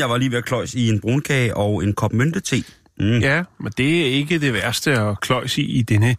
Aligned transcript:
Jeg 0.00 0.10
var 0.10 0.16
lige 0.16 0.30
ved 0.30 0.38
at 0.38 0.44
kløjs 0.44 0.74
i 0.74 0.88
en 0.88 1.00
brunkage 1.00 1.56
og 1.56 1.84
en 1.84 1.92
kop 1.92 2.12
myntete. 2.12 2.64
Mm. 3.00 3.18
Ja, 3.18 3.42
men 3.60 3.72
det 3.76 4.00
er 4.00 4.06
ikke 4.06 4.38
det 4.38 4.52
værste 4.52 4.92
at 4.92 5.20
kløjs 5.20 5.58
i 5.58 5.62
i 5.62 5.82
denne 5.82 6.16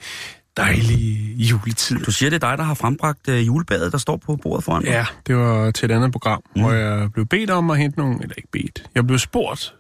dejlige 0.58 1.36
juletid. 1.36 2.00
Du 2.00 2.12
siger, 2.12 2.30
det 2.30 2.44
er 2.44 2.50
dig, 2.50 2.58
der 2.58 2.64
har 2.64 2.74
frembragt 2.74 3.28
uh, 3.28 3.48
julebadet, 3.48 3.92
der 3.92 3.98
står 3.98 4.18
på 4.18 4.36
bordet 4.36 4.64
foran 4.64 4.84
dig? 4.84 4.90
Ja, 4.90 5.06
det 5.28 5.38
var 5.38 5.72
til 5.72 5.92
et 5.92 5.96
andet 5.96 6.12
program, 6.12 6.44
mm. 6.56 6.62
hvor 6.62 6.72
jeg 6.72 7.12
blev 7.14 7.26
bedt 7.26 7.50
om 7.50 7.70
at 7.70 7.78
hente 7.78 8.00
nogle, 8.00 8.18
eller 8.22 8.34
ikke 8.38 8.52
bedt, 8.52 8.84
jeg 8.96 9.08
blev 9.08 9.20
spurgt, 9.20 9.74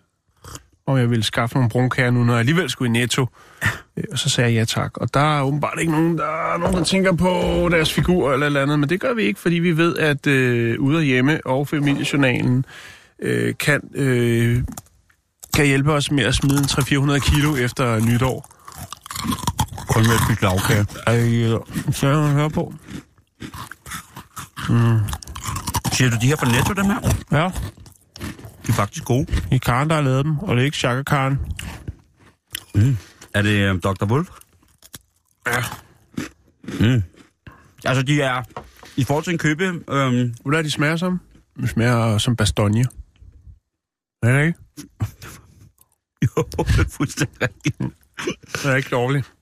om 0.87 0.98
jeg 0.98 1.09
ville 1.09 1.23
skaffe 1.23 1.55
nogle 1.55 1.70
brunkager 1.70 2.11
nu, 2.11 2.23
når 2.23 2.33
jeg 2.33 2.39
alligevel 2.39 2.70
skulle 2.70 2.89
i 2.89 2.91
Netto. 2.91 3.27
Øh, 3.98 4.04
Og 4.11 4.20
så 4.20 4.29
sagde 4.29 4.51
jeg 4.54 4.59
ja 4.59 4.65
tak. 4.65 4.98
Og 4.98 5.13
der 5.13 5.37
er 5.37 5.43
åbenbart 5.43 5.77
ikke 5.79 5.91
nogen, 5.91 6.17
der, 6.17 6.54
er 6.54 6.57
nogen, 6.57 6.76
der 6.76 6.83
tænker 6.83 7.11
på 7.11 7.70
deres 7.71 7.93
figur 7.93 8.33
eller 8.33 8.45
eller 8.45 8.61
andet, 8.61 8.79
men 8.79 8.89
det 8.89 8.99
gør 8.99 9.13
vi 9.13 9.23
ikke, 9.23 9.39
fordi 9.39 9.55
vi 9.55 9.77
ved, 9.77 9.98
at 9.98 10.27
øh, 10.27 10.79
ude 10.79 10.98
og 10.98 11.04
hjemme 11.04 11.39
og 11.45 11.67
familiejournalen 11.67 12.65
øh, 13.21 13.53
kan, 13.59 13.81
øh, 13.93 14.63
kan 15.55 15.65
hjælpe 15.65 15.93
os 15.93 16.11
med 16.11 16.23
at 16.23 16.35
smide 16.35 16.57
en 16.57 16.63
300-400 16.65 17.19
kilo 17.19 17.55
efter 17.55 17.99
nytår. 17.99 18.49
Kun 19.89 20.03
med 20.03 20.11
et 20.15 20.21
bygge 20.29 20.41
lavkage. 20.41 20.85
Ej, 21.07 21.91
så 21.91 22.07
jeg 22.07 22.31
høre 22.33 22.49
på. 22.49 22.73
Siger 25.93 26.09
du 26.09 26.17
de 26.21 26.27
her 26.27 26.35
fra 26.35 26.51
Netto, 26.51 26.73
dem 26.73 26.85
her? 26.85 26.99
Ja, 27.31 27.51
De 28.65 28.69
er 28.69 28.73
faktisk 28.73 29.03
gode. 29.05 29.25
i 29.51 29.57
Karen, 29.57 29.89
der 29.89 29.95
har 29.95 30.01
lavet 30.01 30.25
dem, 30.25 30.39
og 30.39 30.55
det 30.55 30.61
er 30.61 30.65
ikke 30.65 30.77
Chaka 30.77 31.03
Karen. 31.03 31.39
Er 33.33 33.41
det 33.41 33.71
uh, 33.73 33.79
Dr. 33.79 34.05
Wolf? 34.05 34.27
Ja. 35.47 35.63
Mm. 36.63 37.03
Altså, 37.85 38.03
de 38.03 38.21
er... 38.21 38.43
I 38.95 39.03
forhold 39.03 39.23
til 39.23 39.31
en 39.33 39.37
købe... 39.37 39.63
Øhm, 39.89 40.33
hvad 40.45 40.63
de 40.63 40.71
smager 40.71 40.95
som? 40.95 41.19
De 41.61 41.67
smager 41.67 42.17
som 42.17 42.35
bastogne. 42.35 42.85
Er 44.23 44.37
det 44.39 44.47
ikke? 44.47 44.59
jo, 46.23 46.43
det 46.57 46.79
er 46.79 46.89
fuldstændig 46.89 47.41
rigtigt. 47.41 47.77
Det 48.53 48.65
er 48.65 48.75
ikke 48.75 48.89
dårligt. 48.89 49.33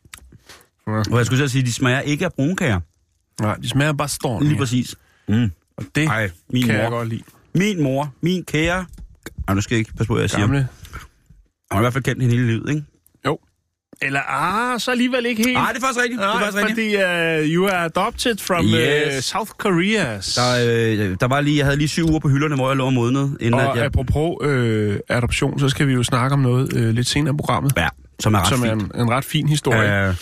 Og 0.86 1.18
jeg 1.18 1.26
skulle 1.26 1.44
at 1.44 1.52
sige, 1.52 1.66
de 1.66 1.74
smager 1.74 2.00
ikke 2.00 2.26
af 2.26 2.34
brunkager. 2.34 2.80
Nej, 3.42 3.56
de 3.56 3.70
smager 3.70 3.94
bastogne. 3.94 4.48
Lige 4.48 4.58
præcis. 4.58 4.96
Mm. 5.28 5.52
Og 5.78 5.86
det 5.96 6.08
Ej, 6.08 6.32
min 6.50 6.64
kan 6.64 6.76
mor. 6.76 6.82
jeg 6.82 6.92
godt 6.92 7.08
lide. 7.08 7.24
Min 7.56 7.84
mor, 7.84 8.14
min 8.22 8.46
kære... 8.46 8.86
Ej, 9.48 9.54
nu 9.54 9.62
skal 9.62 9.76
jeg 9.76 9.80
ikke 9.80 9.94
passe 9.94 10.08
på, 10.08 10.14
hvad 10.14 10.24
jeg 10.24 10.30
siger. 10.30 10.40
Gamle. 10.40 10.58
Jeg 10.58 10.68
har 11.72 11.80
i 11.80 11.84
hvert 11.84 11.94
fald 11.94 12.04
kendt 12.04 12.22
hende 12.22 12.36
hele 12.36 12.48
livet, 12.48 12.70
ikke? 12.70 12.84
Eller, 14.02 14.20
ah, 14.20 14.80
så 14.80 14.92
alligevel 14.92 15.26
ikke 15.26 15.44
helt. 15.44 15.54
Nej, 15.58 15.72
det 15.72 15.78
er 15.78 15.86
faktisk 15.86 16.04
rigtigt. 16.04 16.20
det 16.22 16.28
er 16.28 16.34
Nej, 16.34 16.44
faktisk 16.44 16.66
rigtigt. 16.66 17.00
fordi 17.02 17.44
uh, 17.44 17.54
you 17.56 17.68
are 17.68 17.86
adopted 17.86 18.38
from 18.38 18.66
Yes. 18.66 19.16
uh, 19.16 19.22
South 19.22 19.52
Korea. 19.58 20.06
Der, 20.36 21.10
øh, 21.12 21.18
der 21.20 21.28
var 21.28 21.42
lige, 21.42 21.58
jeg 21.58 21.66
havde 21.66 21.78
lige 21.78 21.88
syv 21.88 22.10
uger 22.10 22.20
på 22.20 22.30
hylderne, 22.30 22.56
hvor 22.56 22.70
jeg 22.70 22.78
lå 22.78 22.86
og 22.86 22.94
modnede, 22.94 23.38
inden 23.40 23.54
og 23.54 23.72
at 23.72 23.78
jeg... 23.78 23.86
apropos 23.86 24.36
øh, 24.42 25.00
adoption, 25.10 25.60
så 25.60 25.70
skal 25.70 25.88
vi 25.88 25.94
jo 25.94 26.04
snakke 26.04 26.34
om 26.34 26.40
noget 26.40 26.76
øh, 26.76 26.90
lidt 26.94 27.08
senere 27.08 27.34
i 27.34 27.38
programmet, 27.38 27.74
Ja, 27.78 27.88
som 28.20 28.34
er 28.34 28.40
ret 28.40 28.48
som 28.48 28.64
er 28.64 28.72
en, 28.72 28.92
en 28.96 29.10
ret 29.12 29.26
fin 29.26 29.48
historie. 29.48 30.08
Øh, 30.08 30.16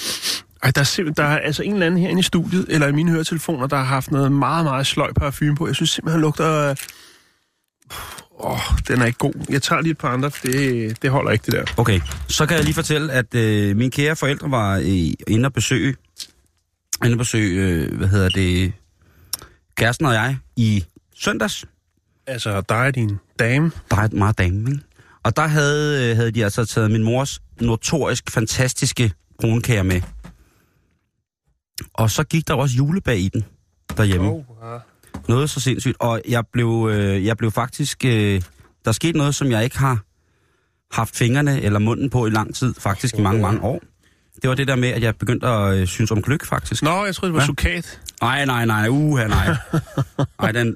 Ej, 0.63 0.71
der 0.71 0.81
er, 0.81 0.83
simpelthen, 0.85 1.23
der 1.25 1.29
er 1.31 1.37
altså 1.39 1.63
en 1.63 1.73
eller 1.73 1.85
anden 1.85 1.99
herinde 2.01 2.19
i 2.19 2.23
studiet, 2.23 2.65
eller 2.69 2.87
i 2.87 2.91
mine 2.91 3.11
høretelefoner, 3.11 3.67
der 3.67 3.77
har 3.77 3.83
haft 3.83 4.11
noget 4.11 4.31
meget, 4.31 4.65
meget 4.65 4.87
sløj 4.87 5.11
parfume 5.13 5.55
på. 5.55 5.67
Jeg 5.67 5.75
synes 5.75 5.89
simpelthen, 5.89 6.11
han 6.11 6.21
lugter... 6.21 6.69
øh, 6.69 6.75
Åh, 8.39 8.51
oh, 8.51 8.77
den 8.87 9.01
er 9.01 9.05
ikke 9.05 9.17
god. 9.17 9.33
Jeg 9.49 9.61
tager 9.61 9.81
lige 9.81 9.91
et 9.91 9.97
par 9.97 10.09
andre, 10.09 10.31
det, 10.43 11.01
det 11.01 11.11
holder 11.11 11.31
ikke, 11.31 11.45
det 11.45 11.53
der. 11.53 11.63
okay, 11.77 12.01
så 12.27 12.45
kan 12.45 12.57
jeg 12.57 12.63
lige 12.63 12.73
fortælle, 12.75 13.11
at 13.13 13.35
øh, 13.35 13.75
mine 13.75 13.91
kære 13.91 14.15
forældre 14.15 14.51
var 14.51 14.77
øh, 14.77 15.13
inde 15.27 15.45
og 15.45 15.53
besøge, 15.53 15.95
inde 17.03 17.13
og 17.13 17.17
besøge, 17.17 17.61
øh, 17.61 17.97
hvad 17.97 18.07
hedder 18.07 18.29
det, 18.29 18.73
kæresten 19.75 20.05
og 20.05 20.13
jeg 20.13 20.37
i 20.55 20.85
søndags. 21.15 21.65
Altså, 22.27 22.61
der 22.61 22.75
er 22.75 22.91
din 22.91 23.17
dame. 23.39 23.71
Er 23.91 23.95
et 23.95 24.13
meget 24.13 24.37
dame, 24.37 24.71
ikke? 24.71 24.83
Og 25.23 25.35
der 25.35 25.47
havde, 25.47 26.09
øh, 26.09 26.15
havde 26.15 26.31
de 26.31 26.43
altså 26.43 26.65
taget 26.65 26.91
min 26.91 27.03
mors 27.03 27.41
notorisk 27.61 28.31
fantastiske 28.31 29.11
brunkager 29.39 29.83
med. 29.83 30.01
Og 31.93 32.11
så 32.11 32.23
gik 32.23 32.47
der 32.47 32.53
også 32.53 32.75
julebag 32.75 33.19
i 33.19 33.29
den 33.29 33.45
derhjemme. 33.97 34.29
Oh, 34.29 34.43
ja. 34.63 34.77
Noget 35.27 35.49
så 35.49 35.59
sindssygt. 35.59 35.97
Og 35.99 36.21
jeg 36.27 36.43
blev, 36.53 36.89
øh, 36.91 37.25
jeg 37.25 37.37
blev 37.37 37.51
faktisk... 37.51 38.05
Øh, 38.05 38.41
der 38.85 38.91
skete 38.91 39.17
noget, 39.17 39.35
som 39.35 39.51
jeg 39.51 39.63
ikke 39.63 39.77
har 39.79 39.99
haft 40.91 41.15
fingrene 41.17 41.61
eller 41.61 41.79
munden 41.79 42.09
på 42.09 42.25
i 42.25 42.29
lang 42.29 42.55
tid. 42.55 42.73
Faktisk 42.79 43.15
i 43.17 43.21
mange, 43.21 43.41
mange 43.41 43.61
år. 43.61 43.81
Det 44.41 44.49
var 44.49 44.55
det 44.55 44.67
der 44.67 44.75
med, 44.75 44.89
at 44.89 45.01
jeg 45.01 45.15
begyndte 45.15 45.47
at 45.47 45.77
øh, 45.77 45.87
synes 45.87 46.11
om 46.11 46.21
gløk, 46.21 46.45
faktisk. 46.45 46.83
Nå, 46.83 47.05
jeg 47.05 47.15
troede, 47.15 47.31
det 47.33 47.35
var 47.35 47.41
Ja. 47.41 47.45
sukat. 47.45 48.01
Nej, 48.21 48.45
nej, 48.45 48.65
nej. 48.65 48.87
Uha, 48.89 49.27
nej. 49.27 49.55
Nej, 50.41 50.51
den, 50.51 50.75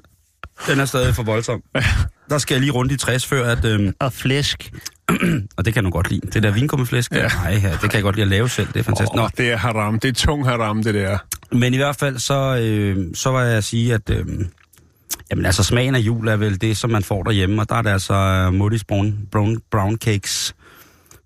den 0.66 0.80
er 0.80 0.84
stadig 0.84 1.14
for 1.14 1.22
voldsom. 1.22 1.62
Der 2.30 2.38
skal 2.38 2.54
jeg 2.54 2.60
lige 2.60 2.72
rundt 2.72 2.92
i 2.92 2.96
60, 2.96 3.26
før 3.26 3.44
at... 3.56 3.64
Øh, 3.64 3.92
Og 4.00 4.12
flæsk. 4.12 4.72
og 5.56 5.64
det 5.64 5.74
kan 5.74 5.84
du 5.84 5.90
godt 5.90 6.10
lide. 6.10 6.20
Det 6.34 6.42
der 6.42 6.50
vinkummeflæsk, 6.50 7.12
Ja. 7.12 7.18
ja. 7.22 7.28
nej, 7.42 7.60
ja, 7.62 7.70
det 7.70 7.80
kan 7.80 7.92
jeg 7.94 8.02
godt 8.02 8.14
lide 8.16 8.22
at 8.24 8.28
lave 8.30 8.48
selv. 8.48 8.66
Det 8.68 8.76
er 8.76 8.82
fantastisk. 8.82 9.22
Oh, 9.22 9.28
det 9.36 9.52
er 9.52 9.56
haram. 9.56 9.98
Det 9.98 10.08
er 10.08 10.12
tung 10.12 10.46
haram, 10.46 10.82
det 10.82 10.94
der. 10.94 11.18
Nå, 11.52 11.58
men 11.58 11.74
i 11.74 11.76
hvert 11.76 11.96
fald, 11.96 12.18
så, 12.18 12.56
øh, 12.62 13.06
så 13.14 13.30
var 13.30 13.42
jeg 13.44 13.56
at 13.56 13.64
sige, 13.64 13.94
at... 13.94 14.10
Øh, 14.10 14.26
jamen 15.30 15.46
altså, 15.46 15.62
smagen 15.64 15.94
af 15.94 15.98
jul 15.98 16.28
er 16.28 16.36
vel 16.36 16.60
det, 16.60 16.76
som 16.76 16.90
man 16.90 17.02
får 17.02 17.22
derhjemme. 17.22 17.62
Og 17.62 17.68
der 17.68 17.74
er 17.74 17.82
det 17.82 17.90
altså 17.90 18.14
uh, 18.14 18.60
Moody's 18.66 18.82
brown, 18.88 19.18
brown, 19.32 19.60
brown 19.70 19.96
cakes, 19.96 20.54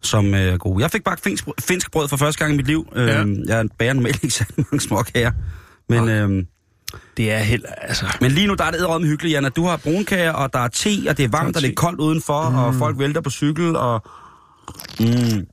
som 0.03 0.35
øh, 0.35 0.41
er 0.41 0.57
gode. 0.57 0.83
Jeg 0.83 0.91
fik 0.91 1.05
bagt 1.05 1.23
finsk, 1.23 1.45
finsk 1.61 1.91
brød 1.93 2.09
for 2.09 2.17
første 2.17 2.39
gang 2.39 2.55
i 2.55 2.57
mit 2.57 2.67
liv. 2.67 2.93
Øh, 2.97 3.07
Ja. 3.09 3.25
Jeg 3.47 3.65
bager 3.79 3.93
normalt 3.93 4.23
ikke 4.25 4.35
særlig 4.35 4.55
mange 4.57 4.81
småkager. 4.81 5.33
Men, 5.89 6.09
øh, 6.09 6.45
Det 7.17 7.33
er 7.33 7.39
heller, 7.39 7.69
altså... 7.69 8.07
men 8.21 8.31
lige 8.31 8.47
nu 8.47 8.55
der 8.55 8.65
er 8.65 8.71
det 8.71 8.79
edderom 8.79 9.05
hyggeligt, 9.05 9.35
Jan, 9.35 9.45
at 9.45 9.57
du 9.57 9.67
har 9.67 9.77
brunkager, 9.77 10.33
og 10.33 10.53
der 10.53 10.59
er 10.59 10.69
te, 10.69 10.91
og 11.09 11.17
det 11.17 11.25
er 11.25 11.29
varmt, 11.29 11.55
Der 11.55 11.59
og 11.59 11.63
det 11.63 11.71
er 11.71 11.75
koldt 11.75 12.01
udenfor, 12.01 12.51
mm. 12.51 12.57
og 12.57 12.75
folk 12.75 12.99
vælter 12.99 13.21
på 13.21 13.31
cykel, 13.31 13.77
og... 13.77 14.03
Mm. 15.01 15.47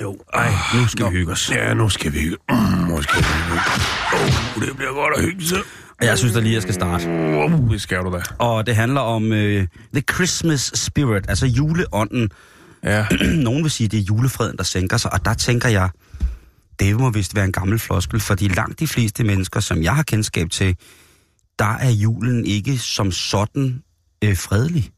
Jo, 0.00 0.16
ej, 0.34 0.48
nu 0.74 0.88
skal 0.88 1.06
vi 1.06 1.10
hygge 1.10 1.32
os. 1.32 1.50
Ja, 1.50 1.74
nu 1.74 1.88
skal 1.88 2.12
vi 2.12 2.18
hygge. 2.18 2.36
Mm, 2.50 2.56
nu 2.56 3.02
skal 3.02 3.18
vi 3.18 3.24
hygge. 3.24 3.60
Oh, 4.12 4.62
det 4.68 4.76
bliver 4.76 4.92
godt 4.92 5.14
at 5.16 5.24
hygge 5.24 5.44
sig. 5.44 5.58
Og 6.00 6.06
jeg 6.06 6.18
synes 6.18 6.34
da 6.34 6.40
lige, 6.40 6.54
jeg 6.54 6.62
skal 6.62 6.74
starte. 6.74 7.08
Uh, 7.08 7.70
det 7.70 7.82
skal 7.82 7.98
du 7.98 8.12
da. 8.12 8.22
Og 8.38 8.66
det 8.66 8.76
handler 8.76 9.00
om 9.00 9.32
øh, 9.32 9.66
The 9.94 10.02
Christmas 10.14 10.72
Spirit, 10.74 11.24
altså 11.28 11.46
juleånden. 11.46 12.30
Ja. 12.84 13.06
Nogen 13.46 13.62
vil 13.62 13.70
sige, 13.70 13.88
det 13.88 13.98
er 13.98 14.02
julefreden, 14.02 14.56
der 14.56 14.64
sænker 14.64 14.96
sig, 14.96 15.12
og 15.12 15.24
der 15.24 15.34
tænker 15.34 15.68
jeg, 15.68 15.88
det 16.80 16.96
må 16.96 17.10
vist 17.10 17.34
være 17.34 17.44
en 17.44 17.52
gammel 17.52 17.78
floskel, 17.78 18.20
fordi 18.20 18.48
langt 18.48 18.80
de 18.80 18.86
fleste 18.86 19.24
mennesker, 19.24 19.60
som 19.60 19.82
jeg 19.82 19.96
har 19.96 20.02
kendskab 20.02 20.50
til, 20.50 20.76
der 21.58 21.74
er 21.74 21.90
julen 21.90 22.46
ikke 22.46 22.78
som 22.78 23.12
sådan 23.12 23.82
øh, 24.24 24.36
fredelig. 24.36 24.90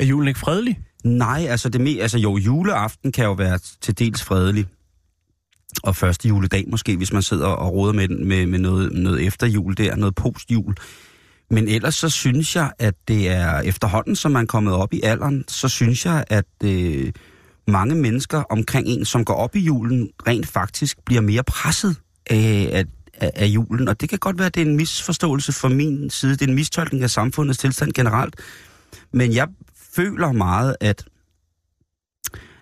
Er 0.00 0.04
julen 0.04 0.28
ikke 0.28 0.40
fredelig? 0.40 0.80
Nej, 1.04 1.46
altså, 1.48 1.68
det 1.68 1.80
me, 1.80 1.90
altså 1.90 2.18
jo, 2.18 2.36
juleaften 2.36 3.12
kan 3.12 3.24
jo 3.24 3.32
være 3.32 3.58
til 3.80 3.98
dels 3.98 4.22
fredelig. 4.22 4.66
Og 5.82 5.96
første 5.96 6.28
juledag 6.28 6.64
måske, 6.68 6.96
hvis 6.96 7.12
man 7.12 7.22
sidder 7.22 7.46
og 7.46 7.72
råder 7.72 7.92
med, 7.92 8.08
med, 8.08 8.46
med 8.46 8.58
noget, 8.58 8.92
noget 8.92 9.26
efterjul 9.26 9.76
der, 9.76 9.96
noget 9.96 10.14
postjul. 10.14 10.74
Men 11.50 11.68
ellers 11.68 11.94
så 11.94 12.08
synes 12.08 12.56
jeg, 12.56 12.72
at 12.78 12.94
det 13.08 13.28
er 13.28 13.60
efterhånden, 13.60 14.16
som 14.16 14.32
man 14.32 14.42
er 14.42 14.46
kommet 14.46 14.74
op 14.74 14.92
i 14.92 15.00
alderen, 15.02 15.44
så 15.48 15.68
synes 15.68 16.06
jeg, 16.06 16.24
at 16.28 16.46
øh, 16.64 17.12
mange 17.70 17.94
mennesker 17.94 18.42
omkring 18.50 18.86
en, 18.86 19.04
som 19.04 19.24
går 19.24 19.34
op 19.34 19.56
i 19.56 19.60
julen, 19.60 20.10
rent 20.26 20.46
faktisk 20.46 20.98
bliver 21.04 21.20
mere 21.20 21.42
presset 21.42 21.96
af, 22.30 22.70
af, 22.72 22.84
af, 23.14 23.30
af 23.34 23.46
julen. 23.46 23.88
Og 23.88 24.00
det 24.00 24.08
kan 24.08 24.18
godt 24.18 24.38
være, 24.38 24.46
at 24.46 24.54
det 24.54 24.62
er 24.62 24.66
en 24.66 24.76
misforståelse 24.76 25.52
fra 25.52 25.68
min 25.68 26.10
side. 26.10 26.32
Det 26.32 26.42
er 26.42 26.48
en 26.48 26.54
mistolkning 26.54 27.02
af 27.02 27.10
samfundets 27.10 27.58
tilstand 27.58 27.92
generelt. 27.92 28.36
Men 29.12 29.34
jeg 29.34 29.48
føler 29.94 30.32
meget, 30.32 30.76
at 30.80 31.04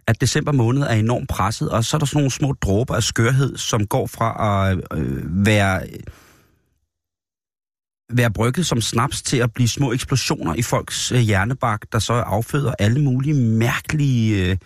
at 0.07 0.21
december 0.21 0.53
måned 0.53 0.83
er 0.83 0.95
enormt 0.95 1.29
presset, 1.29 1.71
og 1.71 1.85
så 1.85 1.97
er 1.97 1.99
der 1.99 2.07
sådan 2.07 2.19
nogle 2.19 2.31
små 2.31 2.53
dråber 2.53 2.95
af 2.95 3.03
skørhed, 3.03 3.57
som 3.57 3.87
går 3.87 4.07
fra 4.07 4.69
at 4.71 4.99
øh, 4.99 5.47
være 5.47 5.83
være 8.13 8.31
brygget 8.31 8.67
som 8.67 8.81
snaps 8.81 9.23
til 9.23 9.37
at 9.37 9.53
blive 9.53 9.69
små 9.69 9.93
eksplosioner 9.93 10.55
i 10.55 10.63
folks 10.63 11.13
øh, 11.13 11.19
hjernebak, 11.19 11.81
der 11.93 11.99
så 11.99 12.13
afføder 12.13 12.73
alle 12.79 13.01
mulige 13.01 13.35
mærkelige, 13.35 14.51
øh, 14.51 14.57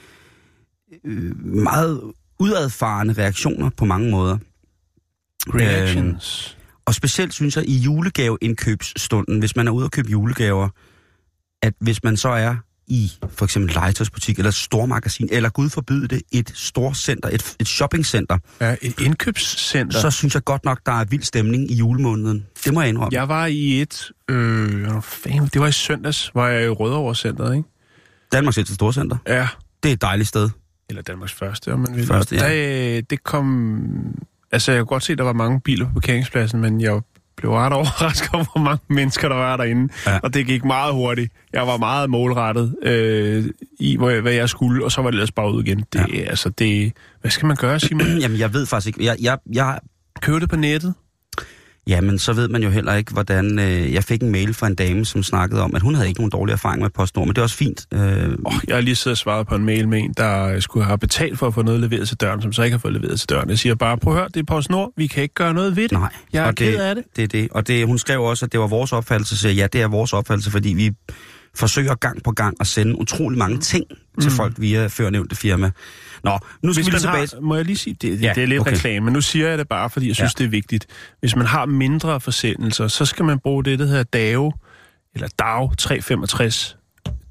øh, 1.04 1.46
meget 1.46 2.00
udadfarende 2.38 3.14
reaktioner 3.14 3.70
på 3.76 3.84
mange 3.84 4.10
måder. 4.10 4.38
Reactions. 5.48 6.56
Og 6.86 6.94
specielt 6.94 7.34
synes 7.34 7.56
jeg 7.56 7.68
i 7.68 7.76
julegaveindkøbsstunden, 7.78 9.38
hvis 9.38 9.56
man 9.56 9.68
er 9.68 9.72
ude 9.72 9.84
og 9.84 9.90
købe 9.90 10.10
julegaver, 10.10 10.68
at 11.62 11.74
hvis 11.80 12.04
man 12.04 12.16
så 12.16 12.28
er 12.28 12.54
i 12.86 13.12
for 13.28 13.44
eksempel 13.44 13.74
legetøjsbutik 13.74 14.38
eller 14.38 14.48
et 14.48 14.54
stormagasin, 14.54 15.28
eller 15.32 15.48
gud 15.48 15.70
forbyde 15.70 16.08
det, 16.08 16.22
et 16.32 16.52
storcenter, 16.54 17.28
et, 17.28 17.56
et 17.60 17.68
shoppingcenter, 17.68 18.38
Ja, 18.60 18.76
et 18.82 19.00
indkøbscenter. 19.00 20.00
så 20.00 20.10
synes 20.10 20.34
jeg 20.34 20.44
godt 20.44 20.64
nok, 20.64 20.80
der 20.86 20.92
er 20.92 21.04
vild 21.04 21.22
stemning 21.22 21.70
i 21.70 21.74
julemåneden. 21.74 22.46
Det 22.64 22.74
må 22.74 22.80
jeg 22.80 22.88
indrømme. 22.88 23.18
Jeg 23.18 23.28
var 23.28 23.46
i 23.46 23.80
et... 23.82 24.10
Øh, 24.30 24.88
fanden, 25.02 25.46
det 25.52 25.60
var 25.60 25.66
i 25.66 25.72
søndags, 25.72 26.30
var 26.34 26.48
jeg 26.48 26.64
i 26.64 26.68
Rødovre 26.68 27.14
Centeret, 27.14 27.56
ikke? 27.56 27.68
Danmarks 28.32 28.58
ældste 28.58 28.74
storcenter. 28.74 29.16
Ja. 29.26 29.48
Det 29.82 29.88
er 29.88 29.92
et 29.92 30.02
dejligt 30.02 30.28
sted. 30.28 30.50
Eller 30.88 31.02
Danmarks 31.02 31.32
første, 31.32 31.72
om 31.72 31.80
man 31.80 31.96
vil. 31.96 32.06
Første, 32.06 32.36
ja. 32.36 32.94
Der, 32.94 33.00
det 33.00 33.24
kom... 33.24 34.18
Altså, 34.52 34.72
jeg 34.72 34.80
kunne 34.80 34.86
godt 34.86 35.02
se, 35.02 35.12
at 35.12 35.18
der 35.18 35.24
var 35.24 35.32
mange 35.32 35.60
biler 35.60 35.86
på 35.86 35.92
parkeringspladsen, 35.92 36.60
men 36.60 36.80
jeg 36.80 37.00
blev 37.36 37.52
ret 37.52 37.72
overrasket 37.78 38.34
over, 38.34 38.44
hvor 38.52 38.62
mange 38.62 38.84
mennesker, 38.88 39.28
der 39.28 39.36
var 39.36 39.56
derinde. 39.56 39.92
Ja. 40.06 40.18
Og 40.22 40.34
det 40.34 40.46
gik 40.46 40.64
meget 40.64 40.94
hurtigt. 40.94 41.32
Jeg 41.52 41.66
var 41.66 41.76
meget 41.76 42.10
målrettet 42.10 42.74
øh, 42.82 43.44
i, 43.78 43.96
hvor 43.96 44.20
hvad 44.20 44.32
jeg 44.32 44.48
skulle, 44.48 44.84
og 44.84 44.92
så 44.92 45.02
var 45.02 45.10
det 45.10 45.16
ellers 45.16 45.32
bare 45.32 45.52
ud 45.52 45.64
igen. 45.64 45.84
Det, 45.92 46.06
ja. 46.12 46.20
altså, 46.20 46.48
det... 46.48 46.92
Hvad 47.20 47.30
skal 47.30 47.46
man 47.46 47.56
gøre, 47.56 47.80
Simon? 47.80 48.06
Jamen, 48.22 48.38
jeg 48.38 48.54
ved 48.54 48.66
faktisk 48.66 48.86
ikke. 48.86 49.04
Jeg, 49.04 49.16
jeg, 49.20 49.38
jeg, 49.52 49.78
det 50.40 50.48
på 50.50 50.56
nettet? 50.56 50.94
Jamen, 51.86 52.18
så 52.18 52.32
ved 52.32 52.48
man 52.48 52.62
jo 52.62 52.70
heller 52.70 52.94
ikke, 52.94 53.12
hvordan... 53.12 53.58
Øh, 53.58 53.92
jeg 53.92 54.04
fik 54.04 54.22
en 54.22 54.32
mail 54.32 54.54
fra 54.54 54.66
en 54.66 54.74
dame, 54.74 55.04
som 55.04 55.22
snakkede 55.22 55.62
om, 55.62 55.74
at 55.74 55.82
hun 55.82 55.94
havde 55.94 56.08
ikke 56.08 56.20
nogen 56.20 56.30
dårlig 56.30 56.52
erfaring 56.52 56.82
med 56.82 56.90
PostNord, 56.90 57.26
men 57.26 57.34
det 57.34 57.38
er 57.38 57.42
også 57.42 57.56
fint. 57.56 57.86
Øh, 57.94 58.28
Oh, 58.44 58.52
jeg 58.68 58.76
har 58.76 58.80
lige 58.80 58.94
siddet 58.96 59.14
og 59.14 59.18
svaret 59.18 59.46
på 59.46 59.54
en 59.54 59.64
mail 59.64 59.88
med 59.88 59.98
en, 59.98 60.14
der 60.16 60.60
skulle 60.60 60.86
have 60.86 60.98
betalt 60.98 61.38
for 61.38 61.46
at 61.46 61.54
få 61.54 61.62
noget 61.62 61.80
leveret 61.80 62.08
til 62.08 62.16
døren, 62.16 62.42
som 62.42 62.52
så 62.52 62.62
ikke 62.62 62.74
har 62.74 62.78
fået 62.78 62.94
leveret 62.94 63.18
til 63.20 63.28
døren. 63.28 63.50
Jeg 63.50 63.58
siger 63.58 63.74
bare, 63.74 63.98
prøv 63.98 64.12
at 64.12 64.18
høre, 64.18 64.28
det 64.34 64.40
er 64.40 64.44
PostNord, 64.44 64.92
vi 64.96 65.06
kan 65.06 65.22
ikke 65.22 65.34
gøre 65.34 65.54
noget 65.54 65.76
ved 65.76 65.82
det. 65.82 65.92
Nej, 65.92 66.12
Jeg 66.32 66.42
er 66.44 66.46
og 66.46 66.58
det, 66.58 66.72
ked 66.72 66.80
af 66.80 66.94
det. 66.94 67.04
Det 67.16 67.24
er 67.24 67.28
det. 67.28 67.48
Og 67.50 67.66
det, 67.66 67.86
hun 67.86 67.98
skrev 67.98 68.22
også, 68.22 68.44
at 68.46 68.52
det 68.52 68.60
var 68.60 68.66
vores 68.66 68.92
opfattelse. 68.92 69.38
Så 69.38 69.48
ja, 69.48 69.66
det 69.72 69.82
er 69.82 69.88
vores 69.88 70.12
opfattelse, 70.12 70.50
fordi 70.50 70.68
vi 70.68 70.90
forsøger 71.54 71.94
gang 71.94 72.22
på 72.22 72.30
gang 72.30 72.56
at 72.60 72.66
sende 72.66 72.98
utrolig 72.98 73.38
mange 73.38 73.58
ting 73.58 73.84
til 74.20 74.30
folk 74.30 74.54
via 74.58 74.86
førnævnte 74.86 75.36
firma. 75.36 75.70
Nå, 76.24 76.38
nu 76.62 76.72
skal 76.72 76.84
Hvis 76.84 76.94
vi 76.94 76.98
tilbage. 76.98 77.28
Har, 77.32 77.40
må 77.40 77.56
jeg 77.56 77.64
lige 77.64 77.76
sige, 77.76 77.96
det, 78.02 78.22
ja, 78.22 78.32
det 78.34 78.42
er 78.42 78.46
lidt 78.46 78.60
okay. 78.60 78.72
reklame, 78.72 79.04
men 79.04 79.12
nu 79.12 79.20
siger 79.20 79.48
jeg 79.48 79.58
det 79.58 79.68
bare, 79.68 79.90
fordi 79.90 80.08
jeg 80.08 80.16
synes, 80.16 80.34
ja. 80.38 80.38
det 80.38 80.44
er 80.44 80.50
vigtigt. 80.50 80.86
Hvis 81.20 81.36
man 81.36 81.46
har 81.46 81.66
mindre 81.66 82.20
forsendelser, 82.20 82.88
så 82.88 83.04
skal 83.04 83.24
man 83.24 83.38
bruge 83.38 83.64
det, 83.64 83.78
der 83.78 83.86
hedder 83.86 84.02
DAO, 84.02 84.52
eller 85.14 85.28
DAO 85.38 85.74
365. 85.74 86.76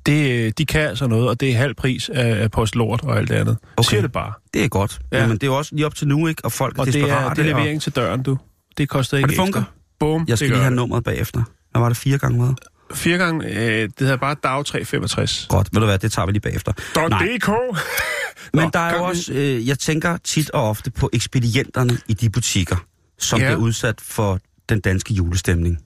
Det, 0.06 0.32
øh, 0.32 0.52
de 0.58 0.66
kan 0.66 0.82
altså 0.82 1.08
noget, 1.08 1.30
og 1.30 1.40
det 1.40 1.52
er 1.52 1.58
halv 1.58 1.74
pris 1.74 2.10
af, 2.10 2.44
af 2.44 2.52
postlort 2.52 3.04
og 3.04 3.18
alt 3.18 3.30
det 3.30 3.36
andet. 3.36 3.58
Okay. 3.78 3.90
Siger 3.90 4.02
det 4.02 4.12
bare. 4.12 4.34
Det 4.54 4.64
er 4.64 4.68
godt. 4.68 5.00
Ja. 5.12 5.28
men 5.28 5.38
det 5.38 5.44
er 5.44 5.48
jo 5.48 5.58
også 5.58 5.76
lige 5.76 5.86
op 5.86 5.96
til 5.96 6.08
nu, 6.08 6.28
ikke? 6.28 6.46
Og 6.46 6.52
folk 6.52 6.78
er 6.78 6.82
og 6.82 6.86
desperate. 6.86 7.14
Og 7.14 7.20
det 7.20 7.26
er, 7.26 7.34
det 7.34 7.52
er 7.52 7.58
levering 7.58 7.76
og... 7.76 7.82
til 7.82 7.96
døren, 7.96 8.24
du. 8.24 8.38
Det 8.78 8.90
koster 8.90 9.18
ikke 9.18 9.26
og 9.26 9.30
det 9.30 9.38
funker. 9.38 9.64
Boom, 10.00 10.26
jeg 10.28 10.38
skal 10.38 10.50
lige 10.50 10.62
have 10.62 10.76
nummeret 10.76 11.04
bagefter. 11.04 11.44
Hvad 11.72 11.82
var 11.82 11.88
det 11.88 11.98
fire 11.98 12.18
gange 12.18 12.40
med 12.40 12.54
fire 12.96 13.18
gange, 13.18 13.48
øh, 13.48 13.82
det 13.82 13.94
hedder 14.00 14.18
bare 14.18 14.36
DAG 14.44 14.66
365. 14.66 15.46
Godt, 15.50 15.70
ved 15.74 15.80
du 15.80 15.86
hvad, 15.86 16.00
det 16.00 16.12
tager 16.12 16.26
vi 16.26 16.32
lige 16.32 16.42
bagefter. 16.42 16.72
.dk! 16.72 17.50
Men 18.54 18.64
Nå, 18.64 18.70
der 18.74 18.80
er 18.80 18.98
jo 18.98 19.04
også, 19.04 19.34
øh, 19.34 19.68
jeg 19.68 19.80
tænker 19.80 20.18
tit 20.24 20.50
og 20.50 20.70
ofte 20.70 20.92
på 20.92 21.10
ekspedienterne 21.14 21.98
i 22.08 22.14
de 22.14 22.30
butikker, 22.30 22.86
som 23.20 23.40
ja. 23.40 23.46
bliver 23.46 23.60
udsat 23.60 24.02
for 24.02 24.40
den 24.70 24.80
danske 24.80 25.14
julestemning. 25.14 25.78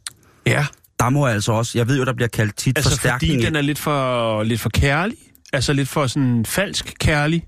Ja. 0.45 0.65
Der 0.99 1.09
må 1.09 1.25
altså 1.25 1.51
også, 1.51 1.77
jeg 1.77 1.87
ved 1.87 1.97
jo, 1.97 2.05
der 2.05 2.13
bliver 2.13 2.27
kaldt 2.27 2.57
tit 2.57 2.77
altså, 2.77 2.91
forstærkning. 2.91 3.31
Altså 3.31 3.37
fordi 3.37 3.45
den 3.45 3.55
er 3.55 3.61
lidt 3.61 3.79
for, 3.79 4.43
lidt 4.43 4.61
for 4.61 4.69
kærlig? 4.69 5.17
Altså 5.53 5.73
lidt 5.73 5.89
for 5.89 6.07
sådan 6.07 6.45
falsk 6.45 6.93
kærlig? 6.99 7.45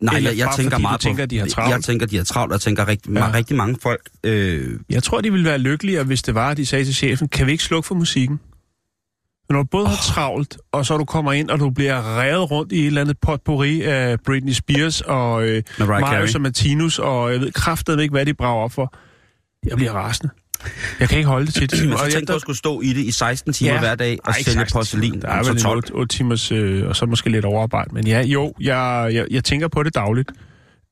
Nej, 0.00 0.24
jeg, 0.24 0.38
jeg 0.38 0.48
tænker 0.56 0.78
meget 0.78 1.00
på... 1.18 1.26
de 1.26 1.38
har 1.38 1.46
travlt? 1.46 1.74
Jeg 1.74 1.84
tænker, 1.84 2.06
de 2.06 2.16
har 2.16 2.24
travlt, 2.24 2.52
og 2.52 2.54
jeg 2.54 2.60
tænker 2.60 2.88
rigt, 2.88 3.06
ja. 3.14 3.32
rigtig 3.32 3.56
mange 3.56 3.76
folk... 3.82 4.00
Øh... 4.24 4.78
Jeg 4.90 5.02
tror, 5.02 5.20
de 5.20 5.32
ville 5.32 5.46
være 5.48 5.58
lykkeligere, 5.58 6.04
hvis 6.04 6.22
det 6.22 6.34
var, 6.34 6.50
at 6.50 6.56
de 6.56 6.66
sagde 6.66 6.84
til 6.84 6.94
chefen, 6.94 7.28
kan 7.28 7.46
vi 7.46 7.52
ikke 7.52 7.64
slukke 7.64 7.86
for 7.86 7.94
musikken? 7.94 8.40
Men 9.48 9.54
når 9.54 9.62
du 9.62 9.68
både 9.70 9.86
har 9.88 9.96
travlt, 9.96 10.56
og 10.72 10.86
så 10.86 10.96
du 10.96 11.04
kommer 11.04 11.32
ind, 11.32 11.50
og 11.50 11.58
du 11.60 11.70
bliver 11.70 12.20
revet 12.20 12.50
rundt 12.50 12.72
i 12.72 12.80
et 12.80 12.86
eller 12.86 13.00
andet 13.00 13.16
potpourri 13.22 13.82
af 13.82 14.20
Britney 14.20 14.52
Spears 14.52 15.00
og 15.00 15.44
øh, 15.48 15.62
Marius 15.78 16.34
og 16.34 16.40
Martinus, 16.40 16.98
og 16.98 17.32
jeg 17.32 17.40
ved 17.40 17.52
kraftedeme 17.52 18.02
ikke, 18.02 18.12
hvad 18.12 18.26
de 18.26 18.34
brager 18.34 18.64
op 18.64 18.72
for. 18.72 18.94
Jeg 19.66 19.76
bliver 19.76 19.92
rasende. 19.92 20.32
Jeg 21.00 21.08
kan 21.08 21.18
ikke 21.18 21.28
holde 21.28 21.46
det 21.46 21.54
til 21.54 21.70
det. 21.70 21.80
men 21.88 21.96
så 21.98 22.04
Og 22.04 22.04
jeg- 22.04 22.12
tænk 22.14 22.28
på 22.28 22.34
at 22.34 22.40
skulle 22.40 22.58
stå 22.58 22.80
i 22.80 22.88
det 22.92 23.00
i 23.04 23.10
16 23.10 23.52
timer 23.52 23.72
ja. 23.72 23.78
hver 23.80 23.94
dag 23.94 24.18
og 24.24 24.30
Ej, 24.30 24.42
sælge 24.42 24.58
16 24.58 24.78
porcelæn. 24.78 25.10
timer. 25.10 25.20
Der 25.20 25.28
er 25.28 25.42
så 25.42 25.52
vel 25.52 25.62
12. 25.62 25.76
8, 25.76 25.90
8 25.92 26.16
timers, 26.16 26.52
øh, 26.52 26.88
og 26.88 26.96
så 26.96 27.06
måske 27.06 27.30
lidt 27.30 27.44
overarbejde. 27.44 27.94
Men 27.94 28.06
ja, 28.06 28.22
jo, 28.22 28.54
jeg, 28.60 29.10
jeg, 29.12 29.26
jeg 29.30 29.44
tænker 29.44 29.68
på 29.68 29.82
det 29.82 29.94
dagligt. 29.94 30.30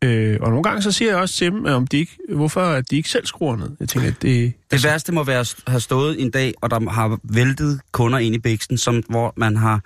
Øh, 0.03 0.39
og 0.41 0.49
nogle 0.49 0.63
gange 0.63 0.83
så 0.83 0.93
siger 0.93 1.11
jeg 1.11 1.21
også 1.21 1.35
til 1.35 1.51
dem, 1.51 1.67
øh, 1.67 1.77
om 1.77 1.87
de 1.87 1.99
ikke, 1.99 2.19
hvorfor 2.29 2.61
at 2.61 2.91
de 2.91 2.97
ikke 2.97 3.09
selv 3.09 3.27
skruer 3.27 3.57
ned. 3.57 3.71
Jeg 3.81 3.89
tænker, 3.89 4.09
at 4.09 4.23
det... 4.23 4.53
Det 4.71 4.85
værste 4.85 5.13
må 5.13 5.25
være 5.25 5.41
at 5.41 5.55
have 5.67 5.81
stået 5.81 6.23
en 6.23 6.31
dag, 6.31 6.55
og 6.61 6.71
der 6.71 6.91
har 6.91 7.19
væltet 7.23 7.81
kunder 7.93 8.19
ind 8.19 8.35
i 8.35 8.39
bæksten, 8.39 8.79
som, 8.79 9.03
hvor 9.09 9.33
man 9.37 9.57
har 9.57 9.81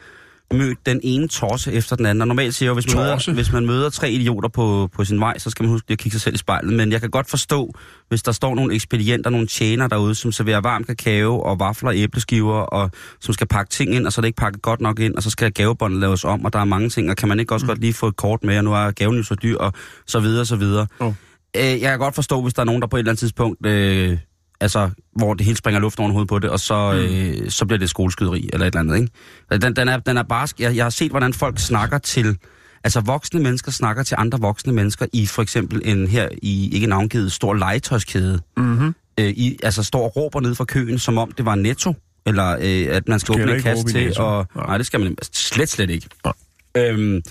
mødt 0.52 0.87
den 0.87 1.00
ene 1.02 1.28
torse 1.28 1.72
efter 1.72 1.96
den 1.96 2.06
anden. 2.06 2.22
Og 2.22 2.28
normalt 2.28 2.54
siger 2.54 2.69
jeg 2.69 2.75
hvis 2.75 2.94
man, 2.94 3.04
møder, 3.04 3.32
hvis 3.32 3.52
man 3.52 3.66
møder 3.66 3.90
tre 3.90 4.10
idioter 4.10 4.48
på, 4.48 4.88
på 4.93 5.04
sin 5.04 5.20
vej, 5.20 5.38
så 5.38 5.50
skal 5.50 5.62
man 5.62 5.70
huske 5.70 5.93
at 5.93 5.98
kigge 5.98 6.14
sig 6.14 6.20
selv 6.20 6.34
i 6.34 6.38
spejlet. 6.38 6.72
Men 6.72 6.93
jeg 6.93 7.00
kan 7.00 7.10
godt 7.10 7.31
forstå, 7.31 7.72
hvis 8.08 8.22
der 8.22 8.32
står 8.32 8.54
nogle 8.54 8.75
ekspedienter, 8.75 9.31
nogle 9.31 9.46
tjener 9.46 9.88
derude, 9.88 10.14
som 10.14 10.32
serverer 10.32 10.60
varm 10.60 10.84
kakao 10.84 11.40
og 11.40 11.60
vafler 11.60 11.88
og 11.88 11.96
æbleskiver, 11.96 12.58
og 12.58 12.90
som 13.20 13.34
skal 13.34 13.46
pakke 13.46 13.70
ting 13.70 13.94
ind, 13.94 14.06
og 14.06 14.12
så 14.12 14.20
er 14.20 14.22
det 14.22 14.26
ikke 14.26 14.37
pakket 14.37 14.62
godt 14.62 14.81
nok 14.81 14.98
ind, 14.98 15.14
og 15.14 15.22
så 15.22 15.31
skal 15.31 15.52
gavebåndet 15.52 16.00
laves 16.00 16.25
om, 16.25 16.44
og 16.44 16.52
der 16.52 16.58
er 16.58 16.64
mange 16.64 16.88
ting, 16.88 17.10
og 17.10 17.16
kan 17.16 17.28
man 17.28 17.40
ikke 17.40 17.54
også 17.54 17.66
mm. 17.66 17.69
godt 17.69 17.81
lige 17.81 17.93
få 17.93 18.06
et 18.06 18.16
kort 18.16 18.44
med, 18.44 18.58
og 18.58 18.64
nu 18.64 18.75
er 18.75 18.90
gaven 18.90 19.16
jo 19.16 19.22
så 19.22 19.34
dyr, 19.34 19.56
og 19.56 19.72
så 20.06 20.20
videre, 20.20 20.46
så 20.46 20.56
videre. 20.56 20.87
Oh. 20.98 21.12
Øh, 21.56 21.62
jeg 21.62 21.90
kan 21.90 21.98
godt 21.98 22.14
forstå, 22.14 22.43
hvis 22.43 22.54
der 22.54 22.60
er 22.60 22.66
nogen, 22.66 22.82
der 22.82 22.88
på 22.88 22.96
et 22.96 23.00
eller 23.00 23.10
andet 23.10 23.19
tidspunkt, 23.19 23.66
øh, 23.66 24.19
altså, 24.61 24.91
hvor 25.12 25.35
det 25.35 25.47
hele 25.47 25.56
springer 25.56 25.81
luft 25.81 26.00
over 26.00 26.11
hovedet 26.11 26.29
på 26.29 26.38
det, 26.38 26.50
og 26.50 26.61
så, 26.61 26.93
mm. 26.93 27.14
øh, 27.44 27.50
så 27.50 27.67
bliver 27.67 27.79
det 27.79 27.91
skoleskyderi 27.91 28.50
eller 28.53 28.67
et 28.67 28.70
eller 28.70 28.81
andet, 28.81 28.97
ikke? 28.97 29.12
Altså, 29.50 29.69
Den, 29.69 29.76
den, 29.76 29.88
er, 29.88 29.97
den 29.97 30.17
er 30.17 30.23
barsk. 30.23 30.61
Jeg, 30.61 30.76
jeg 30.76 30.85
har 30.85 30.91
set, 30.91 31.11
hvordan 31.11 31.35
folk 31.35 31.58
snakker 31.58 31.99
til, 31.99 32.38
altså 32.85 33.00
voksne 33.00 33.41
mennesker 33.41 33.73
snakker 33.73 34.03
til 34.03 34.17
andre 34.19 34.41
voksne 34.41 34.73
mennesker 34.73 35.06
i 35.12 35.26
for 35.26 35.43
eksempel 35.43 35.82
en 35.85 36.06
her 36.06 36.29
i 36.43 36.70
ikke 36.75 36.87
navngivet 36.87 37.32
stor 37.32 37.55
legetøjskæde. 37.55 38.41
Mm-hmm. 38.56 38.94
Øh, 39.20 39.29
i, 39.29 39.58
altså 39.62 39.82
står 39.82 40.05
og 40.05 40.17
råber 40.17 40.41
ned 40.41 40.55
fra 40.55 40.64
køen, 40.64 40.99
som 40.99 41.19
om 41.19 41.32
det 41.32 41.44
var 41.44 41.55
netto, 41.55 41.94
eller 42.26 42.56
øh, 42.61 42.97
at 42.97 43.08
man 43.08 43.20
skal 43.20 43.35
Skal 43.35 43.43
åbne 43.43 43.56
en 43.56 43.63
kasse 43.63 43.84
til, 43.84 44.19
og 44.19 44.46
Nej. 44.56 44.77
det 44.77 44.86
skal 44.86 45.01
man 45.01 45.17
slet, 45.32 45.69
slet 45.69 45.91
ikke. 45.91 46.08
Nej. 46.25 46.34
Øhm, 46.77 47.22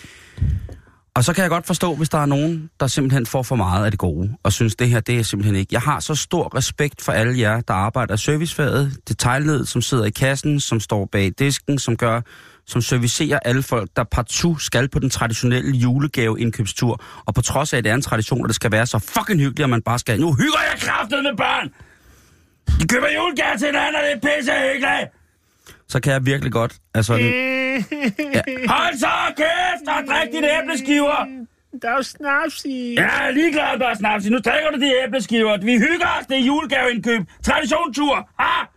og 1.15 1.24
så 1.24 1.34
kan 1.34 1.41
jeg 1.41 1.50
godt 1.50 1.65
forstå, 1.65 1.95
hvis 1.95 2.10
der 2.10 2.17
er 2.17 2.25
nogen, 2.25 2.69
der 2.79 2.88
simpelthen 2.88 3.25
får 3.25 3.43
for 3.43 3.55
meget 3.55 3.86
af 3.86 3.91
det 3.91 4.00
gode, 4.00 4.34
og 4.43 4.53
synes, 4.53 4.75
det 4.75 4.89
her, 4.89 5.00
det 5.00 5.19
er 5.19 5.24
simpelthen 5.24 5.55
ikke. 5.55 5.69
Jeg 5.72 5.81
har 5.81 6.00
så 6.00 6.15
stor 6.15 6.57
respekt 6.57 7.01
for 7.01 7.12
alle 7.12 7.39
jer, 7.39 7.62
der 7.62 7.74
arbejder 7.74 8.13
i 8.13 8.17
servicefaget, 8.17 8.98
detaljled, 9.07 9.65
som 9.65 9.81
sidder 9.81 10.05
i 10.05 10.10
kassen, 10.10 10.60
som 10.60 10.79
står 10.79 11.10
bag 11.12 11.31
disken, 11.39 11.79
som 11.79 11.98
gør, 11.98 12.22
som 12.67 12.81
servicerer 12.81 13.39
alle 13.45 13.63
folk, 13.63 13.89
der 13.95 14.03
partout 14.03 14.62
skal 14.62 14.89
på 14.89 15.00
den 15.00 15.10
traditionelle 15.10 15.77
julegaveindkøbstur. 15.77 17.01
Og 17.25 17.34
på 17.34 17.41
trods 17.41 17.74
af, 17.74 17.77
at 17.77 17.84
det 17.84 17.89
er 17.89 17.95
en 17.95 18.01
tradition, 18.01 18.41
og 18.41 18.48
det 18.48 18.55
skal 18.55 18.72
være 18.72 18.86
så 18.86 19.00
fucking 19.00 19.39
hyggeligt, 19.39 19.63
at 19.63 19.69
man 19.69 19.81
bare 19.81 20.00
skal, 20.00 20.19
nu 20.19 20.34
hygger 20.34 20.60
jeg 20.72 20.79
kraftet 20.79 21.24
med 21.24 21.38
børn! 21.38 21.69
De 22.79 22.88
køber 22.88 23.07
julegaver 23.15 23.57
til 23.57 23.67
hinanden, 23.67 23.95
og 23.95 24.01
det 24.01 24.12
er 24.12 24.38
pisse 24.38 24.51
hyggeligt! 24.51 25.25
Så 25.88 26.00
kan 26.00 26.13
jeg 26.13 26.25
virkelig 26.25 26.51
godt, 26.51 26.75
altså... 26.94 27.13
Ja. 27.15 27.84
Hold 28.68 28.98
så 29.00 29.08
kæft 29.38 29.88
og 29.88 30.04
drik 30.08 30.32
dine 30.32 30.48
æbleskiver! 30.63 31.46
Der 31.82 31.89
er 31.89 31.96
jo 31.96 32.04
snaps 32.04 32.65
i... 32.65 32.94
Ja, 32.94 33.01
jeg 33.04 33.27
er 33.27 33.32
ligeglad 33.32 33.77
med 33.77 33.88
at 33.88 33.98
snappe. 33.98 34.30
Nu 34.30 34.38
drikker 34.38 34.70
du 34.72 34.80
de 34.80 34.92
æbleskiver. 35.08 35.58
Vi 35.58 35.77
hygger 35.77 36.08
os. 36.20 36.25
Det 36.30 36.38
er 36.38 36.46
julegaveindkøb. 36.46 37.22
Traditionstur. 37.44 38.30
Ah! 38.39 38.68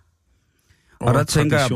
Og 1.01 1.15
der 1.15 1.23
tænker, 1.23 1.59
jeg, 1.59 1.71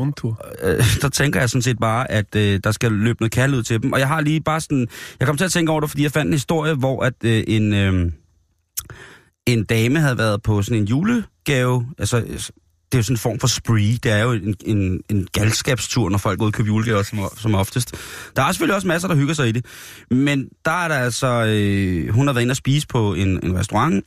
øh, 0.63 0.83
der 1.01 1.09
tænker 1.09 1.39
jeg 1.39 1.49
sådan 1.49 1.61
set 1.61 1.79
bare, 1.79 2.11
at 2.11 2.35
øh, 2.35 2.59
der 2.63 2.71
skal 2.71 2.91
løbe 2.91 3.21
noget 3.21 3.31
kærlighed 3.31 3.59
ud 3.59 3.63
til 3.63 3.83
dem. 3.83 3.93
Og 3.93 3.99
jeg 3.99 4.07
har 4.07 4.21
lige 4.21 4.41
bare 4.41 4.61
sådan... 4.61 4.87
Jeg 5.19 5.27
kom 5.27 5.37
til 5.37 5.45
at 5.45 5.51
tænke 5.51 5.71
over 5.71 5.81
det, 5.81 5.89
fordi 5.89 6.03
jeg 6.03 6.11
fandt 6.11 6.27
en 6.27 6.33
historie, 6.33 6.73
hvor 6.73 7.03
at 7.03 7.13
øh, 7.23 7.43
en, 7.47 7.73
øh, 7.73 8.11
en 9.47 9.63
dame 9.63 9.99
havde 9.99 10.17
været 10.17 10.41
på 10.43 10.61
sådan 10.61 10.81
en 10.81 10.87
julegave... 10.87 11.87
Altså, 11.97 12.23
det 12.93 12.97
er 12.97 12.99
jo 12.99 13.03
sådan 13.03 13.13
en 13.13 13.19
form 13.19 13.39
for 13.39 13.47
spree. 13.47 13.97
Det 14.03 14.11
er 14.11 14.23
jo 14.23 14.31
en, 14.31 14.55
en, 14.65 15.01
en 15.09 15.27
galskabstur, 15.31 16.09
når 16.09 16.17
folk 16.17 16.39
går 16.39 16.45
ud 16.45 16.49
og 16.49 16.53
køber 16.53 16.67
julegaver 16.67 17.03
som, 17.03 17.19
som 17.37 17.55
oftest. 17.55 17.95
Der 18.35 18.43
er 18.43 18.51
selvfølgelig 18.51 18.75
også 18.75 18.87
masser, 18.87 19.07
der 19.07 19.15
hygger 19.15 19.33
sig 19.33 19.49
i 19.49 19.51
det. 19.51 19.65
Men 20.11 20.49
der 20.65 20.71
er 20.71 20.87
der 20.87 20.95
altså... 20.95 21.45
Øh, 21.47 22.09
hun 22.09 22.27
har 22.27 22.33
været 22.33 22.41
inde 22.41 22.51
og 22.51 22.55
spise 22.55 22.87
på 22.87 23.13
en, 23.13 23.45
en 23.45 23.59
restaurant, 23.59 24.05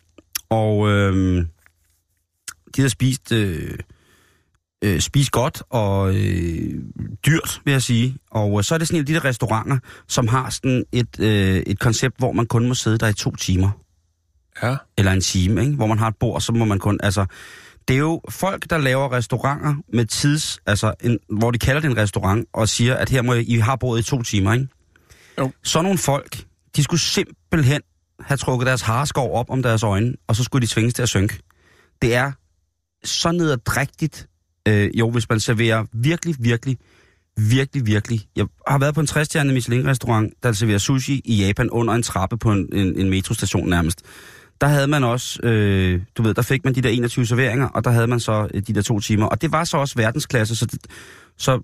og 0.51 0.89
øh, 0.89 1.47
de 2.77 2.83
har 2.83 2.89
spist... 2.89 3.33
Øh, 3.33 3.79
øh, 4.85 5.01
spise 5.01 5.31
godt 5.31 5.63
og 5.71 6.15
øh, 6.15 6.75
dyrt, 7.27 7.61
vil 7.65 7.73
jeg 7.73 7.83
sige. 7.83 8.17
Og 8.31 8.59
øh, 8.59 8.65
så 8.65 8.75
er 8.75 8.79
det 8.79 8.89
sådan 8.89 8.97
en 8.97 9.03
af 9.03 9.07
de 9.07 9.15
der 9.15 9.25
restauranter, 9.25 9.79
som 10.09 10.29
har 10.29 10.51
sådan 10.51 10.85
et, 10.93 11.21
øh, 11.21 11.57
et 11.57 11.79
koncept, 11.79 12.19
hvor 12.19 12.33
man 12.33 12.47
kun 12.47 12.69
må 12.69 12.75
sidde 12.75 12.99
der 12.99 13.09
i 13.09 13.15
to 13.15 13.37
timer. 13.37 13.71
Ja. 14.63 14.77
Eller 14.99 15.13
en 15.13 15.21
time, 15.21 15.61
ikke? 15.61 15.77
Hvor 15.77 15.87
man 15.87 15.99
har 15.99 16.09
et 16.09 16.17
bord, 16.21 16.41
så 16.41 16.53
må 16.53 16.65
man 16.65 16.79
kun... 16.79 17.01
Altså, 17.03 17.27
Det 17.89 17.95
er 17.95 17.99
jo 17.99 18.21
folk, 18.29 18.71
der 18.71 18.79
laver 18.79 19.13
restauranter 19.13 19.75
med 19.93 20.07
tids, 20.07 20.59
altså 20.67 20.95
en, 21.01 21.19
hvor 21.29 21.51
de 21.51 21.59
kalder 21.59 21.81
det 21.81 21.91
en 21.91 21.97
restaurant, 21.97 22.49
og 22.53 22.69
siger, 22.69 22.95
at 22.95 23.09
her 23.09 23.23
må 23.23 23.33
I, 23.35 23.43
I 23.43 23.57
har 23.57 23.77
boet 23.77 24.01
i 24.01 24.03
to 24.03 24.23
timer, 24.23 24.53
ikke? 24.53 24.69
Jo. 25.39 25.53
Så 25.65 25.83
nogle 25.83 25.99
folk, 25.99 26.45
de 26.77 26.83
skulle 26.83 27.01
simpelthen 27.01 27.81
have 28.21 28.37
trukket 28.37 28.67
deres 28.67 28.83
harskov 28.83 29.35
op 29.35 29.51
om 29.51 29.63
deres 29.63 29.83
øjne, 29.83 30.15
og 30.27 30.37
så 30.37 30.45
skulle 30.45 30.67
de 30.67 30.73
tvinges 30.73 30.95
til 30.95 31.03
at 31.03 31.09
synke. 31.09 31.39
Det 32.03 32.15
er 32.15 32.33
så 33.05 33.33
nederdrægtigt, 33.33 34.29
øh, 34.69 34.91
jo, 34.99 35.11
hvis 35.11 35.29
man 35.29 35.41
serverer 35.41 35.85
virkelig, 35.93 36.37
virkelig, 36.39 36.79
virkelig, 37.37 37.87
virkelig. 37.87 38.21
Jeg 38.37 38.47
har 38.67 38.79
været 38.79 38.95
på 38.95 39.01
en 39.01 39.07
60-stjerne 39.11 39.53
Michelin-restaurant, 39.53 40.33
der 40.43 40.53
serverer 40.53 40.79
sushi 40.79 41.21
i 41.25 41.47
Japan 41.47 41.71
under 41.71 41.95
en 41.95 42.03
trappe 42.03 42.39
på 42.39 42.53
en, 42.53 42.69
en, 42.73 42.99
en 42.99 43.11
metrostation 43.11 43.69
nærmest. 43.69 44.03
Der 44.61 44.67
havde 44.67 44.87
man 44.87 45.05
også, 45.05 45.41
øh, 45.43 46.01
du 46.17 46.23
ved, 46.23 46.35
der 46.35 46.43
fik 46.43 46.65
man 46.65 46.75
de 46.75 46.81
der 46.81 46.89
21 46.89 47.27
serveringer, 47.27 47.69
og 47.69 47.85
der 47.85 47.91
havde 47.91 48.07
man 48.07 48.21
så 48.21 48.49
øh, 48.55 48.63
de 48.67 48.75
der 48.75 48.83
to 48.83 49.01
timer. 49.01 49.27
Og 49.27 49.43
det 49.43 49.53
var 49.53 49.65
så 49.65 49.77
også 49.77 49.95
verdensklasse, 49.97 50.57
så, 50.57 50.67
det, 50.67 50.87
så 51.37 51.61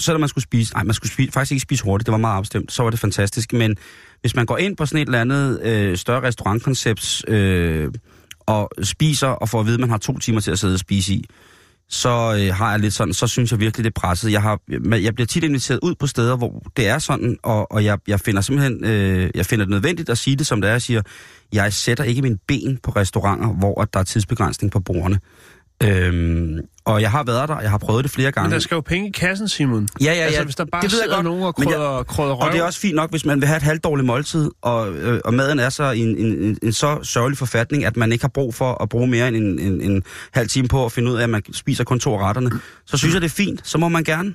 selvom 0.00 0.20
man 0.20 0.28
skulle 0.28 0.42
spise, 0.42 0.74
nej, 0.74 0.82
man 0.82 0.94
skulle 0.94 1.12
spise, 1.12 1.32
faktisk 1.32 1.52
ikke 1.52 1.62
spise 1.62 1.84
hurtigt, 1.84 2.06
det 2.06 2.12
var 2.12 2.18
meget 2.18 2.36
afstemt, 2.36 2.72
så 2.72 2.82
var 2.82 2.90
det 2.90 2.98
fantastisk. 2.98 3.52
Men 3.52 3.76
hvis 4.20 4.36
man 4.36 4.46
går 4.46 4.56
ind 4.56 4.76
på 4.76 4.86
sådan 4.86 5.02
et 5.02 5.06
eller 5.06 5.20
andet 5.20 5.60
øh, 5.62 5.96
større 5.96 6.22
restaurantkoncept, 6.22 7.28
øh, 7.28 7.92
og 8.46 8.70
spiser 8.82 9.28
og 9.28 9.48
får 9.48 9.60
at 9.60 9.66
vide, 9.66 9.74
at 9.74 9.80
man 9.80 9.90
har 9.90 9.98
to 9.98 10.18
timer 10.18 10.40
til 10.40 10.50
at 10.50 10.58
sidde 10.58 10.74
og 10.74 10.78
spise 10.78 11.14
i, 11.14 11.24
så 11.88 12.08
øh, 12.40 12.54
har 12.54 12.70
jeg 12.70 12.80
lidt 12.80 12.94
sådan, 12.94 13.14
så 13.14 13.26
synes 13.26 13.50
jeg 13.52 13.60
virkelig, 13.60 13.84
det 13.84 13.90
er 13.90 14.00
presset. 14.00 14.32
Jeg, 14.32 14.42
har, 14.42 14.60
jeg 14.90 15.14
bliver 15.14 15.26
tit 15.26 15.44
inviteret 15.44 15.80
ud 15.82 15.94
på 15.94 16.06
steder, 16.06 16.36
hvor 16.36 16.62
det 16.76 16.88
er 16.88 16.98
sådan, 16.98 17.36
og, 17.42 17.72
og 17.72 17.84
jeg, 17.84 17.98
jeg 18.08 18.20
finder 18.20 18.40
simpelthen, 18.40 18.84
øh, 18.84 19.30
jeg 19.34 19.46
finder 19.46 19.64
det 19.64 19.70
nødvendigt 19.70 20.10
at 20.10 20.18
sige 20.18 20.36
det, 20.36 20.46
som 20.46 20.60
det 20.60 20.68
er. 20.68 20.72
Jeg 20.72 20.82
siger, 20.82 21.02
jeg 21.52 21.72
sætter 21.72 22.04
ikke 22.04 22.22
min 22.22 22.38
ben 22.48 22.78
på 22.82 22.90
restauranter, 22.90 23.48
hvor 23.48 23.84
der 23.92 24.00
er 24.00 24.04
tidsbegrænsning 24.04 24.72
på 24.72 24.80
bordene. 24.80 25.20
Øhm, 25.82 26.58
og 26.84 27.00
jeg 27.02 27.10
har 27.10 27.22
været 27.24 27.48
der, 27.48 27.60
jeg 27.60 27.70
har 27.70 27.78
prøvet 27.78 28.04
det 28.04 28.10
flere 28.12 28.32
gange. 28.32 28.48
Men 28.48 28.52
der 28.54 28.58
skal 28.60 28.74
jo 28.74 28.80
penge 28.80 29.08
i 29.08 29.10
kassen, 29.10 29.48
Simon. 29.48 29.88
Ja, 30.00 30.04
ja, 30.04 30.14
ja. 30.14 30.22
Altså, 30.24 30.44
hvis 30.44 30.54
der 30.56 30.64
bare 30.64 30.82
det 30.82 30.92
ved 30.92 31.00
jeg 31.00 31.08
godt, 31.10 31.24
nogen 31.24 31.42
og 31.42 31.54
men 31.58 31.68
jeg- 31.68 31.76
krydder, 31.76 32.02
krydder 32.02 32.32
røv. 32.32 32.46
Og 32.46 32.52
det 32.52 32.60
er 32.60 32.64
også 32.64 32.80
fint 32.80 32.94
nok, 32.94 33.10
hvis 33.10 33.24
man 33.24 33.40
vil 33.40 33.46
have 33.48 33.56
et 33.56 33.62
halvdårligt 33.62 34.06
måltid, 34.06 34.50
og, 34.62 34.92
øh, 34.94 35.20
og 35.24 35.34
maden 35.34 35.58
er 35.58 35.68
så 35.68 35.90
i 35.90 35.98
en, 36.00 36.16
en, 36.18 36.26
en, 36.26 36.58
en 36.62 36.72
så 36.72 36.98
sørgelig 37.02 37.38
forfatning, 37.38 37.84
at 37.84 37.96
man 37.96 38.12
ikke 38.12 38.22
har 38.24 38.28
brug 38.34 38.54
for 38.54 38.82
at 38.82 38.88
bruge 38.88 39.06
mere 39.06 39.28
end 39.28 39.36
en, 39.36 39.58
en, 39.58 39.80
en 39.80 40.02
halv 40.32 40.48
time 40.48 40.68
på 40.68 40.84
at 40.84 40.92
finde 40.92 41.10
ud 41.12 41.16
af, 41.16 41.22
at 41.22 41.30
man 41.30 41.42
spiser 41.52 41.84
kun 41.84 42.00
to 42.00 42.20
retterne. 42.20 42.50
Så 42.86 42.96
synes 42.96 43.14
jeg, 43.14 43.22
det 43.22 43.28
er 43.28 43.34
fint. 43.34 43.60
Så 43.64 43.78
må 43.78 43.88
man 43.88 44.04
gerne. 44.04 44.34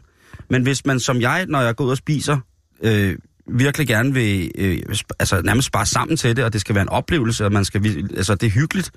Men 0.49 0.63
hvis 0.63 0.85
man 0.85 0.99
som 0.99 1.21
jeg, 1.21 1.45
når 1.49 1.61
jeg 1.61 1.75
går 1.75 1.85
ud 1.85 1.91
og 1.91 1.97
spiser, 1.97 2.37
øh, 2.83 3.15
virkelig 3.47 3.87
gerne 3.87 4.13
vil 4.13 4.51
øh, 4.57 4.77
altså, 5.19 5.41
nærmest 5.41 5.65
spare 5.67 5.85
sammen 5.85 6.17
til 6.17 6.35
det, 6.35 6.43
og 6.43 6.53
det 6.53 6.61
skal 6.61 6.75
være 6.75 6.81
en 6.81 6.89
oplevelse, 6.89 7.45
og 7.45 7.51
man 7.51 7.65
skal, 7.65 8.05
altså, 8.17 8.35
det 8.35 8.47
er 8.47 8.51
hyggeligt, 8.51 8.91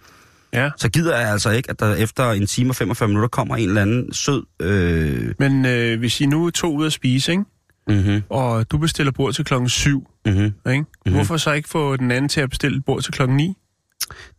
Ja. 0.55 0.71
så 0.77 0.89
gider 0.91 1.19
jeg 1.19 1.29
altså 1.31 1.51
ikke, 1.51 1.71
at 1.71 1.81
der 1.81 1.95
efter 1.95 2.31
en 2.31 2.47
time 2.47 2.71
og 2.71 2.77
45 2.77 3.09
minutter 3.09 3.29
kommer 3.29 3.57
en 3.57 3.69
eller 3.69 3.83
anden 3.83 4.13
sød... 4.13 4.43
Øh, 4.61 5.35
Men 5.39 5.67
øh, 5.67 5.99
hvis 5.99 6.21
I 6.21 6.27
nu 6.27 6.47
er 6.47 6.51
to 6.51 6.77
ud 6.77 6.87
at 6.87 6.93
spise, 6.93 7.33
ikke? 7.33 7.45
mm-hmm, 7.89 8.23
og 8.31 8.71
du 8.71 8.79
bestiller 8.79 9.13
bord 9.13 9.33
til 9.35 9.45
klokken 9.45 9.69
7, 9.69 10.07
mm-hmm. 10.27 10.43
ikke? 10.43 10.55
Mm-hmm. 10.67 11.13
hvorfor 11.15 11.37
så 11.37 11.53
ikke 11.53 11.69
få 11.69 11.97
den 11.97 12.11
anden 12.11 12.29
til 12.29 12.41
at 12.41 12.51
bestille 12.51 12.81
bord 12.83 13.03
til 13.03 13.13
klokken 13.13 13.37
9? 13.37 13.55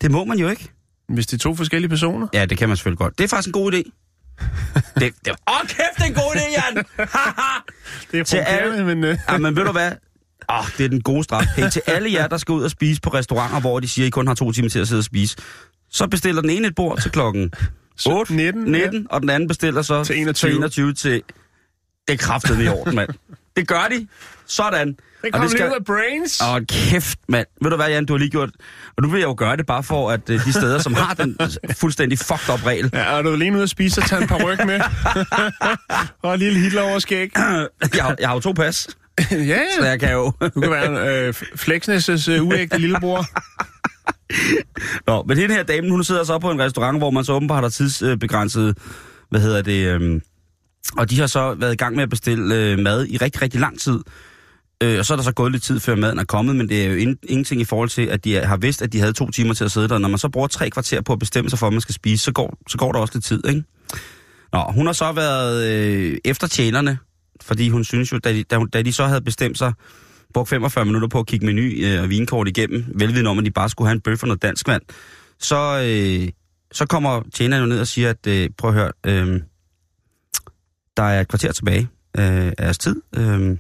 Det 0.02 0.12
må 0.12 0.26
man 0.26 0.40
jo 0.40 0.50
ikke. 0.50 0.70
Hvis 1.10 1.28
det 1.28 1.34
er 1.34 1.40
to 1.42 1.56
forskellige 1.56 1.90
personer? 1.90 2.28
Ja, 2.34 2.46
det 2.46 2.58
kan 2.58 2.68
man 2.70 2.78
selvfølgelig 2.78 2.98
godt. 3.00 3.18
Det 3.18 3.24
er 3.24 3.28
faktisk 3.28 3.48
en 3.48 3.54
god 3.54 3.74
idé. 3.74 3.78
det, 5.00 5.14
det, 5.26 5.34
åh, 5.48 5.68
kæft, 5.68 5.78
det 5.98 6.04
er 6.04 6.08
en 6.08 6.14
god 6.14 6.36
idé, 6.36 6.76
Jan! 6.76 6.84
Det 8.12 8.20
er 8.20 8.24
Til 8.24 8.38
alle- 8.38 8.62
provokerende, 8.64 8.96
men... 8.96 9.04
Øh, 9.04 9.18
ja, 9.30 9.38
men 9.38 9.56
ved 9.56 9.66
du 9.66 9.72
hvad? 9.72 9.92
Åh, 10.52 10.66
det 10.78 10.86
er 10.86 10.90
den 10.90 11.02
gode 11.02 11.24
straf. 11.24 11.44
Hey, 11.58 11.70
til 11.70 11.82
alle 11.88 12.14
jer, 12.14 12.28
der 12.28 12.38
skal 12.38 12.52
ud 12.54 12.64
og 12.64 12.72
spise 12.72 13.02
på 13.02 13.10
restauranter, 13.10 13.60
hvor 13.60 13.80
de 13.80 13.88
siger, 13.88 14.06
at 14.06 14.08
I 14.08 14.10
kun 14.10 14.28
har 14.28 14.34
to 14.34 14.52
timer 14.52 14.70
til 14.70 14.80
at 14.80 14.88
sidde 14.88 15.00
og 15.00 15.04
spise, 15.04 15.38
så 15.94 16.08
bestiller 16.08 16.42
den 16.42 16.50
ene 16.50 16.68
et 16.68 16.76
bord 16.76 17.02
til 17.02 17.12
klokken 17.12 17.52
8, 18.08 18.34
19, 18.34 18.64
19 18.64 19.08
og 19.10 19.22
den 19.22 19.30
anden 19.30 19.48
bestiller 19.48 19.82
så 19.82 20.04
Til 20.04 20.18
21. 20.20 20.52
til, 20.52 20.58
21 20.58 20.94
til... 20.94 21.22
Det 22.08 22.14
er 22.14 22.18
kraftet 22.18 22.64
i 22.64 22.68
orden, 22.68 22.96
mand. 22.96 23.10
Det 23.56 23.68
gør 23.68 23.88
de. 23.92 24.08
Sådan. 24.46 24.98
Det 25.24 25.34
kommer 25.34 25.50
lige 25.50 25.66
ud 25.68 25.72
af 25.80 25.86
brains. 25.86 26.42
Åh, 26.42 26.62
kæft, 26.70 27.20
mand. 27.30 27.48
Ved 27.62 27.70
du 27.72 27.76
hvad, 27.76 27.88
Jan, 27.88 28.06
du 28.06 28.14
har 28.14 28.18
lige 28.18 28.30
gjort... 28.30 28.50
Og 28.98 29.04
nu 29.04 29.10
vil 29.10 29.20
jeg 29.20 29.28
jo 29.28 29.36
gøre 29.38 29.58
det 29.58 29.66
bare 29.66 29.84
for, 29.84 30.12
at 30.12 30.30
øh, 30.30 30.46
de 30.46 30.54
steder, 30.54 30.80
som 30.80 30.94
har 30.94 31.14
den 31.14 31.38
fuldstændig 31.82 32.20
fucked 32.20 32.54
up 32.54 32.66
regel, 32.66 32.90
Ja, 32.94 33.18
og 33.18 33.24
du 33.24 33.30
er 33.32 33.36
lige 33.36 33.54
ude 33.54 33.64
at 33.64 33.70
spise 33.70 34.02
og 34.02 34.08
tage 34.08 34.22
en 34.22 34.28
par 34.28 34.44
ryg 34.44 34.58
med. 34.66 34.80
og 36.24 36.34
en 36.34 36.40
lille 36.40 36.60
Hitler 36.60 36.82
over 36.82 37.00
skæg. 37.00 37.32
jeg, 37.38 37.68
har- 38.02 38.16
jeg 38.20 38.28
har 38.30 38.34
jo 38.36 38.40
to 38.40 38.52
pas, 38.52 38.88
ja, 39.32 39.36
så 39.78 39.84
ja. 39.84 39.90
jeg 39.90 40.00
kan 40.00 40.12
jo... 40.12 40.32
Du 40.56 40.62
kan 40.62 40.72
være 40.72 41.18
øh, 41.28 41.34
Flexnes' 41.40 42.32
øh, 42.32 42.44
uægte 42.48 42.78
lillebror. 42.78 43.26
Nå, 45.08 45.24
men 45.28 45.38
den 45.38 45.52
her 45.52 45.64
dame, 45.64 45.90
hun 45.90 46.04
sidder 46.04 46.22
altså 46.22 46.34
så 46.34 46.40
på 46.40 46.52
en 46.52 46.60
restaurant, 46.60 46.98
hvor 46.98 47.12
man 47.12 47.24
så 47.24 47.34
åbenbart 47.34 47.64
har 47.64 47.70
tidsbegrænset, 47.70 48.78
hvad 49.30 49.42
hedder 49.42 49.62
det, 49.62 49.88
øh, 49.88 50.22
og 50.98 51.10
de 51.10 51.20
har 51.20 51.28
så 51.28 51.54
været 51.54 51.74
i 51.74 51.76
gang 51.76 51.96
med 51.96 52.04
at 52.04 52.10
bestille 52.10 52.56
øh, 52.56 52.80
mad 52.80 53.08
i 53.08 53.18
rigtig, 53.18 53.42
rigtig 53.42 53.60
lang 53.60 53.80
tid. 53.80 54.00
Øh, 54.84 55.00
og 55.00 55.06
så 55.06 55.14
er 55.14 55.16
der 55.16 55.24
så 55.24 55.32
gået 55.32 55.52
lidt 55.52 55.64
tid, 55.64 55.80
før 55.80 55.96
maden 55.96 56.20
er 56.20 56.24
kommet, 56.24 56.56
men 56.56 56.70
det 56.70 56.84
er 56.84 56.88
jo 56.90 56.96
in- 56.96 57.18
ingenting 57.24 57.62
i 57.62 57.66
forhold 57.66 57.90
til, 57.90 58.02
at 58.06 58.24
de 58.24 58.36
har 58.36 58.58
vidst, 58.58 58.82
at 58.82 58.94
de 58.94 59.00
havde 59.00 59.14
to 59.14 59.32
timer 59.32 59.54
til 59.54 59.64
at 59.64 59.72
sidde 59.72 59.88
der. 59.88 59.98
Når 59.98 60.10
man 60.10 60.20
så 60.20 60.30
bruger 60.30 60.48
tre 60.48 60.70
kvarter 60.70 61.02
på 61.02 61.14
at 61.14 61.20
bestemme 61.20 61.50
sig 61.50 61.60
for, 61.60 61.68
at 61.68 61.74
man 61.74 61.82
skal 61.82 61.96
spise, 61.96 62.24
så 62.24 62.32
går, 62.32 62.58
så 62.70 62.78
går 62.78 62.92
der 62.92 63.00
også 63.00 63.14
lidt 63.16 63.26
tid, 63.26 63.48
ikke? 63.48 63.64
Nå, 64.54 64.64
hun 64.70 64.86
har 64.86 64.94
så 64.94 65.12
været 65.12 65.72
øh, 65.72 66.18
efter 66.26 66.48
tjenerne, 66.48 66.98
fordi 67.42 67.70
hun 67.70 67.84
synes 67.84 68.12
jo, 68.12 68.18
da 68.18 68.34
de, 68.34 68.44
da, 68.44 68.58
hun, 68.58 68.70
da 68.70 68.82
de 68.82 68.94
så 68.94 69.06
havde 69.06 69.22
bestemt 69.22 69.58
sig, 69.58 69.74
brugt 70.34 70.50
45 70.50 70.86
minutter 70.86 71.08
på 71.08 71.20
at 71.20 71.26
kigge 71.26 71.46
menu 71.46 71.62
øh, 71.62 72.02
og 72.04 72.10
vinkort 72.10 72.48
igennem, 72.48 72.86
velvidende 72.96 73.30
om, 73.30 73.40
at 73.40 73.46
de 73.46 73.52
bare 73.52 73.70
skulle 73.70 73.88
have 73.88 73.96
en 73.96 74.02
bøf 74.02 74.24
og 74.24 74.28
noget 74.28 74.42
dansk 74.42 74.68
vand, 74.68 74.82
så, 75.40 75.82
øh, 75.86 76.30
så 76.72 76.86
kommer 76.86 77.22
tjeneren 77.34 77.64
jo 77.64 77.70
ned 77.70 77.80
og 77.80 77.88
siger, 77.88 78.10
at 78.10 78.28
øh, 78.28 78.50
prøv 78.58 78.70
at 78.70 78.76
høre, 78.76 78.92
øh, 79.06 79.42
der 80.98 81.04
er 81.04 81.22
et 81.22 81.28
kvarter 81.28 81.52
tilbage 81.52 81.88
øh, 82.18 82.48
af 82.48 82.54
jeres 82.60 82.78
tid. 82.78 83.02
Øh, 83.18 83.58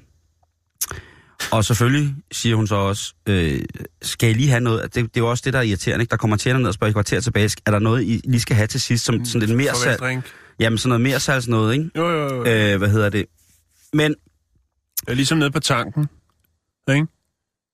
og 1.52 1.66
selvfølgelig 1.66 2.16
siger 2.32 2.56
hun 2.56 2.68
så 2.68 2.76
også, 2.76 3.14
øh, 3.28 3.62
skal 4.02 4.30
I 4.30 4.34
lige 4.34 4.50
have 4.50 4.60
noget? 4.62 4.84
Det, 4.84 4.96
det 4.96 5.18
er 5.18 5.22
jo 5.22 5.30
også 5.30 5.42
det, 5.46 5.54
der 5.54 5.60
er 5.60 5.64
irriterende. 5.64 6.04
Ikke? 6.04 6.12
Der 6.12 6.18
kommer 6.18 6.38
tjener 6.38 6.60
ned 6.60 6.68
og 6.68 6.74
spørger 6.74 6.90
et 6.90 6.96
kvarter 6.96 7.20
tilbage. 7.22 7.50
Er 7.66 7.72
der 7.72 7.80
noget, 7.80 8.04
I 8.04 8.22
lige 8.24 8.42
skal 8.42 8.56
have 8.56 8.68
til 8.68 8.82
sidst, 8.82 9.06
som 9.06 9.26
sådan 9.26 9.48
lidt 9.48 9.58
mere 9.58 9.76
salg? 9.76 10.24
Jamen 10.60 10.78
sådan 10.78 10.90
noget 10.90 11.02
mere 11.02 11.20
salgs 11.20 11.48
noget, 11.48 11.74
ikke? 11.74 11.90
Jo, 11.96 12.10
jo, 12.10 12.36
jo. 12.36 12.46
Øh, 12.46 12.78
hvad 12.78 12.90
hedder 12.90 13.10
det? 13.10 13.26
Men 13.94 14.16
er 15.08 15.14
ligesom 15.14 15.38
nede 15.38 15.52
på 15.52 15.60
tanken. 15.60 16.08
Ikke? 16.90 17.08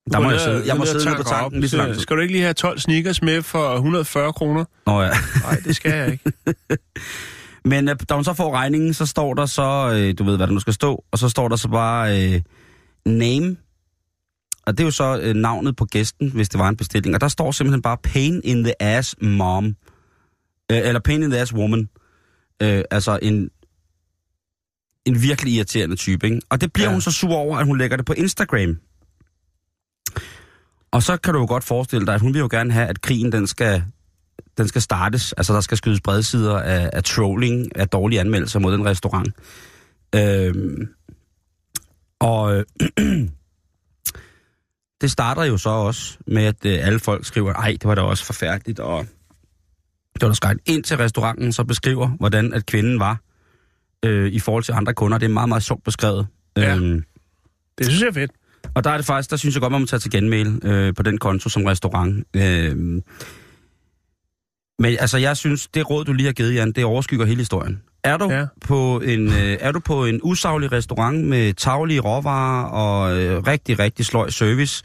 Du 0.07 0.13
der 0.13 0.19
må 0.19 0.31
jeg 0.31 0.39
sidde, 0.39 0.63
jeg 0.67 0.77
må 0.77 0.85
sidde 0.85 1.15
på 1.17 1.23
tanken 1.23 1.45
op, 1.45 1.51
lige 1.53 1.69
så 1.69 1.77
lang 1.77 1.89
så 1.89 1.93
tid. 1.93 2.01
Skal 2.01 2.15
du 2.15 2.21
ikke 2.21 2.31
lige 2.31 2.41
have 2.41 2.53
12 2.53 2.79
sneakers 2.79 3.21
med 3.21 3.41
for 3.41 3.75
140 3.75 4.33
kroner? 4.33 4.65
Nå 4.87 5.01
ja. 5.01 5.09
Nej, 5.43 5.55
det 5.65 5.75
skal 5.75 5.91
jeg 5.91 6.11
ikke. 6.11 6.31
Men 7.65 7.89
øh, 7.89 7.95
da 8.09 8.13
hun 8.13 8.23
så 8.23 8.33
får 8.33 8.53
regningen, 8.53 8.93
så 8.93 9.05
står 9.05 9.33
der 9.33 9.45
så, 9.45 9.91
øh, 9.93 10.13
du 10.17 10.23
ved 10.23 10.37
hvad 10.37 10.47
der 10.47 10.53
nu 10.53 10.59
skal 10.59 10.73
stå, 10.73 11.03
og 11.11 11.19
så 11.19 11.29
står 11.29 11.47
der 11.47 11.55
så 11.55 11.67
bare 11.67 12.33
øh, 12.33 12.41
name. 13.05 13.57
Og 14.65 14.77
det 14.77 14.83
er 14.83 14.87
jo 14.87 14.91
så 14.91 15.19
øh, 15.21 15.35
navnet 15.35 15.75
på 15.75 15.85
gæsten, 15.85 16.31
hvis 16.31 16.49
det 16.49 16.59
var 16.59 16.69
en 16.69 16.77
bestilling. 16.77 17.15
Og 17.15 17.21
der 17.21 17.27
står 17.27 17.51
simpelthen 17.51 17.81
bare 17.81 17.97
pain 18.03 18.41
in 18.43 18.63
the 18.63 18.81
ass 18.81 19.15
mom. 19.21 19.65
Øh, 20.71 20.77
eller 20.77 20.99
pain 20.99 21.23
in 21.23 21.29
the 21.29 21.39
ass 21.39 21.53
woman. 21.53 21.89
Øh, 22.61 22.83
altså 22.91 23.19
en, 23.21 23.49
en 25.05 25.21
virkelig 25.21 25.53
irriterende 25.53 25.95
type, 25.95 26.27
ikke? 26.27 26.41
Og 26.49 26.61
det 26.61 26.73
bliver. 26.73 26.87
Ja. 26.87 26.91
hun 26.91 27.01
så 27.01 27.11
sur 27.11 27.33
over, 27.33 27.57
at 27.57 27.65
hun 27.65 27.77
lægger 27.77 27.97
det 27.97 28.05
på 28.05 28.13
Instagram. 28.13 28.77
Og 30.91 31.03
så 31.03 31.17
kan 31.17 31.33
du 31.33 31.39
jo 31.39 31.45
godt 31.45 31.63
forestille 31.63 32.05
dig, 32.05 32.15
at 32.15 32.21
hun 32.21 32.33
vil 32.33 32.39
jo 32.39 32.47
gerne 32.51 32.73
have, 32.73 32.87
at 32.87 33.01
krigen 33.01 33.31
den 33.31 33.47
skal, 33.47 33.83
den 34.57 34.67
skal 34.67 34.81
startes. 34.81 35.33
Altså 35.33 35.53
der 35.53 35.61
skal 35.61 35.77
skydes 35.77 36.01
bredsider 36.01 36.59
af, 36.59 36.89
af 36.93 37.03
trolling, 37.03 37.77
af 37.77 37.87
dårlige 37.87 38.19
anmeldelser 38.19 38.59
mod 38.59 38.73
den 38.73 38.85
restaurant. 38.85 39.33
Øhm, 40.15 40.87
og 42.19 42.65
det 45.01 45.11
starter 45.11 45.43
jo 45.43 45.57
så 45.57 45.69
også 45.69 46.17
med, 46.27 46.43
at 46.43 46.65
øh, 46.65 46.87
alle 46.87 46.99
folk 46.99 47.25
skriver, 47.25 47.53
ej, 47.53 47.71
det 47.71 47.83
var 47.83 47.95
da 47.95 48.01
også 48.01 48.25
forfærdeligt, 48.25 48.79
og 48.79 49.05
det 50.13 50.21
var 50.21 50.27
da 50.27 50.33
skrækt. 50.33 50.59
Ind 50.65 50.83
til 50.83 50.97
restauranten 50.97 51.53
så 51.53 51.63
beskriver, 51.63 52.07
hvordan 52.07 52.53
at 52.53 52.65
kvinden 52.65 52.99
var 52.99 53.21
øh, 54.05 54.31
i 54.31 54.39
forhold 54.39 54.63
til 54.63 54.71
andre 54.71 54.93
kunder. 54.93 55.17
Det 55.17 55.25
er 55.25 55.29
meget, 55.29 55.49
meget 55.49 55.63
sjovt 55.63 55.83
beskrevet. 55.83 56.27
Ja. 56.57 56.75
Øhm, 56.75 57.03
Det 57.77 57.85
synes 57.85 58.01
jeg 58.01 58.07
er 58.07 58.13
fedt. 58.13 58.31
Og 58.79 58.83
der 58.83 58.89
er 58.89 58.97
det 58.97 59.05
faktisk, 59.05 59.31
der 59.31 59.37
synes 59.37 59.55
jeg 59.55 59.61
godt, 59.61 59.71
man 59.71 59.81
må 59.81 59.87
tage 59.87 59.99
til 59.99 60.11
genmail 60.11 60.59
øh, 60.63 60.93
på 60.95 61.03
den 61.03 61.17
konto 61.17 61.49
som 61.49 61.65
restaurant. 61.65 62.25
Øh, 62.35 62.75
men 64.79 64.97
altså, 64.99 65.17
jeg 65.17 65.37
synes, 65.37 65.67
det 65.67 65.89
råd, 65.89 66.05
du 66.05 66.13
lige 66.13 66.25
har 66.25 66.33
givet, 66.33 66.55
Jan, 66.55 66.71
det 66.71 66.85
overskygger 66.85 67.25
hele 67.25 67.37
historien. 67.37 67.81
Er 68.03 68.17
du, 68.17 68.31
ja. 68.31 68.45
På, 68.61 68.99
en, 68.99 69.27
øh, 69.27 69.57
er 69.59 69.71
du 69.71 69.79
på 69.79 70.05
en 70.05 70.19
usaglig 70.23 70.71
restaurant 70.71 71.27
med 71.27 71.53
taglige 71.53 71.99
råvarer 71.99 72.63
og 72.63 73.17
øh, 73.17 73.47
rigtig, 73.47 73.79
rigtig 73.79 74.05
sløj 74.05 74.29
service, 74.29 74.83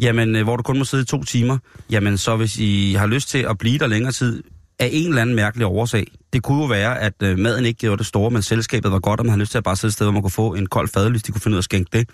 jamen, 0.00 0.36
øh, 0.36 0.42
hvor 0.42 0.56
du 0.56 0.62
kun 0.62 0.78
må 0.78 0.84
sidde 0.84 1.02
i 1.02 1.06
to 1.06 1.24
timer, 1.24 1.58
jamen 1.90 2.18
så 2.18 2.36
hvis 2.36 2.58
I 2.58 2.94
har 2.98 3.06
lyst 3.06 3.28
til 3.28 3.38
at 3.38 3.58
blive 3.58 3.78
der 3.78 3.86
længere 3.86 4.12
tid, 4.12 4.42
af 4.78 4.88
en 4.92 5.08
eller 5.08 5.22
anden 5.22 5.36
mærkelig 5.36 5.66
årsag. 5.66 6.06
Det 6.32 6.42
kunne 6.42 6.60
jo 6.62 6.66
være, 6.66 7.00
at 7.00 7.14
øh, 7.22 7.38
maden 7.38 7.64
ikke 7.64 7.78
gjorde 7.78 7.98
det 7.98 8.06
store, 8.06 8.30
men 8.30 8.42
selskabet 8.42 8.92
var 8.92 8.98
godt, 8.98 9.20
og 9.20 9.26
man 9.26 9.30
havde 9.30 9.40
lyst 9.40 9.50
til 9.50 9.58
at 9.58 9.64
bare 9.64 9.76
sidde 9.76 9.90
et 9.90 9.94
sted, 9.94 10.06
hvor 10.06 10.12
man 10.12 10.22
kunne 10.22 10.30
få 10.30 10.54
en 10.54 10.66
kold 10.66 10.88
fadøl, 10.88 11.10
hvis 11.10 11.22
de 11.22 11.32
kunne 11.32 11.40
finde 11.40 11.54
ud 11.54 11.56
af 11.56 11.60
at 11.60 11.64
skænke 11.64 11.98
det. 11.98 12.08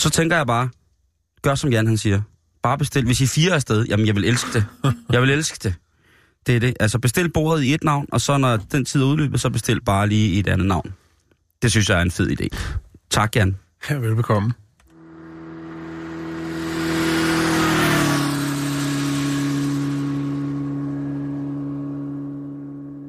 Så 0.00 0.10
tænker 0.10 0.36
jeg 0.36 0.46
bare, 0.46 0.68
gør 1.42 1.54
som 1.54 1.70
Jan 1.70 1.86
han 1.86 1.98
siger. 1.98 2.22
Bare 2.62 2.78
bestil. 2.78 3.04
Hvis 3.04 3.20
I 3.20 3.24
er 3.24 3.28
fire 3.28 3.52
afsted, 3.52 3.84
jamen 3.84 4.06
jeg 4.06 4.14
vil 4.14 4.24
elske 4.24 4.52
det. 4.52 4.66
Jeg 5.12 5.22
vil 5.22 5.30
elske 5.30 5.58
det. 5.62 5.74
Det 6.46 6.56
er 6.56 6.60
det. 6.60 6.76
Altså 6.80 6.98
bestil 6.98 7.32
bordet 7.32 7.62
i 7.62 7.74
et 7.74 7.84
navn, 7.84 8.06
og 8.12 8.20
så 8.20 8.38
når 8.38 8.56
den 8.56 8.84
tid 8.84 9.02
er 9.02 9.06
udløbet, 9.06 9.40
så 9.40 9.50
bestil 9.50 9.80
bare 9.80 10.06
lige 10.06 10.28
i 10.28 10.38
et 10.38 10.48
andet 10.48 10.66
navn. 10.66 10.94
Det 11.62 11.70
synes 11.70 11.88
jeg 11.88 11.98
er 11.98 12.02
en 12.02 12.10
fed 12.10 12.30
idé. 12.30 12.48
Tak, 13.10 13.36
Jan. 13.36 13.56
Ja, 13.90 13.94
velbekomme. 13.94 14.52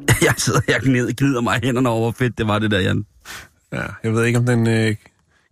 Jeg 0.27 0.33
sidder 0.37 0.61
her 0.67 0.75
og 0.75 0.81
gnid, 0.81 1.13
gnider 1.13 1.41
mig 1.41 1.59
hænderne 1.63 1.89
over, 1.89 2.11
fedt 2.11 2.37
det 2.37 2.47
var 2.47 2.59
det 2.59 2.71
der, 2.71 2.79
Jan. 2.79 3.05
Ja, 3.73 3.83
jeg 4.03 4.13
ved 4.13 4.25
ikke, 4.25 4.39
om 4.39 4.45
den 4.45 4.67
øh, 4.67 4.95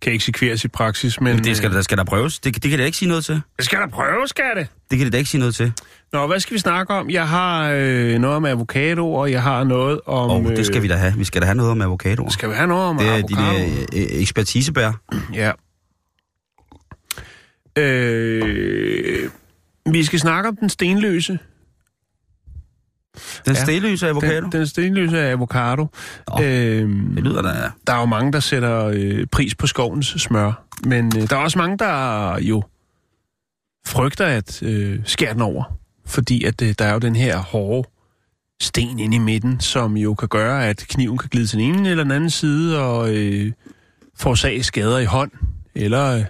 kan 0.02 0.14
eksekveres 0.14 0.64
i 0.66 0.68
praksis, 0.68 1.22
men... 1.22 1.44
Det 1.44 1.58
skal, 1.58 1.70
øh, 1.70 1.76
der 1.76 1.82
skal 1.82 1.98
der 1.98 2.04
prøves. 2.04 2.40
Det, 2.40 2.64
det 2.64 2.70
kan 2.70 2.80
det 2.80 2.86
ikke 2.86 2.98
sige 2.98 3.10
noget 3.10 3.26
til. 3.26 3.42
det 3.58 3.66
skal 3.66 3.80
der 3.80 3.88
prøve, 3.88 4.28
skal 4.28 4.46
det? 4.56 4.68
Det 4.92 4.98
kan 4.98 5.06
det 5.06 5.14
da 5.14 5.18
ikke 5.18 5.30
sige 5.30 5.40
noget 5.40 5.56
til. 5.56 5.74
Nå, 6.14 6.28
hvad 6.28 6.40
skal 6.40 6.54
vi 6.54 6.60
snakke 6.60 6.94
om? 6.94 7.10
Jeg 7.10 7.28
har 7.28 7.72
øh, 7.76 8.20
noget 8.20 8.36
om 8.38 8.46
avocado, 8.46 9.14
og 9.14 9.32
jeg 9.32 9.44
har 9.44 9.64
noget 9.64 10.00
om... 10.06 10.46
Og 10.46 10.52
det 10.52 10.66
skal 10.66 10.82
vi 10.82 10.88
da 10.88 10.96
have. 10.96 11.14
Vi 11.18 11.24
skal 11.24 11.42
da 11.42 11.46
have 11.46 11.56
noget 11.56 11.72
om 11.72 11.82
avocadoer. 11.82 12.30
Skal 12.30 12.50
vi 12.50 12.54
have 12.56 12.68
noget 12.68 12.86
om 12.86 12.98
Det 12.98 13.08
er 13.08 13.12
avocado? 13.14 13.42
de 13.42 13.68
der 13.96 14.06
øh, 14.14 14.22
ekspertisebær. 14.22 14.92
Ja. 15.34 15.52
Øh, 17.78 19.30
vi 19.92 20.04
skal 20.04 20.20
snakke 20.20 20.50
om 20.50 20.56
den 20.56 20.70
stenløse. 20.70 21.40
Den 23.46 23.54
Ja. 23.56 23.64
stilløse 23.64 24.08
avocado. 24.08 24.42
Den, 24.42 24.52
den 24.52 24.68
stenløse 24.68 25.20
avocado. 25.30 25.88
Nå, 26.38 26.44
øhm, 26.44 27.12
Det 27.16 27.24
lyder 27.24 27.42
da... 27.42 27.50
Der 27.88 27.94
er 27.94 28.00
jo 28.00 28.06
mange, 28.06 28.32
der 28.32 28.40
sætter 28.40 28.86
øh, 28.86 29.26
pris 29.32 29.56
på 29.56 29.68
skovens 29.68 30.08
smør. 30.08 30.64
Men 30.86 31.12
øh, 31.18 31.30
der 31.30 31.36
er 31.36 31.40
også 31.40 31.58
mange, 31.58 31.78
der 31.78 32.38
jo 32.42 32.64
frygter 33.88 34.26
at 34.26 34.64
øh, 34.64 35.00
skære 35.06 35.34
den 35.34 35.42
over. 35.42 35.64
Fordi 36.06 36.44
at 36.44 36.62
øh, 36.62 36.74
der 36.80 36.86
er 36.86 36.94
jo 36.94 37.00
den 37.00 37.16
her 37.16 37.38
hårde 37.38 37.90
sten 38.62 39.00
inde 39.00 39.16
i 39.16 39.20
midten, 39.20 39.60
som 39.60 39.98
jo 39.98 40.14
kan 40.14 40.28
gøre, 40.28 40.68
at 40.68 40.86
kniven 40.90 41.18
kan 41.18 41.30
glide 41.30 41.48
til 41.48 41.60
den 41.60 41.66
ene 41.76 41.90
eller 41.90 42.04
den 42.04 42.12
anden 42.12 42.30
side 42.30 42.80
og 42.82 43.16
øh, 43.16 43.52
forårsage 44.18 44.64
skader 44.64 44.98
i 45.00 45.06
hånd, 45.06 45.32
eller 45.76 46.16
øh, 46.18 46.24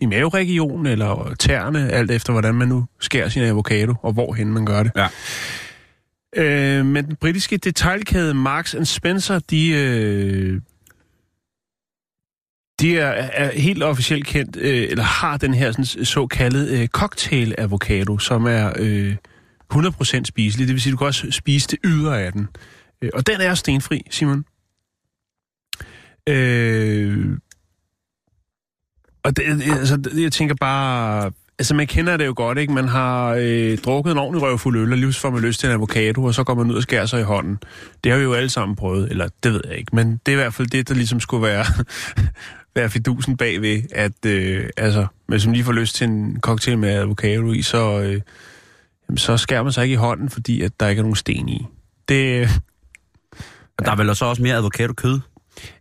i 0.00 0.06
maveregionen, 0.06 0.86
eller 0.86 1.34
tæerne, 1.38 1.90
alt 1.90 2.10
efter 2.10 2.32
hvordan 2.32 2.54
man 2.54 2.68
nu 2.68 2.84
skærer 3.00 3.28
sin 3.28 3.42
avocado, 3.42 3.94
og 4.02 4.12
hvorhen 4.12 4.52
man 4.52 4.66
gør 4.66 4.82
det. 4.82 4.92
Ja. 4.96 5.06
Øh, 6.36 6.86
men 6.86 7.04
den 7.04 7.16
britiske 7.16 7.56
detailkæde 7.56 8.34
Marks 8.34 8.76
Spencer, 8.84 9.38
de, 9.38 9.68
øh, 9.70 10.60
de 12.80 12.98
er, 12.98 13.08
er 13.32 13.60
helt 13.60 13.82
officielt 13.82 14.26
kendt, 14.26 14.56
øh, 14.56 14.90
eller 14.90 15.04
har 15.04 15.36
den 15.36 15.54
her 15.54 15.72
sådan, 15.72 16.04
såkaldte 16.04 16.80
øh, 16.80 16.88
cocktail 16.88 17.54
avocado, 17.58 18.18
som 18.18 18.46
er 18.46 18.72
øh, 18.76 19.16
100% 19.74 20.24
spiselig. 20.24 20.66
Det 20.66 20.74
vil 20.74 20.82
sige, 20.82 20.92
du 20.92 20.96
kan 20.96 21.06
også 21.06 21.30
spise 21.30 21.68
det 21.68 21.78
ydre 21.84 22.22
af 22.22 22.32
den. 22.32 22.48
Øh, 23.02 23.10
og 23.14 23.26
den 23.26 23.40
er 23.40 23.54
stenfri, 23.54 24.06
Simon. 24.10 24.44
Øh, 26.28 27.38
og 29.22 29.36
det, 29.36 29.62
altså, 29.78 29.96
det, 29.96 30.22
jeg 30.22 30.32
tænker 30.32 30.54
bare... 30.54 31.32
Altså, 31.58 31.74
man 31.74 31.86
kender 31.86 32.16
det 32.16 32.26
jo 32.26 32.32
godt, 32.36 32.58
ikke? 32.58 32.72
Man 32.72 32.88
har 32.88 33.36
øh, 33.40 33.78
drukket 33.78 34.12
en 34.12 34.18
ordentlig 34.18 34.42
røvfuld 34.42 34.78
øl, 34.78 34.92
og 34.92 34.98
lige 34.98 35.12
får 35.12 35.30
man 35.30 35.42
lyst 35.42 35.60
til 35.60 35.66
en 35.66 35.72
avocado, 35.72 36.24
og 36.24 36.34
så 36.34 36.44
går 36.44 36.54
man 36.54 36.70
ud 36.70 36.76
og 36.76 36.82
skærer 36.82 37.06
sig 37.06 37.20
i 37.20 37.24
hånden. 37.24 37.58
Det 38.04 38.12
har 38.12 38.18
vi 38.18 38.24
jo 38.24 38.34
alle 38.34 38.50
sammen 38.50 38.76
prøvet, 38.76 39.10
eller 39.10 39.28
det 39.42 39.52
ved 39.52 39.60
jeg 39.68 39.78
ikke, 39.78 39.96
men 39.96 40.20
det 40.26 40.32
er 40.32 40.36
i 40.36 40.40
hvert 40.40 40.54
fald 40.54 40.68
det, 40.68 40.88
der 40.88 40.94
ligesom 40.94 41.20
skulle 41.20 41.42
være, 41.42 41.64
være 42.76 42.90
fidusen 42.90 43.36
bagved, 43.36 43.82
at 43.92 44.26
øh, 44.26 44.68
altså, 44.76 45.06
hvis 45.26 45.46
man 45.46 45.52
lige 45.52 45.64
får 45.64 45.72
lyst 45.72 45.94
til 45.96 46.08
en 46.08 46.40
cocktail 46.40 46.78
med 46.78 46.90
avocado 46.90 47.52
i, 47.52 47.62
så, 47.62 48.00
øh, 48.00 48.20
jamen, 49.08 49.18
så 49.18 49.36
skærer 49.36 49.62
man 49.62 49.72
sig 49.72 49.82
ikke 49.82 49.92
i 49.92 49.96
hånden, 49.96 50.30
fordi 50.30 50.62
at 50.62 50.80
der 50.80 50.88
ikke 50.88 51.00
er 51.00 51.02
nogen 51.02 51.16
sten 51.16 51.48
i. 51.48 51.66
Det, 52.08 52.40
øh, 52.40 52.50
Der 53.78 53.90
er 53.90 53.96
vel 53.96 54.16
så 54.16 54.24
også 54.24 54.42
mere 54.42 54.56
avocado-kød. 54.56 55.20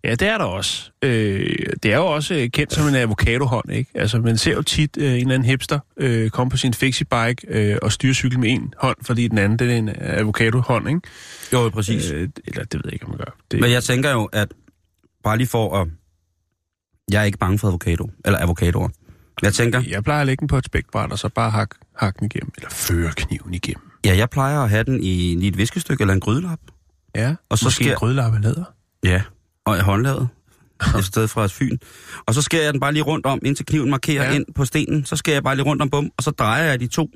Ja, 0.03 0.11
det 0.15 0.21
er 0.27 0.37
der 0.37 0.45
også. 0.45 0.91
Øh, 1.01 1.55
det 1.83 1.93
er 1.93 1.97
jo 1.97 2.05
også 2.05 2.33
øh, 2.33 2.49
kendt 2.49 2.73
som 2.73 2.87
en 2.87 2.95
avocadohånd, 2.95 3.71
ikke? 3.71 3.91
Altså, 3.95 4.19
man 4.19 4.37
ser 4.37 4.53
jo 4.53 4.61
tit 4.61 4.97
øh, 4.97 5.05
en 5.05 5.11
eller 5.15 5.33
anden 5.33 5.45
hipster 5.45 5.79
øh, 5.97 6.29
komme 6.29 6.51
på 6.51 6.57
sin 6.57 6.73
fixie-bike 6.73 7.35
øh, 7.47 7.77
og 7.81 7.91
styre 7.91 8.13
cykel 8.13 8.39
med 8.39 8.49
en 8.49 8.73
hånd, 8.77 8.97
fordi 9.01 9.27
den 9.27 9.37
anden, 9.37 9.59
det 9.59 9.71
er 9.71 9.75
en 9.77 9.89
avocadohånd, 9.99 10.87
ikke? 10.89 11.01
Jo, 11.53 11.69
præcis. 11.69 12.11
Øh, 12.11 12.29
eller 12.47 12.63
det 12.63 12.73
ved 12.73 12.81
jeg 12.85 12.93
ikke, 12.93 13.05
om 13.05 13.09
man 13.11 13.17
gør. 13.17 13.35
Det, 13.51 13.59
Men 13.59 13.71
jeg 13.71 13.83
tænker 13.83 14.11
jo, 14.11 14.25
at 14.25 14.47
bare 15.23 15.37
lige 15.37 15.47
for 15.47 15.81
at... 15.81 15.87
Jeg 17.11 17.21
er 17.21 17.25
ikke 17.25 17.37
bange 17.37 17.59
for 17.59 17.67
avocado, 17.67 18.09
eller 18.25 18.39
avocadoer. 18.39 18.89
Jeg 19.41 19.53
tænker, 19.53 19.83
Jeg 19.87 20.03
plejer 20.03 20.21
at 20.21 20.27
lægge 20.27 20.39
den 20.39 20.47
på 20.47 20.57
et 20.57 20.65
spækbræt, 20.65 21.11
og 21.11 21.19
så 21.19 21.29
bare 21.29 21.51
hakke 21.51 21.75
hak 21.97 22.19
den 22.19 22.25
igennem, 22.25 22.51
eller 22.57 22.69
føre 22.69 23.11
kniven 23.15 23.53
igennem. 23.53 23.91
ja, 24.05 24.17
jeg 24.17 24.29
plejer 24.29 24.59
at 24.59 24.69
have 24.69 24.83
den 24.83 24.99
i, 25.03 25.33
i 25.33 25.47
et 25.47 25.57
viskestykke 25.57 26.01
eller 26.01 26.13
en 26.13 26.19
grydelap. 26.19 26.59
Ja, 27.15 27.35
Og 27.49 27.57
så 27.57 27.65
måske 27.65 27.83
sker- 27.83 27.91
en 27.91 27.97
grødlappe 27.97 28.41
læder. 28.41 28.63
Ja. 29.03 29.21
Og 29.65 29.77
i 29.77 29.79
håndlaget. 29.79 30.27
Et 30.99 31.05
sted 31.05 31.27
fra 31.27 31.47
Fyn. 31.51 31.77
Og 32.25 32.33
så 32.33 32.41
skærer 32.41 32.63
jeg 32.63 32.73
den 32.73 32.79
bare 32.79 32.93
lige 32.93 33.03
rundt 33.03 33.25
om, 33.25 33.39
indtil 33.45 33.65
kniven 33.65 33.89
markerer 33.89 34.23
Ja. 34.29 34.35
ind 34.35 34.45
på 34.55 34.65
stenen. 34.65 35.05
Så 35.05 35.15
skærer 35.15 35.35
jeg 35.35 35.43
bare 35.43 35.55
lige 35.55 35.65
rundt 35.65 35.81
om 35.81 35.89
bum, 35.89 36.09
og 36.17 36.23
så 36.23 36.31
drejer 36.31 36.63
jeg 36.63 36.79
de 36.79 36.87
to. 36.87 37.09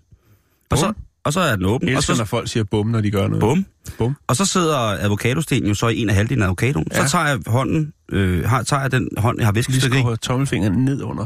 Og 0.72 0.78
så, 0.78 0.94
og 1.24 1.34
så 1.34 1.40
er 1.40 1.56
den 1.56 1.66
åben. 1.66 1.88
Jeg 1.88 1.96
Og 1.96 2.00
elsker, 2.00 2.14
når 2.14 2.18
så, 2.18 2.26
folk 2.26 2.48
siger 2.50 2.64
bum, 2.64 2.88
når 2.88 3.02
de 3.02 3.12
gør 3.12 3.28
noget. 3.28 3.40
bum. 3.42 3.66
Bum. 3.98 4.16
Og 4.28 4.36
så 4.36 4.46
sidder 4.46 4.78
avocadostenen 5.06 5.68
jo 5.68 5.74
så 5.74 5.88
i 5.88 5.98
en 5.98 6.10
af 6.10 6.16
halvdelen 6.16 6.42
af 6.44 6.48
avocadoen. 6.48 6.88
Ja. 6.92 7.06
Så 7.06 7.12
tager 7.12 7.28
jeg 7.28 7.40
hånden, 7.48 7.94
øh, 8.12 8.46
har, 8.46 8.64
tager 8.64 8.82
jeg 8.82 8.92
den 8.92 9.10
hånd, 9.18 9.38
jeg 9.40 9.48
har 9.48 9.52
Lige 9.54 9.66
viskestykke 9.68 9.98
i. 9.98 10.00
skruer 10.00 10.16
tommelfingeren 10.16 10.86
ned 10.86 11.02
under. 11.02 11.26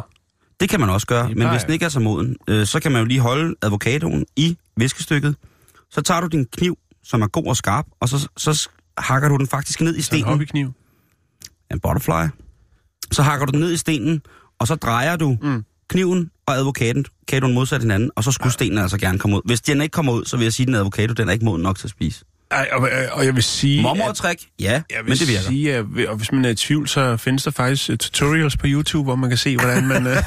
Det 0.59 0.69
kan 0.69 0.79
man 0.79 0.89
også 0.89 1.07
gøre, 1.07 1.29
men 1.29 1.49
hvis 1.49 1.63
den 1.63 1.73
ikke 1.73 1.85
er 1.85 1.89
så 1.89 1.99
moden, 1.99 2.35
øh, 2.47 2.65
så 2.67 2.79
kan 2.79 2.91
man 2.91 3.01
jo 3.01 3.05
lige 3.05 3.19
holde 3.19 3.55
avocadoen 3.61 4.25
i 4.35 4.57
viskestykket. 4.77 5.35
Så 5.91 6.01
tager 6.01 6.21
du 6.21 6.27
din 6.27 6.45
kniv, 6.45 6.77
som 7.03 7.21
er 7.21 7.27
god 7.27 7.45
og 7.47 7.57
skarp, 7.57 7.85
og 7.99 8.09
så, 8.09 8.27
så 8.37 8.69
hakker 8.97 9.29
du 9.29 9.37
den 9.37 9.47
faktisk 9.47 9.81
ned 9.81 9.91
i 9.91 9.93
Så 9.93 9.97
en 9.97 10.03
stenen. 10.03 10.25
hobbykniv. 10.25 10.73
En 11.73 11.79
butterfly. 11.79 12.27
Så 13.11 13.21
hakker 13.21 13.45
du 13.45 13.51
den 13.51 13.59
ned 13.59 13.71
i 13.71 13.77
stenen, 13.77 14.21
og 14.59 14.67
så 14.67 14.75
drejer 14.75 15.15
du 15.15 15.37
mm. 15.41 15.63
kniven 15.89 16.31
og 16.45 16.57
avocadoen 16.57 17.05
avocadoen 17.27 17.53
modsat 17.53 17.81
hinanden, 17.81 18.11
og 18.15 18.23
så 18.23 18.31
skulle 18.31 18.47
ja. 18.47 18.51
stenen 18.51 18.77
altså 18.77 18.97
gerne 18.97 19.19
komme 19.19 19.37
ud. 19.37 19.41
Hvis 19.45 19.61
den 19.61 19.81
ikke 19.81 19.93
kommer 19.93 20.13
ud, 20.13 20.25
så 20.25 20.37
vil 20.37 20.43
jeg 20.43 20.53
sige, 20.53 20.63
at 20.63 20.67
den 20.67 20.75
avocado, 20.75 21.13
den 21.13 21.29
er 21.29 21.33
ikke 21.33 21.45
moden 21.45 21.61
nok 21.61 21.77
til 21.77 21.87
at 21.87 21.91
spise. 21.91 22.25
Ej, 22.51 22.69
og, 22.71 22.89
og 23.11 23.25
jeg 23.25 23.35
vil 23.35 23.43
sige... 23.43 23.81
Mormortræk? 23.81 24.47
Ja, 24.59 24.71
Jeg 24.71 24.83
vil 25.03 25.09
men 25.09 25.17
det 25.17 25.27
virker. 25.27 25.41
sige, 25.41 25.75
at 25.75 25.85
og 26.07 26.15
hvis 26.15 26.31
man 26.31 26.45
er 26.45 26.49
i 26.49 26.55
tvivl, 26.55 26.87
så 26.87 27.17
findes 27.17 27.43
der 27.43 27.51
faktisk 27.51 27.89
øh, 27.89 27.97
tutorials 27.97 28.57
på 28.57 28.65
YouTube, 28.69 29.03
hvor 29.03 29.15
man 29.15 29.29
kan 29.29 29.37
se, 29.37 29.57
hvordan 29.57 29.87
man... 29.87 30.07
øh, 30.07 30.17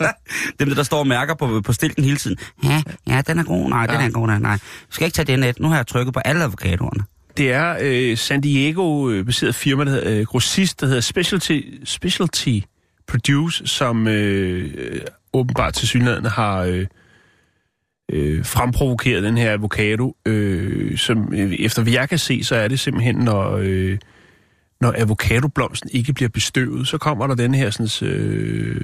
Dem, 0.60 0.74
der, 0.74 0.82
står 0.82 0.98
og 0.98 1.06
mærker 1.06 1.34
på, 1.34 1.60
på 1.64 1.72
stilken 1.72 2.04
hele 2.04 2.16
tiden. 2.16 2.36
Ja, 2.64 2.82
ja, 3.06 3.22
den 3.26 3.38
er 3.38 3.44
god. 3.44 3.68
Nej, 3.70 3.86
ja. 3.88 3.96
den 3.96 4.00
er 4.06 4.10
god. 4.10 4.26
Nej, 4.26 4.38
nej. 4.38 4.56
Du 4.56 4.94
skal 4.94 5.04
ikke 5.04 5.14
tage 5.14 5.26
den 5.26 5.38
net. 5.40 5.60
Nu 5.60 5.68
har 5.68 5.76
jeg 5.76 5.86
trykket 5.86 6.14
på 6.14 6.20
alle 6.20 6.44
avocadoerne 6.44 7.04
det 7.40 7.52
er 7.52 7.76
øh, 7.80 8.16
San 8.16 8.40
Diego-baseret 8.40 9.48
øh, 9.48 9.54
firma, 9.54 9.84
der 9.84 9.90
hedder 9.90 10.18
øh, 10.18 10.26
grossist, 10.26 10.80
der 10.80 10.86
hedder 10.86 11.00
Specialty, 11.00 11.60
Specialty 11.84 12.58
Produce, 13.08 13.66
som 13.66 14.08
øh, 14.08 14.74
øh 14.78 15.00
åbenbart 15.32 15.74
til 15.74 15.88
synligheden 15.88 16.24
har 16.24 16.62
øh, 16.62 16.86
øh, 18.12 18.44
fremprovokeret 18.44 19.22
den 19.22 19.36
her 19.36 19.52
avocado, 19.52 20.16
øh, 20.26 20.98
som 20.98 21.34
øh, 21.34 21.52
efter 21.52 21.82
hvad 21.82 21.92
jeg 21.92 22.08
kan 22.08 22.18
se, 22.18 22.44
så 22.44 22.56
er 22.56 22.68
det 22.68 22.80
simpelthen, 22.80 23.16
når, 23.16 23.56
øh, 23.62 23.98
når 24.80 24.94
avocadoblomsten 24.98 25.90
ikke 25.92 26.12
bliver 26.12 26.28
bestøvet, 26.28 26.88
så 26.88 26.98
kommer 26.98 27.26
der 27.26 27.34
den 27.34 27.54
her 27.54 27.70
sådan, 27.70 28.08
øh, 28.08 28.80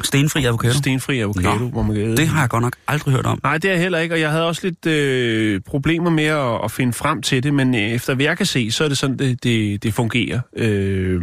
Stenfri 0.00 0.44
avocado. 0.44 0.72
stenfri 0.74 1.20
avocado, 1.20 1.58
Nå, 1.58 1.68
hvor 1.68 1.82
man 1.82 1.96
kan 1.96 2.16
Det 2.16 2.28
har 2.28 2.40
jeg 2.40 2.48
godt 2.48 2.62
nok 2.62 2.76
aldrig 2.88 3.14
hørt 3.14 3.26
om. 3.26 3.40
Nej, 3.42 3.58
det 3.58 3.70
er 3.70 3.76
heller 3.76 3.98
ikke, 3.98 4.14
og 4.14 4.20
jeg 4.20 4.30
havde 4.30 4.46
også 4.46 4.60
lidt 4.64 4.86
øh, 4.86 5.60
problemer 5.60 6.10
med 6.10 6.24
at, 6.24 6.64
at 6.64 6.70
finde 6.70 6.92
frem 6.92 7.22
til 7.22 7.42
det, 7.42 7.54
men 7.54 7.74
øh, 7.74 7.80
efter 7.80 8.14
hvad 8.14 8.24
jeg 8.24 8.36
kan 8.36 8.46
se, 8.46 8.70
så 8.70 8.84
er 8.84 8.88
det 8.88 8.98
sådan, 8.98 9.18
det, 9.18 9.44
det, 9.44 9.82
det 9.82 9.94
fungerer. 9.94 10.40
Øh, 10.56 11.20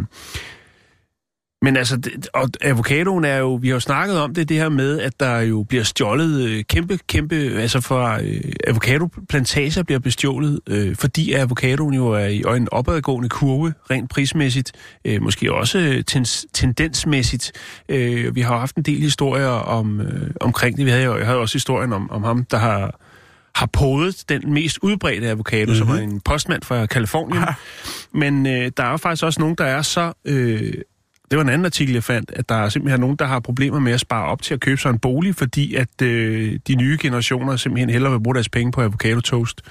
men 1.62 1.78
altså, 1.78 1.98
det, 1.98 2.28
og 2.34 2.50
avocadoen 2.62 3.26
er 3.26 3.38
jo, 3.38 3.56
vi 3.56 3.68
har 3.68 3.74
jo 3.74 3.80
snakket 3.80 4.20
om 4.20 4.34
det, 4.34 4.50
det 4.50 4.58
her 4.58 4.70
med, 4.70 5.00
at 5.00 5.20
der 5.20 5.40
jo 5.40 5.64
bliver 5.64 5.84
stjålet 5.84 6.42
øh, 6.42 6.64
kæmpe, 6.64 7.00
kæmpe, 7.08 7.36
altså 7.36 7.82
fra 7.82 8.22
øh, 8.22 8.54
avocadoplantager 8.68 9.84
bliver 9.84 10.00
bestjålet, 10.00 10.60
øh, 10.68 10.96
fordi 10.96 11.34
avocadoen 11.34 11.94
jo 11.94 12.08
er 12.08 12.26
i 12.26 12.44
en 12.58 12.68
opadgående 12.72 13.30
kurve, 13.30 13.74
rent 13.92 14.10
prismæssigt, 14.10 14.72
øh, 15.06 15.22
måske 15.22 15.54
også 15.54 15.80
øh, 15.80 16.04
tens, 16.04 16.46
tendensmæssigt. 16.54 17.52
Øh, 17.90 18.36
vi 18.36 18.42
har 18.42 18.54
jo 18.54 18.60
haft 18.60 18.76
en 18.76 18.84
del 18.84 19.02
historier 19.02 19.48
om, 19.48 20.02
øh, 20.02 20.32
omkring 20.42 20.78
det. 20.78 20.86
Vi 20.86 20.92
havde 20.92 21.04
jo, 21.04 21.18
jeg 21.18 21.26
havde 21.26 21.40
også 21.40 21.56
historien 21.56 21.94
om, 21.94 22.12
om 22.12 22.24
ham, 22.24 22.46
der 22.46 22.58
har 22.58 23.00
har 23.56 23.66
podet 23.74 24.24
den 24.30 24.54
mest 24.54 24.78
udbredte 24.82 25.28
avocado, 25.28 25.72
mm-hmm. 25.72 25.88
som 25.88 25.90
er 25.90 26.02
en 26.02 26.22
postmand 26.22 26.64
fra 26.64 26.86
Kalifornien. 26.86 27.44
Men 28.14 28.48
øh, 28.48 28.72
der 28.78 28.84
er 28.84 28.92
jo 28.92 28.98
faktisk 28.98 29.24
også 29.24 29.40
nogen, 29.40 29.56
der 29.56 29.66
er 29.66 29.82
så... 29.82 30.14
Øh, 30.26 30.74
det 31.32 31.38
var 31.38 31.44
en 31.44 31.50
anden 31.50 31.66
artikel, 31.66 31.94
jeg 31.94 32.04
fandt, 32.04 32.32
at 32.36 32.50
der 32.50 32.56
er 32.56 32.70
simpelthen 32.70 33.00
nogen, 33.00 33.16
der 33.16 33.26
har 33.26 33.40
problemer 33.40 33.80
med 33.80 33.92
at 33.92 34.00
spare 34.00 34.26
op 34.26 34.42
til 34.42 34.54
at 34.54 34.60
købe 34.60 34.82
sig 34.82 34.90
en 34.90 35.00
bolig, 35.00 35.36
fordi 35.36 35.76
at 35.76 36.02
øh, 36.02 36.60
de 36.68 36.76
nye 36.76 36.98
generationer 37.02 37.56
simpelthen 37.56 37.90
hellere 37.90 38.12
vil 38.12 38.24
bruge 38.24 38.36
deres 38.36 38.50
penge 38.50 38.72
på 38.72 38.82
avocado 38.82 39.20
toast. 39.20 39.62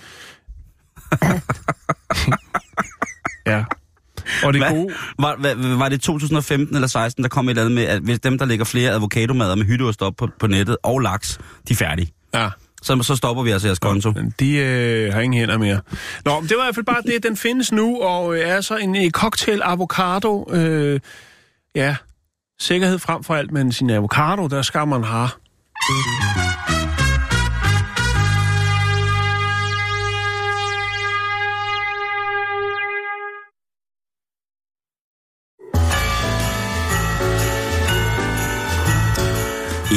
ja. 3.46 3.64
Og 4.44 4.52
det 4.52 4.62
Hvad? 4.62 4.70
gode... 4.70 4.94
Var, 5.18 5.36
var, 5.38 5.76
var 5.76 5.88
det 5.88 6.00
2015 6.00 6.76
eller 6.76 6.88
16, 6.88 7.22
der 7.22 7.28
kom 7.28 7.46
et 7.46 7.50
eller 7.50 7.62
andet 7.62 7.74
med, 7.74 7.84
at 7.84 8.02
hvis 8.02 8.20
dem, 8.20 8.38
der 8.38 8.44
lægger 8.44 8.64
flere 8.64 8.92
avocadomader 8.92 9.54
med 9.54 9.64
hytteost 9.64 10.02
op 10.02 10.16
på, 10.16 10.28
på 10.38 10.46
nettet 10.46 10.76
og 10.82 11.00
laks, 11.00 11.38
de 11.68 11.72
er 11.72 11.76
færdige. 11.76 12.12
Ja. 12.34 12.48
Så, 12.82 13.02
så 13.02 13.16
stopper 13.16 13.42
vi 13.42 13.50
altså 13.50 13.68
jeres 13.68 13.78
konto. 13.78 14.12
De 14.40 14.56
øh, 14.56 15.12
har 15.12 15.20
ingen 15.20 15.40
hænder 15.40 15.58
mere. 15.58 15.80
Nå, 16.24 16.40
men 16.40 16.48
det 16.48 16.56
var 16.56 16.62
i 16.62 16.66
hvert 16.66 16.74
fald 16.74 16.86
bare 16.86 17.02
det. 17.02 17.22
Den 17.22 17.36
findes 17.36 17.72
nu, 17.72 18.00
og 18.02 18.34
øh, 18.34 18.48
er 18.48 18.60
så 18.60 18.76
en 18.76 18.96
øh, 18.96 19.10
cocktail 19.10 19.62
avocado. 19.64 20.52
Øh, 20.52 21.00
ja, 21.78 21.96
sikkerhed 22.60 22.98
frem 22.98 23.24
for 23.24 23.34
alt, 23.34 23.52
men 23.52 23.72
sin 23.72 23.90
avocado, 23.90 24.46
der 24.46 24.62
skal 24.62 24.86
man 24.86 25.04
have. 25.04 25.28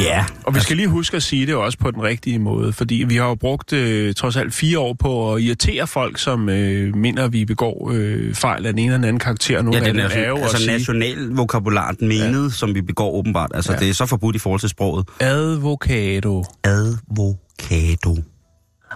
Ja. 0.00 0.24
Og 0.44 0.54
vi 0.54 0.60
skal 0.60 0.76
lige 0.76 0.88
huske 0.88 1.16
at 1.16 1.22
sige 1.22 1.46
det 1.46 1.54
også 1.54 1.78
på 1.78 1.90
den 1.90 2.02
rigtige 2.02 2.38
måde, 2.38 2.72
fordi 2.72 3.04
vi 3.08 3.16
har 3.16 3.24
jo 3.28 3.34
brugt 3.34 3.72
øh, 3.72 4.14
trods 4.14 4.36
alt 4.36 4.54
fire 4.54 4.78
år 4.78 4.92
på 4.94 5.34
at 5.34 5.42
irritere 5.42 5.86
folk, 5.86 6.18
som 6.18 6.48
øh, 6.48 6.96
mener, 6.96 7.24
at 7.24 7.32
vi 7.32 7.44
begår 7.44 7.90
øh, 7.94 8.34
fejl 8.34 8.66
af 8.66 8.72
den 8.72 8.78
ene 8.78 8.86
eller 8.86 8.96
den 8.98 9.04
anden 9.04 9.20
karakter. 9.20 9.62
Nogle 9.62 9.78
Ja, 9.80 9.84
dem 9.88 9.98
er, 9.98 10.28
jo 10.28 10.36
altså 10.36 10.66
national 10.66 11.28
vokabular, 11.30 11.94
menede, 12.00 12.44
ja. 12.44 12.50
som 12.50 12.74
vi 12.74 12.80
begår 12.82 13.12
åbenbart. 13.12 13.50
Altså, 13.54 13.72
Ja. 13.72 13.78
det 13.78 13.88
er 13.88 13.94
så 13.94 14.06
forbudt 14.06 14.36
i 14.36 14.38
forhold 14.38 14.60
til 14.60 14.68
sproget. 14.68 15.08
advokado. 15.20 16.44
Advokado. 16.64 18.16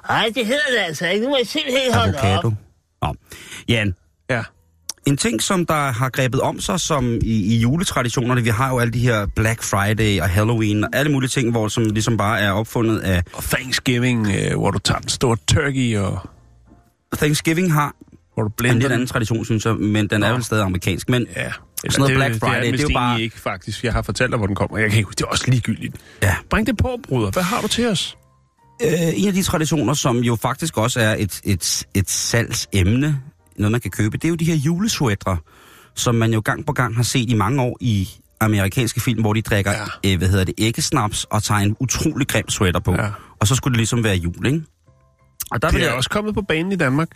Nej, 0.09 0.31
det 0.35 0.47
hedder 0.47 0.61
det 0.71 0.79
altså 0.87 1.07
ikke. 1.09 1.25
Nu 1.25 1.31
må 1.31 1.37
jeg 1.37 1.47
simpelthen 1.47 1.95
holde 1.95 2.19
Avocado. 2.19 2.49
op. 2.49 2.55
Nå. 3.03 3.15
Jan, 3.69 3.87
Ja. 3.87 3.93
En 5.07 5.16
ting, 5.16 5.42
som 5.42 5.66
der 5.66 5.92
har 5.92 6.09
grebet 6.11 6.40
om 6.40 6.61
sig 6.61 6.81
som 6.81 7.14
i, 7.23 7.55
i 7.55 7.59
juletraditionerne, 7.59 8.42
vi 8.42 8.49
har 8.49 8.69
jo 8.71 8.79
alle 8.79 8.92
de 8.92 8.99
her 8.99 9.27
Black 9.27 9.62
Friday 9.62 10.21
og 10.21 10.29
Halloween 10.29 10.85
og 10.85 10.90
alle 10.92 11.12
mulige 11.12 11.29
ting, 11.31 11.51
hvor 11.51 11.69
som 11.69 11.85
ligesom 11.85 12.16
bare 12.16 12.40
er 12.40 12.51
opfundet 12.51 12.99
af 12.99 13.23
Og 13.33 13.42
Thanksgiving, 13.45 14.27
øh, 14.29 14.59
hvor 14.59 14.71
du 14.71 14.79
tager 14.79 14.99
en 15.01 15.09
stor 15.09 15.38
turkey, 15.49 15.97
og 15.97 16.19
Thanksgiving 17.16 17.73
har 17.73 17.95
hvor 18.35 18.42
du 18.42 18.49
en 18.49 18.53
blender 18.57 18.75
lidt 18.75 18.85
den. 18.85 18.92
anden 18.92 19.07
tradition, 19.07 19.45
synes 19.45 19.64
jeg, 19.64 19.75
men 19.75 20.07
den 20.11 20.23
er 20.23 20.29
Nå. 20.29 20.35
vel 20.35 20.45
stadig 20.45 20.64
amerikansk. 20.64 21.09
Men 21.09 21.27
Ja. 21.37 21.51
Sådan 21.90 21.99
noget 22.01 22.09
det, 22.11 22.16
Black 22.16 22.33
det 22.35 22.40
Friday, 22.40 22.66
er, 22.66 22.71
det 22.71 22.81
er 22.81 22.83
jo 22.83 22.88
bare- 22.95 23.21
ikke, 23.23 23.40
faktisk. 23.40 23.85
Jeg 23.85 23.92
har 23.92 24.03
fortalt 24.03 24.31
dig, 24.31 24.37
hvor 24.38 24.47
den 24.47 24.57
kommer. 24.57 24.79
Jeg 24.79 24.90
kan 24.90 24.99
ikke, 24.99 25.11
det 25.11 25.21
er 25.23 25.27
også 25.27 25.45
ligegyldigt. 25.49 25.97
ja, 26.23 26.35
Bring 26.51 26.66
det 26.66 26.77
på, 26.77 26.99
bruder. 27.09 27.31
Hvad 27.31 27.42
har 27.42 27.61
du 27.61 27.69
til 27.69 27.88
os? 27.88 28.16
øh, 28.83 28.90
en 29.14 29.29
af 29.29 29.35
de 29.35 29.42
traditioner, 29.42 29.95
som 29.95 30.19
jo 30.19 30.37
faktisk 30.37 30.79
også 30.79 31.01
er 31.01 31.14
et, 31.19 31.40
et, 31.45 31.83
et 31.95 32.11
salgsemne, 32.11 33.21
noget 33.59 33.73
man 33.73 33.81
kan 33.81 33.90
købe, 33.90 34.16
det 34.16 34.25
er 34.25 34.29
jo 34.29 34.35
de 34.35 34.45
her 34.45 34.55
julesweatre, 34.55 35.37
som 35.95 36.14
man 36.14 36.33
jo 36.33 36.42
gang 36.45 36.66
på 36.66 36.73
gang 36.73 36.97
har 36.97 37.03
set 37.03 37.31
i 37.31 37.35
mange 37.35 37.62
år 37.62 37.77
i 37.81 38.09
amerikanske 38.40 39.01
film, 39.01 39.21
hvor 39.21 39.33
de 39.33 39.42
drikker, 39.42 39.73
Ja. 40.05 40.12
øh, 40.12 40.19
hvad 40.19 40.29
hedder 40.29 40.45
det, 40.45 40.55
æggesnaps 40.59 41.25
og 41.25 41.42
tager 41.42 41.61
en 41.61 41.77
utrolig 41.81 42.29
grim 42.29 42.49
sweater 42.49 42.81
på. 42.81 42.92
Ja. 42.92 43.09
Og 43.40 43.47
så 43.47 43.55
skulle 43.55 43.73
det 43.73 43.79
ligesom 43.79 44.05
være 44.05 44.16
jul, 44.16 44.47
ikke? 44.47 44.62
Og, 45.51 45.62
der 45.62 45.71
Det 45.71 45.81
er 45.81 45.85
jeg, 45.85 45.95
også 45.95 46.11
kommet 46.11 46.35
på 46.35 46.42
banen 46.42 46.73
i 46.73 46.77
Danmark. 46.77 47.09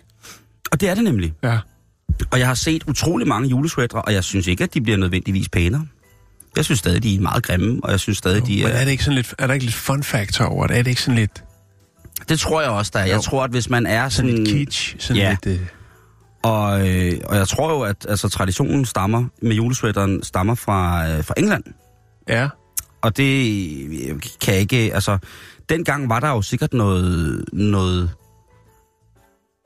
og 0.73 0.81
det 0.81 0.89
er 0.89 0.95
det 0.95 1.05
nemlig. 1.05 1.33
Ja. 1.43 1.59
Og 2.31 2.39
jeg 2.39 2.47
har 2.47 2.55
set 2.55 2.85
utrolig 2.89 3.29
mange 3.29 3.49
julesweatre, 3.49 4.03
og 4.03 4.13
jeg 4.13 4.25
synes 4.25 4.47
ikke, 4.47 4.65
at 4.65 4.75
de 4.75 4.81
bliver 4.81 4.97
nødvendigvis 4.97 5.49
pænere. 5.49 5.87
Jeg 6.57 6.65
synes 6.65 6.79
stadig, 6.79 7.03
de 7.03 7.15
er 7.17 7.21
meget 7.21 7.43
grimme, 7.43 7.81
og 7.85 7.91
jeg 7.91 8.01
synes 8.01 8.19
stadig, 8.19 8.47
de 8.47 8.57
Men 8.57 8.67
er... 8.67 8.69
er, 8.77 8.85
det 8.85 8.91
ikke 8.91 9.05
sådan 9.05 9.17
lidt, 9.17 9.35
er 9.39 9.47
der 9.47 9.55
ikke 9.55 9.67
lidt 9.67 9.77
fun 9.77 10.03
factor 10.03 10.45
over 10.45 10.67
det? 10.67 10.79
Er 10.79 10.83
det 10.83 10.91
ikke 10.91 11.03
sådan 11.03 11.19
lidt, 11.19 11.45
Det 12.29 12.41
tror 12.41 12.61
jeg 12.61 12.71
også, 12.71 12.91
der 12.95 13.01
er. 13.01 13.07
Jo. 13.07 13.13
Jeg 13.13 13.21
tror, 13.23 13.45
at 13.45 13.51
hvis 13.51 13.71
man 13.71 13.87
er 13.87 14.09
sådan 14.09 14.31
sådan... 14.31 14.45
lidt 14.45 14.57
kitsch? 14.59 14.97
Sådan 14.99 15.23
ja. 15.23 15.37
lidt, 15.45 15.61
øh, 15.61 15.67
Og, 16.43 16.89
øh, 16.89 17.13
og 17.27 17.37
jeg 17.37 17.49
tror 17.49 17.71
jo, 17.71 17.81
at 17.81 18.07
altså, 18.09 18.29
traditionen 18.29 18.85
stammer 18.85 19.25
med 19.43 19.57
julesweateren 19.57 20.23
stammer 20.23 20.55
fra, 20.55 21.09
øh, 21.09 21.25
fra 21.25 21.35
England. 21.37 21.65
ja. 22.29 22.49
Og 23.03 23.17
det 23.17 23.53
øh, 24.11 24.21
kan 24.41 24.55
jeg 24.55 24.61
ikke... 24.61 24.95
Altså, 24.95 25.19
dengang 25.69 26.09
var 26.09 26.21
der 26.21 26.29
jo 26.29 26.43
sikkert 26.43 26.73
noget... 26.73 27.45
noget 27.53 28.11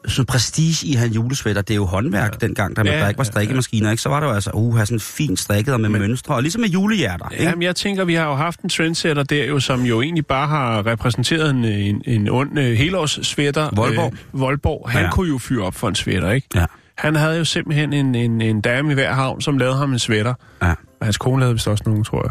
sådan 0.06 0.26
prestige 0.26 0.86
i 0.86 0.92
at 0.92 0.98
have 0.98 1.06
en 1.06 1.12
julesweater. 1.14 1.62
Det 1.62 1.70
er 1.70 1.76
jo 1.76 1.84
håndværk 1.84 2.32
ja. 2.42 2.46
dengang, 2.46 2.76
der, 2.76 2.82
Ja, 2.86 2.92
ja, 2.94 3.00
der 3.00 3.08
ikke 3.08 3.18
var 3.18 3.24
strikkemaskiner. 3.24 3.90
Ikke? 3.90 4.02
Så 4.02 4.08
var 4.08 4.20
der 4.20 4.26
jo 4.26 4.32
altså, 4.32 4.50
uh, 4.54 4.78
sådan 4.80 5.00
fint 5.00 5.38
strikket 5.38 5.74
og 5.74 5.80
med 5.80 5.88
Men- 5.88 6.00
mønstre. 6.00 6.34
Og 6.34 6.42
ligesom 6.42 6.60
med 6.60 6.68
julehjerter. 6.68 7.28
Ikke? 7.28 7.44
Jamen, 7.44 7.62
jeg 7.62 7.76
tænker, 7.76 8.04
vi 8.04 8.14
har 8.14 8.24
jo 8.26 8.34
haft 8.34 8.60
en 8.60 8.68
trendsetter 8.68 9.22
der 9.22 9.44
jo, 9.44 9.60
som 9.60 9.82
jo 9.82 10.02
egentlig 10.02 10.26
bare 10.26 10.46
har 10.48 10.86
repræsenteret 10.86 11.50
en, 11.50 11.64
en, 11.64 12.02
en 12.06 12.28
ond 12.30 12.58
uh, 12.58 12.64
helårssvætter. 12.64 13.70
Voldborg. 13.76 14.12
Øh, 14.34 14.40
Voldborg. 14.40 14.90
Han. 14.90 15.02
Ja. 15.04 15.10
kunne 15.10 15.28
jo 15.28 15.38
fyre 15.38 15.64
op 15.66 15.74
for 15.74 15.88
en 15.88 15.94
svætter, 15.94 16.30
ikke? 16.30 16.48
Ja. 16.54 16.64
Han 16.98 17.16
havde 17.16 17.38
jo 17.38 17.44
simpelthen 17.44 17.92
en, 17.92 18.14
en, 18.14 18.40
en 18.40 18.60
dame 18.60 18.90
i 18.90 18.94
hver 18.94 19.12
havn, 19.12 19.40
som 19.40 19.58
lavede 19.58 19.76
ham 19.76 19.92
en 19.92 19.98
svætter. 19.98 20.34
Ja. 20.62 20.70
Og 20.70 21.06
hans 21.06 21.16
kone 21.18 21.40
lavede 21.40 21.54
vist 21.54 21.68
også 21.68 21.84
nogen, 21.86 22.04
tror 22.04 22.22
jeg. 22.24 22.30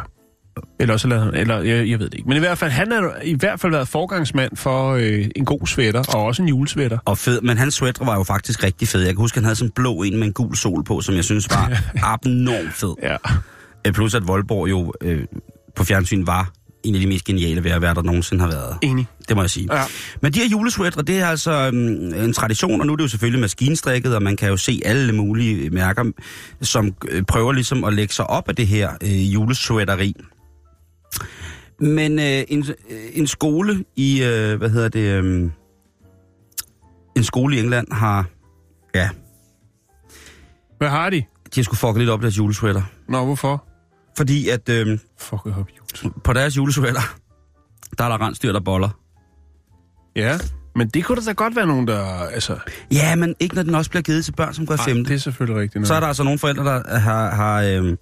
Eller 0.80 0.94
også 0.94 1.08
han, 1.08 1.34
eller 1.34 1.62
jeg, 1.62 1.90
jeg 1.90 2.00
ved 2.00 2.10
det 2.10 2.14
ikke. 2.18 2.30
Men 2.30 2.38
i 2.38 2.40
hvert 2.40 2.58
fald, 2.58 2.72
han 2.72 2.92
har 2.92 3.16
i 3.24 3.34
hvert 3.34 3.60
fald 3.60 3.72
været 3.72 3.88
forgangsmand 3.88 4.58
for 4.58 4.92
øh, 4.94 5.26
en 5.36 5.46
god 5.46 5.68
svætter, 5.68 6.04
og 6.16 6.24
også 6.24 6.42
en 6.42 6.48
julesvætter. 6.48 6.98
Og 7.06 7.18
fed, 7.18 7.42
men 7.42 7.58
hans 7.58 7.74
sweater 7.74 8.06
var 8.06 8.16
jo 8.16 8.24
faktisk 8.24 8.64
rigtig 8.64 8.88
fed. 8.88 9.02
Jeg 9.02 9.10
kan 9.10 9.18
huske, 9.18 9.36
han 9.36 9.44
havde 9.44 9.56
sådan 9.56 9.68
en 9.68 9.72
blå 9.76 10.04
en 10.04 10.18
med 10.18 10.28
en 10.28 10.34
gul 10.34 10.56
sol 10.56 10.84
på, 10.84 11.02
som 11.02 11.16
jeg 11.16 11.24
synes 11.24 11.50
var 11.50 11.82
abnormt 12.14 12.74
fed. 12.74 12.94
Ja. 13.04 13.18
Øh, 13.88 13.94
Plus 13.94 14.16
at 14.16 14.28
Voldborg 14.28 14.70
jo 14.70 14.94
øh, 15.02 15.26
på 15.76 15.84
fjernsyn 15.84 16.28
var 16.28 16.52
en 16.84 16.96
af 16.96 17.02
de 17.02 17.08
mest 17.08 17.26
geniale 17.26 17.64
værter, 17.64 17.94
der 17.94 18.02
nogensinde 18.02 18.44
har 18.44 18.52
været. 18.52 18.78
Enig. 18.82 19.08
Det 19.28 19.36
må 19.36 19.44
jeg 19.44 19.50
sige. 19.50 19.76
Ja. 19.76 19.84
Men 20.22 20.34
de 20.34 20.40
her 20.40 20.48
julesweatre, 20.48 21.02
det 21.02 21.20
er 21.20 21.28
altså 21.28 21.68
um, 21.68 21.78
en 22.24 22.34
tradition, 22.34 22.82
og 22.82 22.88
nu 22.88 22.94
er 22.94 22.98
det 22.98 23.04
jo 23.04 23.08
selvfølgelig 23.08 23.42
maskinstrikket, 23.42 24.16
og 24.16 24.24
man 24.24 24.36
kan 24.36 24.50
jo 24.50 24.58
se 24.58 24.82
alle 24.86 25.14
mulige 25.14 25.70
mærker, 25.70 26.04
som 26.62 26.94
øh, 27.10 27.24
prøver 27.24 27.52
ligesom 27.52 27.84
at 27.84 27.94
lægge 27.94 28.14
sig 28.14 28.30
op 28.30 28.50
af 28.50 28.56
det 28.56 28.68
her 28.68 28.90
øh, 29.04 29.34
julesweateri. 29.34 30.16
Men 31.80 32.20
øh, 32.20 32.44
en, 32.48 32.66
øh, 32.90 32.98
en 33.14 33.28
skole 33.28 33.86
i, 33.96 34.24
øh, 34.24 34.58
hvad 34.58 34.70
hedder 34.70 34.90
det, 34.90 35.24
øh, 35.24 35.50
en 37.16 37.24
skole 37.24 37.56
i 37.56 37.60
England 37.60 37.88
har, 37.92 38.26
ja, 38.96 39.10
Hvad 40.78 40.90
har 40.90 41.10
de? 41.10 41.16
de 41.56 41.60
har 41.60 41.64
sgu 41.64 41.76
fucket 41.76 41.98
lidt 42.00 42.10
op 42.10 42.22
deres 42.22 42.38
julesweater. 42.38 42.82
Nå, 43.10 43.26
hvorfor? 43.26 43.64
Fordi 44.18 44.50
at 44.50 44.70
øh, 44.70 45.00
Fuck, 45.20 45.42
jeg 45.46 45.54
op 45.58 45.68
jul. 46.04 46.12
på 46.24 46.34
deres 46.34 46.58
julesweater, 46.58 47.02
der 47.98 48.04
er 48.04 48.10
der 48.10 48.22
rensdyr, 48.22 48.52
der 48.52 48.60
boller. 48.60 48.90
Ja, 50.16 50.40
men 50.76 50.88
det 50.90 51.06
kunne 51.06 51.22
da 51.26 51.32
godt 51.32 51.56
være 51.56 51.68
nogen, 51.68 51.88
der... 51.88 52.04
Altså, 52.06 52.58
Ja, 52.92 53.16
men 53.16 53.36
ikke 53.40 53.56
når 53.56 53.64
den 53.64 53.76
også 53.76 53.90
bliver 53.90 54.04
givet 54.04 54.26
til 54.26 54.32
børn, 54.32 54.54
som 54.54 54.66
går 54.66 54.74
i 54.74 54.78
femte. 54.78 55.10
det 55.10 55.16
er 55.16 55.20
selvfølgelig 55.20 55.62
rigtigt. 55.62 55.76
nok. 55.82 55.88
Så 55.88 55.94
er 55.94 56.00
der 56.00 56.08
altså 56.08 56.24
nogle 56.24 56.40
forældre, 56.40 56.64
der 56.64 56.98
har... 57.00 57.30
har 57.36 57.62
øh, 57.62 57.96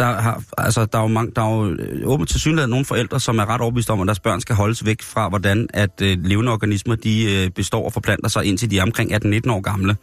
der, 0.00 0.20
har, 0.20 0.42
altså, 0.58 0.84
der 0.84 0.98
er 0.98 1.02
jo, 1.02 1.08
mange, 1.08 1.32
der 1.36 1.42
er 1.42 1.56
jo 1.56 1.70
øh, 1.70 2.02
åbent 2.04 2.30
til 2.30 2.40
synligheden 2.40 2.70
nogle 2.70 2.84
forældre, 2.84 3.20
som 3.20 3.38
er 3.38 3.46
ret 3.46 3.60
overbevist 3.60 3.90
om, 3.90 4.00
at 4.00 4.06
deres 4.06 4.20
børn 4.20 4.40
skal 4.40 4.56
holdes 4.56 4.86
væk 4.86 5.02
fra, 5.02 5.28
hvordan 5.28 5.68
at 5.74 6.02
øh, 6.02 6.18
levende 6.24 6.52
organismer 6.52 6.94
de 6.94 7.44
øh, 7.44 7.50
består 7.50 7.84
og 7.84 7.92
forplanter 7.92 8.28
sig, 8.28 8.44
indtil 8.44 8.70
de 8.70 8.78
er 8.78 8.82
omkring 8.82 9.14
18-19 9.14 9.50
år 9.50 9.60
gamle. 9.60 9.96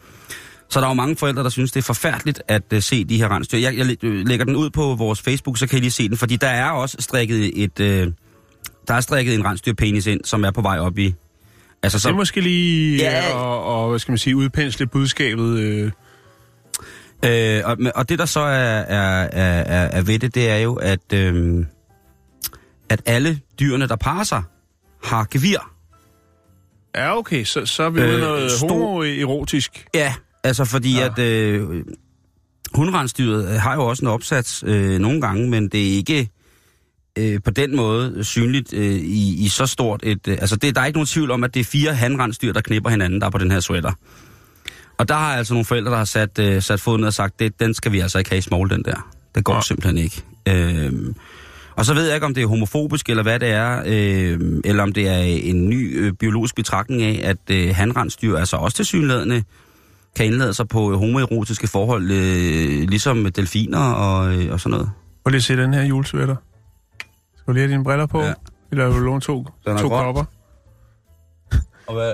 Så 0.70 0.80
der 0.80 0.86
er 0.86 0.90
jo 0.90 0.94
mange 0.94 1.16
forældre, 1.16 1.42
der 1.42 1.48
synes, 1.48 1.72
det 1.72 1.80
er 1.80 1.84
forfærdeligt 1.84 2.42
at 2.48 2.62
øh, 2.72 2.82
se 2.82 3.04
de 3.04 3.16
her 3.16 3.28
rensdyr. 3.28 3.58
Jeg, 3.58 3.76
jeg 3.78 4.04
øh, 4.04 4.26
lægger 4.26 4.44
den 4.44 4.56
ud 4.56 4.70
på 4.70 4.94
vores 4.94 5.22
Facebook, 5.22 5.58
så 5.58 5.66
kan 5.66 5.78
I 5.78 5.80
lige 5.80 5.90
se 5.90 6.08
den, 6.08 6.16
fordi 6.16 6.36
der 6.36 6.48
er 6.48 6.70
også 6.70 6.96
strikket 7.00 7.62
et... 7.64 7.80
Øh, 7.80 8.08
der 8.88 8.94
er 8.94 9.00
strikket 9.00 9.34
en 9.34 9.44
rensdyrpenis 9.44 10.06
ind, 10.06 10.20
som 10.24 10.44
er 10.44 10.50
på 10.50 10.62
vej 10.62 10.78
op 10.78 10.98
i... 10.98 11.14
Altså, 11.82 11.98
Det 11.98 12.12
er 12.12 12.16
måske 12.16 12.40
lige 12.40 12.96
Ja. 12.96 13.28
ja. 13.28 13.34
og, 13.34 13.82
og, 13.82 13.90
hvad 13.90 13.98
skal 13.98 14.12
man 14.12 14.18
sige, 14.18 14.36
udpensle 14.36 14.86
budskabet. 14.86 15.58
Øh, 15.58 15.90
Øh, 17.24 17.62
og, 17.64 17.76
og 17.94 18.08
det 18.08 18.18
der 18.18 18.24
så 18.26 18.40
er, 18.40 18.78
er, 18.80 19.28
er, 19.32 19.62
er, 19.86 20.02
ved 20.02 20.18
det, 20.18 20.34
det 20.34 20.50
er 20.50 20.56
jo, 20.56 20.74
at, 20.74 21.12
øh, 21.14 21.64
at 22.88 23.02
alle 23.06 23.40
dyrene, 23.60 23.88
der 23.88 23.96
parer 23.96 24.24
sig, 24.24 24.42
har 25.04 25.26
gevir. 25.30 25.70
ja, 26.96 27.16
okay, 27.18 27.44
så, 27.44 27.66
så 27.66 27.82
er 27.82 27.90
vi 27.90 28.00
Øh, 28.00 28.08
ude 28.08 28.20
noget 28.20 28.52
stor- 28.52 28.68
homoerotisk. 28.68 29.86
Ja. 29.94 30.14
Altså 30.44 30.64
fordi 30.64 30.94
Ja. 30.96 31.06
at 31.06 31.18
øh, 31.18 31.84
hundrensdyret 32.74 33.48
øh, 33.54 33.60
har 33.60 33.74
jo 33.74 33.86
også 33.86 34.04
en 34.04 34.08
opsats 34.10 34.64
øh, 34.66 34.98
nogle 34.98 35.20
gange, 35.20 35.48
men 35.50 35.68
det 35.68 35.88
er 35.88 35.92
ikke 35.96 36.30
øh, 37.18 37.40
på 37.44 37.50
den 37.50 37.76
måde 37.76 38.24
synligt 38.24 38.72
øh, 38.72 38.94
i, 38.94 39.44
i 39.44 39.48
så 39.48 39.66
stort 39.66 40.00
et... 40.02 40.28
Øh, 40.28 40.38
altså 40.40 40.56
det, 40.56 40.74
der 40.74 40.80
er 40.80 40.86
ikke 40.86 40.96
nogen 40.96 41.06
tvivl 41.06 41.30
om, 41.30 41.44
at 41.44 41.54
det 41.54 41.60
er 41.60 41.64
fire 41.64 41.94
hanrensdyr, 41.94 42.52
der 42.52 42.60
knipper 42.60 42.90
hinanden, 42.90 43.20
der 43.20 43.26
er 43.26 43.30
på 43.30 43.38
den 43.38 43.50
her 43.50 43.60
sweater. 43.60 43.92
Og 44.98 45.08
der 45.08 45.14
har 45.14 45.36
altså 45.36 45.54
nogle 45.54 45.64
forældre, 45.64 45.90
der 45.90 45.96
har 45.98 46.04
sat, 46.04 46.38
øh, 46.38 46.62
sat 46.62 46.80
foden 46.80 47.00
ned 47.00 47.06
og 47.06 47.14
sagt, 47.14 47.38
det, 47.40 47.60
den 47.60 47.74
skal 47.74 47.92
vi 47.92 48.00
altså 48.00 48.18
ikke 48.18 48.30
have 48.30 48.38
i 48.38 48.42
small, 48.42 48.70
den 48.70 48.82
der. 48.84 49.08
Det 49.34 49.44
går 49.44 49.54
Ja. 49.54 49.60
simpelthen 49.60 49.98
ikke. 49.98 50.24
Øh, 50.48 50.92
og 51.76 51.84
så 51.84 51.94
ved 51.94 52.06
jeg 52.06 52.14
ikke, 52.14 52.26
om 52.26 52.34
det 52.34 52.42
er 52.42 52.46
homofobisk, 52.46 53.08
eller 53.08 53.22
hvad 53.22 53.38
det 53.40 53.48
er, 53.48 53.82
øh, 53.86 54.60
eller 54.64 54.82
om 54.82 54.92
det 54.92 55.08
er 55.08 55.18
en 55.18 55.68
ny 55.68 56.00
øh, 56.00 56.12
biologisk 56.12 56.54
betragtning 56.56 57.02
af, 57.02 57.20
at 57.30 57.36
øh, 57.50 57.74
hanrensdyr 57.74 58.36
altså 58.36 58.56
også 58.56 58.76
til 58.76 58.84
synlædende 58.84 59.44
kan 60.16 60.26
indlade 60.26 60.54
sig 60.54 60.68
på 60.68 60.92
øh, 60.92 60.98
homoerotiske 60.98 61.66
forhold, 61.66 62.10
øh, 62.10 62.88
ligesom 62.88 63.32
delfiner 63.32 63.78
og, 63.92 64.34
øh, 64.34 64.52
og 64.52 64.60
sådan 64.60 64.70
noget. 64.70 64.90
Prøv 65.24 65.30
lige 65.30 65.36
at 65.38 65.42
se 65.44 65.56
den 65.56 65.74
her 65.74 65.82
julesvætter. 65.82 66.36
Skal 67.36 67.46
du 67.46 67.52
lige 67.52 67.62
have 67.62 67.72
dine 67.72 67.84
briller 67.84 68.06
på? 68.06 68.22
Ja. 68.22 68.32
Eller 68.72 68.86
vil 68.86 68.94
du 68.94 69.00
låne 69.04 69.20
to, 69.20 69.46
Den 69.66 69.76
er 69.76 69.80
to 69.80 69.88
kopper? 69.88 70.24
Og 71.86 71.94
hvad? 71.94 72.12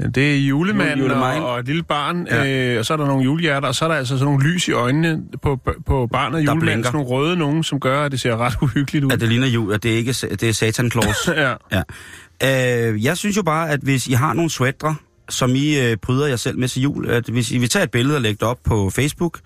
Ja, 0.00 0.06
det 0.06 0.34
er 0.34 0.38
julemanden 0.38 0.98
Jule- 0.98 1.14
og, 1.14 1.18
julemanden. 1.18 1.42
og 1.44 1.58
et 1.58 1.66
lille 1.66 1.82
barn, 1.82 2.26
Ja. 2.30 2.72
øh, 2.72 2.78
og 2.78 2.84
så 2.86 2.92
er 2.92 2.96
der 2.96 3.06
nogle 3.06 3.24
julehjerter, 3.24 3.68
og 3.68 3.74
så 3.74 3.84
er 3.84 3.88
der 3.88 3.96
altså 3.96 4.18
sådan 4.18 4.24
nogle 4.32 4.44
lys 4.52 4.68
i 4.68 4.72
øjnene 4.72 5.22
på, 5.42 5.60
på 5.86 6.06
barnet 6.12 6.34
og 6.34 6.40
julemanden, 6.42 6.60
blinker. 6.60 6.84
sådan 6.88 6.96
nogle 6.96 7.10
røde 7.10 7.36
nogen, 7.36 7.62
som 7.62 7.80
gør, 7.80 8.02
at 8.04 8.12
det 8.12 8.20
ser 8.20 8.36
ret 8.36 8.54
uhyggeligt 8.62 9.04
ud. 9.04 9.12
At 9.12 9.20
det 9.20 9.28
ligner 9.28 9.46
jul, 9.46 9.72
at 9.74 9.82
det 9.82 9.88
ikke 9.88 10.10
er, 10.10 10.36
det 10.40 10.48
er 10.48 10.52
Satan 10.52 10.90
Claus. 10.90 11.28
Ja. 11.36 11.54
Ja. 11.72 12.88
Øh, 12.90 13.04
jeg 13.04 13.16
synes 13.16 13.36
jo 13.36 13.42
bare, 13.42 13.70
at 13.70 13.80
hvis 13.80 14.06
I 14.06 14.12
har 14.12 14.32
nogle 14.34 14.50
sweatre, 14.50 14.94
som 15.28 15.54
I 15.54 15.80
øh, 15.90 15.96
pryder 15.96 16.26
jer 16.26 16.36
selv 16.36 16.58
med 16.58 16.68
til 16.68 16.82
jul, 16.82 17.10
at 17.10 17.24
hvis 17.28 17.50
I 17.52 17.58
vil 17.58 17.68
tage 17.68 17.82
et 17.84 17.90
billede 17.90 18.16
og 18.16 18.22
lægge 18.22 18.38
det 18.40 18.48
op 18.48 18.58
på 18.64 18.90
Facebook, 18.90 19.38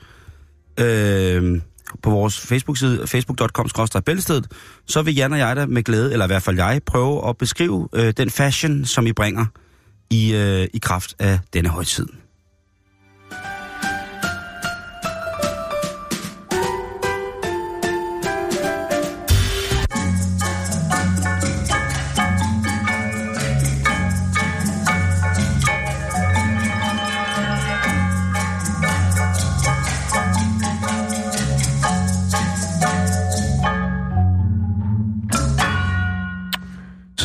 øh, 0.80 1.60
på 2.02 2.10
vores 2.10 2.40
Facebook-side, 2.40 3.06
facebook.com 3.06 3.68
bæltestedet, 4.06 4.46
så 4.86 5.02
vil 5.02 5.14
Jan 5.14 5.32
og 5.32 5.38
jeg 5.38 5.56
da 5.56 5.66
med 5.66 5.82
glæde, 5.82 6.12
eller 6.12 6.24
i 6.24 6.28
hvert 6.28 6.42
fald 6.42 6.56
jeg, 6.56 6.80
prøve 6.86 7.28
at 7.28 7.36
beskrive 7.38 7.88
øh, 7.94 8.12
den 8.16 8.30
fashion, 8.30 8.84
som 8.84 9.06
I 9.06 9.12
bringer 9.12 9.46
i, 10.10 10.34
øh, 10.34 10.68
i 10.74 10.78
kraft 10.78 11.14
af 11.18 11.38
denne 11.52 11.68
højtid. 11.68 12.06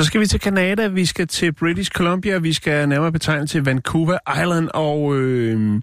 Så 0.02 0.06
skal 0.06 0.22
vi 0.22 0.26
til 0.28 0.40
Canada, 0.40 0.88
vi 0.88 1.06
skal 1.06 1.28
til 1.28 1.54
British 1.54 1.92
Columbia, 1.92 2.38
vi 2.38 2.54
skal 2.54 2.90
nærmere 2.90 3.12
betegne 3.12 3.48
til 3.48 3.64
Vancouver 3.64 4.18
Island, 4.42 4.70
og 4.74 5.16
øh, 5.18 5.82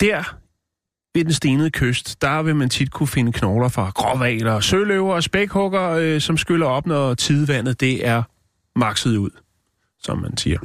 der 0.00 0.36
ved 1.14 1.24
den 1.24 1.32
stenede 1.32 1.70
kyst, 1.70 2.22
der 2.22 2.42
vil 2.42 2.56
man 2.56 2.68
tit 2.70 2.90
kunne 2.90 3.06
finde 3.06 3.32
knogler 3.32 3.68
fra 3.68 3.90
gråvaler, 3.90 4.60
søløver 4.60 5.14
og 5.14 5.22
spækhugger, 5.22 5.88
øh, 5.90 6.20
som 6.20 6.36
skyller 6.36 6.66
op, 6.66 6.86
når 6.86 7.14
tidevandet 7.14 7.80
det 7.80 8.06
er 8.06 8.22
makset 8.78 9.16
ud, 9.16 9.30
som 10.02 10.18
man 10.18 10.36
siger. 10.36 10.58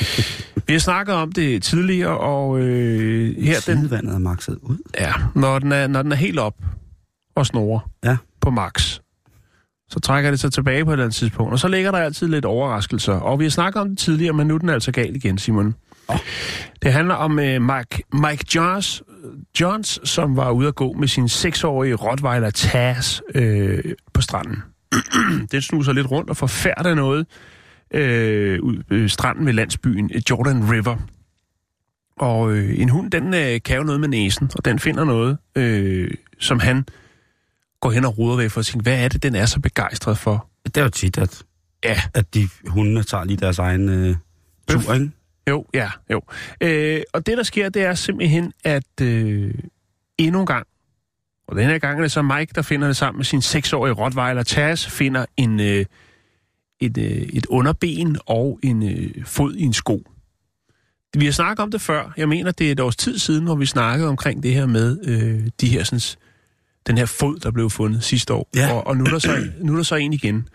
vi 0.66 0.72
har 0.72 0.80
snakket 0.80 1.14
om 1.14 1.32
det 1.32 1.62
tidligere, 1.62 2.18
og 2.18 2.60
øh, 2.60 3.36
her 3.42 3.60
den, 3.66 3.78
Tidevandet 3.78 4.14
er 4.14 4.18
makset 4.18 4.58
ud. 4.62 4.76
ja, 5.00 5.12
når, 5.34 5.58
den 5.58 5.72
er, 5.72 5.86
når 5.86 6.02
den 6.02 6.12
er 6.12 6.16
helt 6.16 6.38
op 6.38 6.54
og 7.36 7.46
snorer 7.46 7.90
Ja. 8.04 8.16
på 8.40 8.50
max, 8.50 9.00
så 9.94 10.00
trækker 10.00 10.30
det 10.30 10.40
sig 10.40 10.52
tilbage 10.52 10.84
på 10.84 10.90
et 10.90 10.94
eller 10.94 11.04
andet 11.04 11.16
tidspunkt, 11.16 11.52
og 11.52 11.58
så 11.58 11.68
ligger 11.68 11.90
der 11.90 11.98
altid 11.98 12.28
lidt 12.28 12.44
overraskelser. 12.44 13.12
Og 13.12 13.38
vi 13.38 13.44
har 13.44 13.50
snakket 13.50 13.82
om 13.82 13.88
det 13.88 13.98
tidligere, 13.98 14.32
men 14.32 14.46
nu 14.46 14.54
er 14.54 14.58
den 14.58 14.68
altså 14.68 14.92
gal 14.92 15.16
igen, 15.16 15.38
Simon. 15.38 15.74
Oh. 16.08 16.16
Det 16.82 16.92
handler 16.92 17.14
om 17.14 17.32
uh, 17.32 17.38
Mike, 17.38 18.02
Mike 18.12 18.44
Johns, 18.54 19.02
Johns, 19.60 20.00
som 20.04 20.36
var 20.36 20.50
ude 20.50 20.68
at 20.68 20.74
gå 20.74 20.92
med 20.92 21.08
sin 21.08 21.28
seksårige 21.28 21.94
Rottweiler 21.94 22.50
Taz 22.50 23.20
øh, 23.34 23.84
på 24.12 24.20
stranden. 24.20 24.62
den 25.52 25.62
snuser 25.62 25.92
lidt 25.92 26.10
rundt 26.10 26.30
og 26.30 26.36
forfærder 26.36 26.94
noget 26.94 27.26
øh, 27.94 28.60
ud 28.62 28.82
ved 28.88 29.08
stranden 29.08 29.46
ved 29.46 29.52
landsbyen 29.52 30.10
øh, 30.14 30.22
Jordan 30.30 30.70
River. 30.70 30.96
Og 32.16 32.52
øh, 32.52 32.80
en 32.80 32.88
hund, 32.88 33.10
den 33.10 33.34
øh, 33.34 33.60
kan 33.64 33.76
jo 33.76 33.82
noget 33.82 34.00
med 34.00 34.08
næsen, 34.08 34.50
og 34.56 34.64
den 34.64 34.78
finder 34.78 35.04
noget, 35.04 35.38
øh, 35.56 36.10
som 36.40 36.60
han 36.60 36.84
går 37.84 37.90
hen 37.90 38.04
og 38.04 38.18
ruder 38.18 38.36
ved 38.36 38.50
for 38.50 38.60
at 38.60 38.66
sige, 38.66 38.82
hvad 38.82 39.04
er 39.04 39.08
det, 39.08 39.22
den 39.22 39.34
er 39.34 39.46
så 39.46 39.60
begejstret 39.60 40.18
for? 40.18 40.48
Det 40.64 40.76
er 40.76 40.82
jo 40.82 40.88
tit, 40.88 41.18
at, 41.18 41.42
Ja, 41.84 42.00
at 42.14 42.34
de 42.34 42.48
hundene 42.66 43.02
tager 43.02 43.24
lige 43.24 43.36
deres 43.36 43.58
egen 43.58 43.88
øh, 43.88 44.16
tur, 44.68 44.94
ikke? 44.94 45.10
jo, 45.48 45.66
ja, 45.74 45.90
jo. 46.10 46.22
Øh, 46.60 47.02
og 47.12 47.26
det, 47.26 47.36
der 47.36 47.42
sker, 47.42 47.68
det 47.68 47.82
er 47.82 47.94
simpelthen, 47.94 48.52
at 48.64 49.00
øh, 49.02 49.54
endnu 50.18 50.40
en 50.40 50.46
gang, 50.46 50.66
og 51.48 51.56
den 51.56 51.66
her 51.66 51.78
gang 51.78 51.98
er 51.98 52.02
det 52.02 52.12
så 52.12 52.22
Mike, 52.22 52.52
der 52.54 52.62
finder 52.62 52.86
det 52.86 52.96
sammen 52.96 53.18
med 53.18 53.24
sin 53.24 53.42
seksårige 53.42 53.92
Rottweiler 53.92 54.42
Taz, 54.42 54.86
finder 54.86 55.26
en, 55.36 55.60
øh, 55.60 55.84
et, 56.80 56.98
øh, 56.98 57.04
et 57.06 57.46
underben 57.46 58.16
og 58.26 58.58
en 58.62 58.82
øh, 58.82 59.24
fod 59.24 59.54
i 59.54 59.62
en 59.62 59.72
sko. 59.72 60.02
Vi 61.16 61.24
har 61.24 61.32
snakket 61.32 61.62
om 61.62 61.70
det 61.70 61.80
før. 61.80 62.12
Jeg 62.16 62.28
mener, 62.28 62.50
det 62.50 62.68
er 62.68 62.72
et 62.72 62.80
års 62.80 62.96
tid 62.96 63.18
siden, 63.18 63.44
hvor 63.44 63.54
vi 63.54 63.66
snakkede 63.66 64.08
omkring 64.08 64.42
det 64.42 64.54
her 64.54 64.66
med 64.66 64.98
øh, 65.04 65.50
de 65.60 65.68
her, 65.68 65.84
sådan, 65.84 66.18
den 66.86 66.98
her 66.98 67.06
fod, 67.06 67.38
der 67.38 67.50
blev 67.50 67.70
fundet 67.70 68.04
sidste 68.04 68.32
år. 68.34 68.48
Ja. 68.56 68.72
Og, 68.72 68.86
og 68.86 68.96
nu, 68.96 69.04
er 69.04 69.08
der 69.08 69.18
så, 69.18 69.48
nu 69.60 69.72
er 69.72 69.76
der 69.76 69.82
så 69.82 69.94
en 69.94 70.12
igen. 70.12 70.48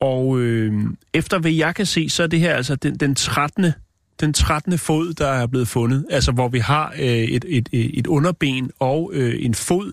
Og 0.00 0.40
øh, 0.40 0.84
efter 1.14 1.38
hvad 1.38 1.52
jeg 1.52 1.74
kan 1.74 1.86
se, 1.86 2.08
så 2.08 2.22
er 2.22 2.26
det 2.26 2.40
her 2.40 2.54
altså 2.54 2.74
den, 2.76 2.96
den 2.96 3.14
13. 3.14 3.72
Den 4.20 4.32
13. 4.32 4.78
fod, 4.78 5.12
der 5.12 5.28
er 5.28 5.46
blevet 5.46 5.68
fundet. 5.68 6.06
Altså 6.10 6.32
hvor 6.32 6.48
vi 6.48 6.58
har 6.58 6.92
øh, 6.98 7.06
et, 7.06 7.44
et, 7.48 7.68
et 7.72 8.06
underben 8.06 8.70
og 8.78 9.10
øh, 9.14 9.44
en 9.44 9.54
fod 9.54 9.92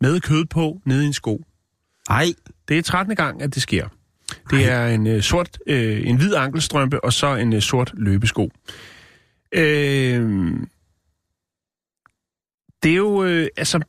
med 0.00 0.20
kød 0.20 0.44
på 0.44 0.80
nede 0.84 1.04
i 1.04 1.06
en 1.06 1.12
sko. 1.12 1.44
Ej, 2.10 2.26
Det 2.68 2.78
er 2.78 2.82
13. 2.82 3.16
gang, 3.16 3.42
at 3.42 3.54
det 3.54 3.62
sker. 3.62 3.88
Det 4.50 4.70
er 4.70 4.86
en 4.86 5.06
øh, 5.06 5.22
sort, 5.22 5.58
øh, 5.66 6.08
en 6.08 6.16
hvid 6.16 6.34
ankelstrømpe 6.34 7.04
og 7.04 7.12
så 7.12 7.36
en 7.36 7.52
øh, 7.52 7.62
sort 7.62 7.92
løbesko. 7.96 8.50
Øh, 9.52 10.52
det 12.82 12.90
er 12.92 12.96
jo, 12.96 13.24
øh, 13.24 13.48
altså, 13.56 13.80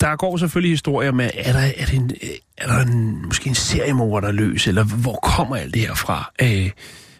der 0.00 0.16
går 0.16 0.36
selvfølgelig 0.36 0.72
historier 0.72 1.12
med, 1.12 1.30
er 1.34 1.52
der, 1.52 1.58
er 1.76 1.84
det 1.84 1.94
en, 1.94 2.10
øh, 2.22 2.28
er 2.58 2.66
der 2.66 2.78
en, 2.78 3.26
måske 3.26 3.48
en 3.48 3.54
seriemorder 3.54 4.32
løs, 4.32 4.66
eller 4.66 4.84
hvor 4.84 5.18
kommer 5.22 5.56
alt 5.56 5.74
det 5.74 5.82
her 5.82 5.94
fra? 5.94 6.32
Øh, 6.42 6.70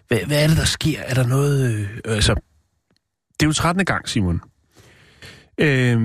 hvad, 0.08 0.18
hvad 0.26 0.42
er 0.42 0.48
det, 0.48 0.56
der 0.56 0.64
sker? 0.64 1.00
Er 1.00 1.14
der 1.14 1.26
noget... 1.26 1.74
Øh, 1.74 1.88
altså, 2.04 2.34
det 3.40 3.42
er 3.42 3.46
jo 3.46 3.52
13. 3.52 3.84
gang, 3.84 4.08
Simon. 4.08 4.40
Øh, 5.58 6.00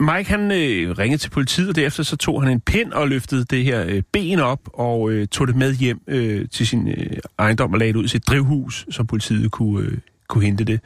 Mike 0.00 0.30
han 0.30 0.52
øh, 0.52 0.98
ringede 0.98 1.22
til 1.22 1.30
politiet, 1.30 1.68
og 1.68 1.76
derefter 1.76 2.02
så 2.02 2.16
tog 2.16 2.42
han 2.42 2.52
en 2.52 2.60
pind 2.60 2.92
og 2.92 3.08
løftede 3.08 3.44
det 3.44 3.64
her 3.64 3.84
øh, 3.86 4.02
ben 4.12 4.40
op 4.40 4.60
og 4.72 5.10
øh, 5.10 5.28
tog 5.28 5.46
det 5.48 5.56
med 5.56 5.74
hjem 5.74 6.00
øh, 6.06 6.48
til 6.48 6.66
sin 6.66 6.88
øh, 6.88 7.16
ejendom 7.38 7.72
og 7.72 7.78
lagde 7.78 7.92
det 7.92 7.98
ud 7.98 8.04
i 8.04 8.08
sit 8.08 8.26
drivhus, 8.26 8.86
så 8.90 9.04
politiet 9.04 9.50
kunne, 9.50 9.86
øh, 9.86 9.98
kunne 10.30 10.44
hente 10.44 10.64
det. 10.64 10.80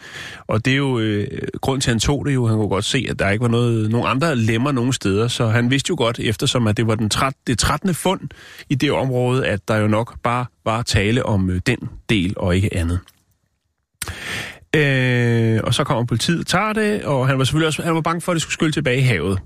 Og 0.46 0.64
det 0.64 0.72
er 0.72 0.76
jo, 0.76 0.98
øh, 0.98 1.28
grund 1.60 1.80
til 1.80 1.90
at 1.90 1.92
han 1.92 2.00
tog 2.00 2.26
det 2.26 2.34
jo, 2.34 2.46
han 2.46 2.56
kunne 2.56 2.68
godt 2.68 2.84
se, 2.84 3.06
at 3.10 3.18
der 3.18 3.30
ikke 3.30 3.42
var 3.42 3.48
noget, 3.48 3.90
nogen 3.90 4.06
andre 4.10 4.36
lemmer 4.36 4.72
nogen 4.72 4.92
steder, 4.92 5.28
så 5.28 5.46
han 5.46 5.70
vidste 5.70 5.90
jo 5.90 5.96
godt, 5.98 6.18
eftersom 6.18 6.66
at 6.66 6.76
det 6.76 6.86
var 6.86 6.94
den 6.94 7.10
13, 7.10 7.40
det 7.46 7.58
13. 7.58 7.94
fund 7.94 8.20
i 8.68 8.74
det 8.74 8.92
område, 8.92 9.46
at 9.46 9.68
der 9.68 9.76
jo 9.76 9.86
nok 9.86 10.14
bare 10.22 10.46
var 10.64 10.82
tale 10.82 11.26
om 11.26 11.50
øh, 11.50 11.60
den 11.66 11.78
del 12.08 12.34
og 12.36 12.56
ikke 12.56 12.76
andet. 12.76 12.98
Øh, 14.76 15.60
og 15.64 15.74
så 15.74 15.84
kommer 15.84 16.04
politiet 16.04 16.40
og 16.40 16.46
tager 16.46 16.72
det, 16.72 17.04
og 17.04 17.28
han 17.28 17.38
var 17.38 17.44
selvfølgelig 17.44 17.66
også 17.66 17.82
han 17.82 17.94
var 17.94 18.00
bange 18.00 18.20
for, 18.20 18.32
at 18.32 18.34
det 18.34 18.42
skulle 18.42 18.52
skylle 18.52 18.72
tilbage 18.72 18.98
i 18.98 19.02
havet. 19.02 19.38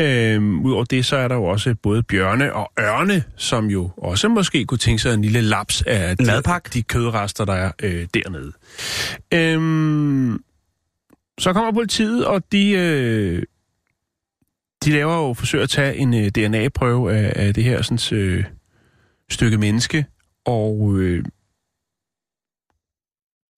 Øh, 0.00 0.42
Udover 0.64 0.84
det, 0.84 1.06
så 1.06 1.16
er 1.16 1.28
der 1.28 1.34
jo 1.34 1.44
også 1.44 1.74
både 1.82 2.02
bjørne 2.02 2.52
og 2.52 2.72
ørne, 2.80 3.24
som 3.36 3.66
jo 3.66 3.90
også 3.96 4.28
måske 4.28 4.64
kunne 4.64 4.78
tænke 4.78 5.02
sig 5.02 5.14
en 5.14 5.22
lille 5.22 5.40
laps 5.40 5.82
af 5.82 6.16
de, 6.16 6.24
de 6.74 6.82
kødrester, 6.82 7.44
der 7.44 7.52
er 7.52 7.72
øh, 7.82 8.06
dernede. 8.14 8.52
Øh, 9.34 10.38
så 11.38 11.52
kommer 11.52 11.72
politiet, 11.72 12.26
og 12.26 12.52
de, 12.52 12.70
øh, 12.70 13.42
de 14.84 14.90
laver 14.92 15.26
jo 15.28 15.34
forsøger 15.34 15.62
at 15.64 15.70
tage 15.70 15.96
en 15.96 16.14
øh, 16.14 16.26
DNA-prøve 16.30 17.12
af, 17.16 17.46
af 17.46 17.54
det 17.54 17.64
her 17.64 17.82
sådan, 17.82 18.18
øh, 18.18 18.44
stykke 19.30 19.58
menneske, 19.58 20.06
og 20.44 20.96
øh, 20.98 21.24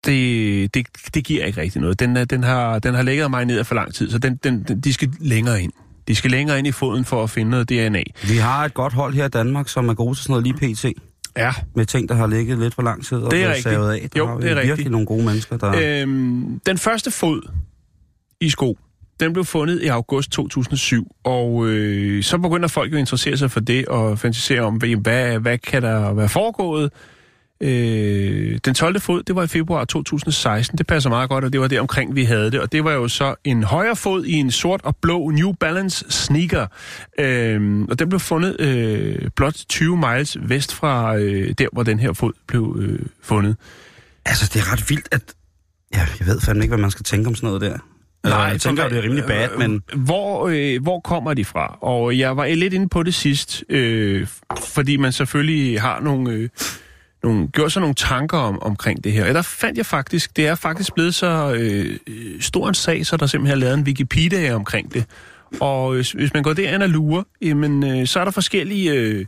det, 0.05 0.75
det, 0.75 0.87
det 1.15 1.25
giver 1.25 1.45
ikke 1.45 1.61
rigtig 1.61 1.81
noget. 1.81 2.01
Den, 2.01 2.17
er- 2.17 2.25
den, 2.25 2.43
har, 2.43 2.79
den 2.79 2.95
har 2.95 3.03
ligget 3.03 3.31
mig 3.31 3.45
ned 3.45 3.65
for 3.65 3.75
lang 3.75 3.95
tid, 3.95 4.11
så 4.11 4.19
den, 4.19 4.37
den, 4.37 4.63
den, 4.63 4.81
de 4.81 4.93
skal 4.93 5.13
længere 5.21 5.63
ind. 5.63 5.73
De 6.09 6.15
skal 6.15 6.31
længere 6.31 6.59
ind 6.59 6.67
i 6.67 6.73
foden 6.73 7.05
for 7.05 7.23
at 7.23 7.31
finde 7.31 7.51
noget 7.51 7.69
DNA. 7.69 8.03
vi 8.29 8.37
har 8.37 8.65
et 8.65 8.75
godt 8.75 8.93
hold 8.93 9.15
her 9.15 9.25
i 9.27 9.29
Danmark, 9.29 9.69
som 9.69 9.89
er 9.89 9.95
gode 9.95 10.15
til 10.15 10.23
sådan 10.25 10.33
noget 10.45 10.45
lige 10.61 10.75
pt. 10.75 10.85
Ja. 11.37 11.53
Med 11.75 11.87
ting, 11.87 12.09
der 12.09 12.15
har 12.15 12.27
ligget 12.27 12.59
lidt 12.59 12.75
for 12.75 12.83
lang 12.83 13.07
tid 13.07 13.17
og 13.19 13.31
Det 13.31 13.43
er 13.45 13.49
rigtigt. 13.49 13.63
savet 13.63 13.93
af. 13.93 14.09
Der 14.15 14.19
Jo, 14.19 14.27
det 14.27 14.33
er 14.35 14.39
virkelig 14.55 14.71
rigtigt. 14.73 14.91
nogle 14.91 15.07
gode 15.07 15.25
mennesker, 15.25 15.57
der... 15.57 16.03
Øhm, 16.03 16.61
den 16.67 16.79
første 16.79 17.11
fod 17.11 17.43
i 18.41 18.51
sko, 18.51 18.79
den 19.21 19.33
blev 19.33 19.45
fundet 19.45 19.83
i 19.83 19.87
august 19.87 20.31
2007, 20.31 21.07
og 21.25 21.67
øh, 21.67 22.23
så 22.23 22.39
begynder 22.39 22.69
folk 22.69 22.93
jo 22.93 22.97
at 22.97 23.01
interessere 23.01 23.37
sig 23.37 23.51
for 23.51 23.61
det 23.61 23.87
og 23.87 24.19
fantasere 24.19 24.61
om, 24.61 24.75
hvad, 24.77 25.39
hvad 25.39 25.59
kan 25.59 25.83
der 25.83 26.13
være 26.13 26.29
foregået. 26.29 26.93
Øh, 27.61 28.59
den 28.65 28.75
12. 28.75 29.01
fod, 29.01 29.23
det 29.23 29.37
var 29.37 29.43
i 29.43 29.47
februar 29.47 29.85
2016. 29.85 30.79
Det 30.79 30.87
passer 30.87 31.11
meget 31.11 31.31
godt, 31.31 31.45
og 31.45 31.53
det 31.53 31.61
var 31.61 31.67
der 31.67 31.81
omkring, 31.81 32.15
vi 32.15 32.25
havde 32.25 32.51
det. 32.51 32.61
Og 32.61 32.73
det 32.73 32.85
var 32.85 32.93
jo 32.93 33.09
så 33.09 33.35
en 33.45 33.63
højre 33.63 33.97
fod 33.97 34.25
i 34.25 34.33
en 34.33 34.51
sort 34.51 34.81
og 34.85 34.97
blå 34.97 35.31
New 35.31 35.53
Balance 35.53 36.05
sneaker. 36.11 36.67
Øh, 37.19 37.81
og 37.91 37.99
den 37.99 38.09
blev 38.09 38.21
fundet 38.21 38.61
øh, 38.61 39.31
blot 39.37 39.55
20 39.69 39.97
miles 39.97 40.37
vest 40.41 40.75
fra 40.75 41.17
øh, 41.17 41.55
der, 41.59 41.67
hvor 41.73 41.83
den 41.83 42.01
her 42.01 42.13
fod 42.13 42.33
blev 42.47 42.77
øh, 42.81 42.99
fundet. 43.23 43.57
Altså, 44.27 44.51
det 44.55 44.61
er 44.61 44.73
ret 44.73 44.91
vildt, 44.91 45.09
at... 45.13 45.23
Ja, 45.95 46.07
jeg 46.19 46.27
ved 46.27 46.41
fandme 46.41 46.65
ikke, 46.65 46.71
hvad 46.71 46.83
man 46.83 46.91
skal 46.91 47.05
tænke 47.05 47.29
om 47.29 47.35
sådan 47.35 47.47
noget 47.47 47.61
der. 47.61 47.79
Nej, 48.25 48.39
jeg 48.39 48.61
tænker, 48.61 48.85
at 48.85 48.91
det 48.91 48.99
er 48.99 49.03
rimelig 49.03 49.25
bad, 49.25 49.49
øh, 49.53 49.59
men... 49.59 49.83
Hvor, 49.97 50.49
øh, 50.49 50.83
hvor 50.83 51.01
kommer 51.01 51.35
de 51.35 51.45
fra? 51.45 51.79
Og 51.81 52.19
jeg 52.19 52.37
var 52.37 52.47
lidt 52.47 52.75
inde 52.75 52.89
på 52.89 53.03
det 53.03 53.15
sidst, 53.15 53.65
øh, 53.69 54.27
fordi 54.75 54.97
man 54.97 55.13
selvfølgelig 55.13 55.81
har 55.81 56.01
nogle, 56.01 56.31
øh, 56.31 56.49
nogle, 57.23 57.49
gjort 57.49 57.73
sig 57.73 57.81
nogle 57.81 57.95
tanker 57.95 58.39
om, 58.39 58.63
omkring 58.63 59.05
det 59.05 59.13
her. 59.13 59.29
Og 59.29 59.35
der 59.35 59.43
fandt 59.43 59.79
jeg 59.79 59.87
faktisk, 59.87 60.37
det 60.37 60.47
er 60.47 60.55
faktisk 60.55 60.95
blevet 60.95 61.15
så 61.15 61.55
øh, 61.59 61.99
øh 62.07 62.41
stor 62.41 62.69
en 62.69 62.75
sag, 62.75 63.07
så 63.07 63.17
der 63.17 63.27
simpelthen 63.27 63.57
er 63.57 63.61
lavet 63.61 63.79
en 63.79 63.85
Wikipedia 63.85 64.55
omkring 64.55 64.95
det. 64.95 65.05
Og 65.61 65.93
øh, 65.93 65.97
hvis, 65.97 66.13
hvis 66.13 66.35
man 66.35 66.43
går 66.43 66.53
derind 66.53 66.83
og 66.83 66.89
lurer, 66.89 67.23
jamen, 67.43 67.85
øh, 67.85 68.07
så 68.07 68.21
er 68.21 68.25
der 68.25 68.31
forskellige... 68.31 68.93
Øh, 68.93 69.27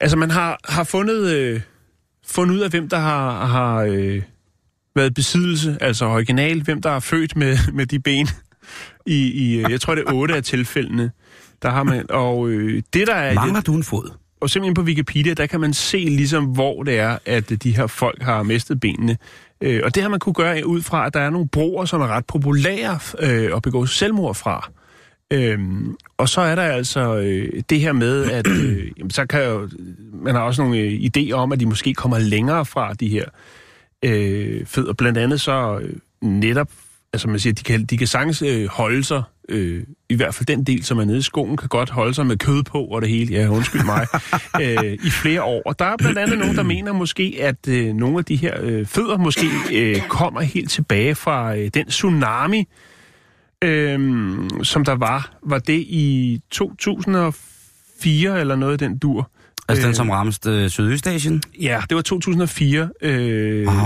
altså, 0.00 0.16
man 0.16 0.30
har, 0.30 0.60
har 0.64 0.84
fundet, 0.84 1.26
øh, 1.26 1.60
fundet 2.26 2.54
ud 2.54 2.60
af, 2.60 2.70
hvem 2.70 2.88
der 2.88 2.98
har, 2.98 3.46
har 3.46 3.76
øh, 3.76 4.22
været 4.94 5.14
besiddelse, 5.14 5.78
altså 5.80 6.04
original, 6.04 6.62
hvem 6.62 6.82
der 6.82 6.90
er 6.90 7.00
født 7.00 7.36
med, 7.36 7.58
med 7.78 7.86
de 7.86 8.00
ben. 8.00 8.28
I, 9.06 9.16
i, 9.16 9.56
øh, 9.56 9.70
jeg 9.70 9.80
tror, 9.80 9.94
det 9.94 10.04
er 10.06 10.12
otte 10.12 10.34
af 10.34 10.42
tilfældene. 10.44 11.10
Der 11.62 11.70
har 11.70 11.82
man, 11.82 12.06
og 12.10 12.48
øh, 12.48 12.82
det, 12.92 13.06
der 13.06 13.14
er... 13.14 13.34
Mangler 13.34 13.60
du 13.60 13.74
en 13.74 13.84
fod? 13.84 14.10
Og 14.40 14.50
simpelthen 14.50 14.74
på 14.74 14.82
Wikipedia, 14.82 15.34
der 15.34 15.46
kan 15.46 15.60
man 15.60 15.74
se 15.74 15.96
ligesom, 15.96 16.44
hvor 16.44 16.82
det 16.82 16.98
er, 16.98 17.18
at 17.26 17.62
de 17.62 17.76
her 17.76 17.86
folk 17.86 18.22
har 18.22 18.42
mistet 18.42 18.80
benene. 18.80 19.16
Øh, 19.60 19.80
og 19.84 19.94
det 19.94 20.02
har 20.02 20.10
man 20.10 20.20
kunne 20.20 20.34
gøre 20.34 20.66
ud 20.66 20.82
fra, 20.82 21.06
at 21.06 21.14
der 21.14 21.20
er 21.20 21.30
nogle 21.30 21.48
broer, 21.48 21.84
som 21.84 22.00
er 22.00 22.06
ret 22.06 22.26
populære 22.26 22.98
øh, 23.18 23.56
at 23.56 23.62
begå 23.62 23.86
selvmord 23.86 24.34
fra. 24.34 24.70
Øhm, 25.32 25.96
og 26.16 26.28
så 26.28 26.40
er 26.40 26.54
der 26.54 26.62
altså 26.62 27.16
øh, 27.16 27.62
det 27.70 27.80
her 27.80 27.92
med, 27.92 28.30
at 28.30 28.46
øh, 28.46 28.90
jamen, 28.98 29.10
så 29.10 29.26
kan 29.26 29.44
jo, 29.44 29.68
man 30.12 30.34
har 30.34 30.42
også 30.42 30.62
nogle 30.62 30.78
øh, 30.78 31.00
idéer 31.00 31.32
om, 31.32 31.52
at 31.52 31.60
de 31.60 31.66
måske 31.66 31.94
kommer 31.94 32.18
længere 32.18 32.64
fra 32.64 32.94
de 32.94 33.08
her 33.08 33.24
øh, 34.04 34.66
fødder. 34.66 34.92
Blandt 34.92 35.18
andet 35.18 35.40
så 35.40 35.78
øh, 35.82 35.94
netop, 36.20 36.68
altså 37.12 37.28
man 37.28 37.38
siger, 37.38 37.54
de 37.54 37.62
kan, 37.62 37.84
de 37.84 37.98
kan 37.98 38.06
sagtens 38.06 38.42
øh, 38.42 38.68
holde 38.68 39.04
sig, 39.04 39.22
øh, 39.48 39.82
i 40.08 40.14
hvert 40.14 40.34
fald 40.34 40.46
den 40.46 40.64
del, 40.64 40.84
som 40.84 40.98
er 40.98 41.04
nede 41.04 41.18
i 41.18 41.22
skoen, 41.22 41.56
kan 41.56 41.68
godt 41.68 41.90
holde 41.90 42.14
sig 42.14 42.26
med 42.26 42.36
kød 42.36 42.62
på 42.62 42.84
og 42.84 43.02
det 43.02 43.10
hele, 43.10 43.34
ja 43.34 43.48
undskyld 43.48 43.84
mig, 43.84 44.06
øh, 44.84 44.92
i 45.04 45.10
flere 45.10 45.42
år. 45.42 45.62
Og 45.66 45.78
der 45.78 45.84
er 45.84 45.96
blandt 45.96 46.18
andet 46.18 46.38
nogen, 46.38 46.56
der 46.56 46.62
mener 46.74 46.92
måske, 46.92 47.36
at 47.40 47.68
øh, 47.68 47.94
nogle 47.94 48.18
af 48.18 48.24
de 48.24 48.36
her 48.36 48.54
øh, 48.62 48.86
fødder 48.86 49.18
måske 49.18 49.46
øh, 49.72 50.00
kommer 50.08 50.40
helt 50.40 50.70
tilbage 50.70 51.14
fra 51.14 51.56
øh, 51.56 51.70
den 51.74 51.86
tsunami, 51.86 52.68
øhm, 53.64 54.48
som 54.64 54.84
der 54.84 54.94
var, 54.94 55.38
var 55.46 55.58
det 55.58 55.78
i 55.78 56.40
2004 56.50 58.40
eller 58.40 58.56
noget 58.56 58.80
den 58.80 58.98
dur. 58.98 59.30
Altså 59.68 59.82
den, 59.82 59.88
Øh, 59.90 59.94
som 59.94 60.10
ramte 60.10 60.50
øh, 60.50 60.68
Sydøstasien? 60.68 61.42
Ja, 61.60 61.82
det 61.88 61.96
var 61.96 62.02
2004. 62.02 62.88
Øh, 63.02 63.66
Wow. 63.66 63.76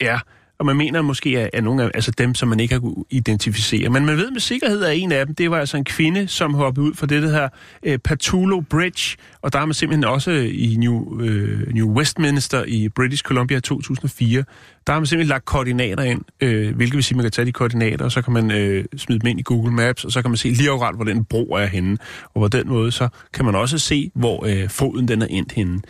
Ja, 0.00 0.18
og 0.60 0.66
man 0.66 0.76
mener 0.76 1.02
måske, 1.02 1.38
at, 1.38 1.50
at 1.52 1.64
nogle 1.64 1.82
af 1.82 1.90
altså 1.94 2.10
dem, 2.10 2.34
som 2.34 2.48
man 2.48 2.60
ikke 2.60 2.74
har 2.74 2.80
kunnet 2.80 3.04
identificere. 3.10 3.88
Men 3.88 4.06
man 4.06 4.16
ved 4.16 4.30
med 4.30 4.40
sikkerhed, 4.40 4.84
at 4.84 4.96
en 4.96 5.12
af 5.12 5.26
dem, 5.26 5.34
det 5.34 5.50
var 5.50 5.58
altså 5.58 5.76
en 5.76 5.84
kvinde, 5.84 6.28
som 6.28 6.54
hoppede 6.54 6.86
ud 6.86 6.94
fra 6.94 7.06
det, 7.06 7.22
der 7.22 7.30
her 7.30 7.48
øh, 7.82 7.98
Patulo 7.98 8.60
Bridge. 8.60 9.16
Og 9.42 9.52
der 9.52 9.58
er 9.58 9.64
man 9.64 9.74
simpelthen 9.74 10.04
også 10.04 10.30
øh, 10.30 10.50
i 10.52 10.76
New, 10.78 11.20
øh, 11.20 11.74
New 11.74 11.88
Westminster 11.92 12.64
i 12.64 12.88
British 12.88 13.22
Columbia 13.22 13.60
2004. 13.60 14.44
Der 14.86 14.92
har 14.92 15.00
man 15.00 15.06
simpelthen 15.06 15.28
lagt 15.28 15.44
koordinater 15.44 16.04
ind, 16.04 16.22
øh, 16.40 16.76
hvilket 16.76 16.96
vil 16.96 17.04
sige, 17.04 17.14
at 17.14 17.16
man 17.16 17.24
kan 17.24 17.32
tage 17.32 17.46
de 17.46 17.52
koordinater, 17.52 18.04
og 18.04 18.12
så 18.12 18.22
kan 18.22 18.32
man 18.32 18.50
øh, 18.50 18.84
smide 18.96 19.18
dem 19.18 19.26
ind 19.26 19.40
i 19.40 19.42
Google 19.42 19.72
Maps, 19.72 20.04
og 20.04 20.12
så 20.12 20.22
kan 20.22 20.30
man 20.30 20.38
se 20.38 20.48
lige 20.48 20.70
akkurat, 20.70 20.94
hvor 20.94 21.04
den 21.04 21.24
bro 21.24 21.44
er 21.44 21.66
henne. 21.66 21.98
Og 22.34 22.40
på 22.40 22.48
den 22.48 22.68
måde, 22.68 22.92
så 22.92 23.08
kan 23.32 23.44
man 23.44 23.54
også 23.54 23.78
se, 23.78 24.10
hvor 24.14 24.46
øh, 24.46 24.68
foden 24.68 25.08
den 25.08 25.22
er 25.22 25.26
endt 25.26 25.52
henne. 25.52 25.80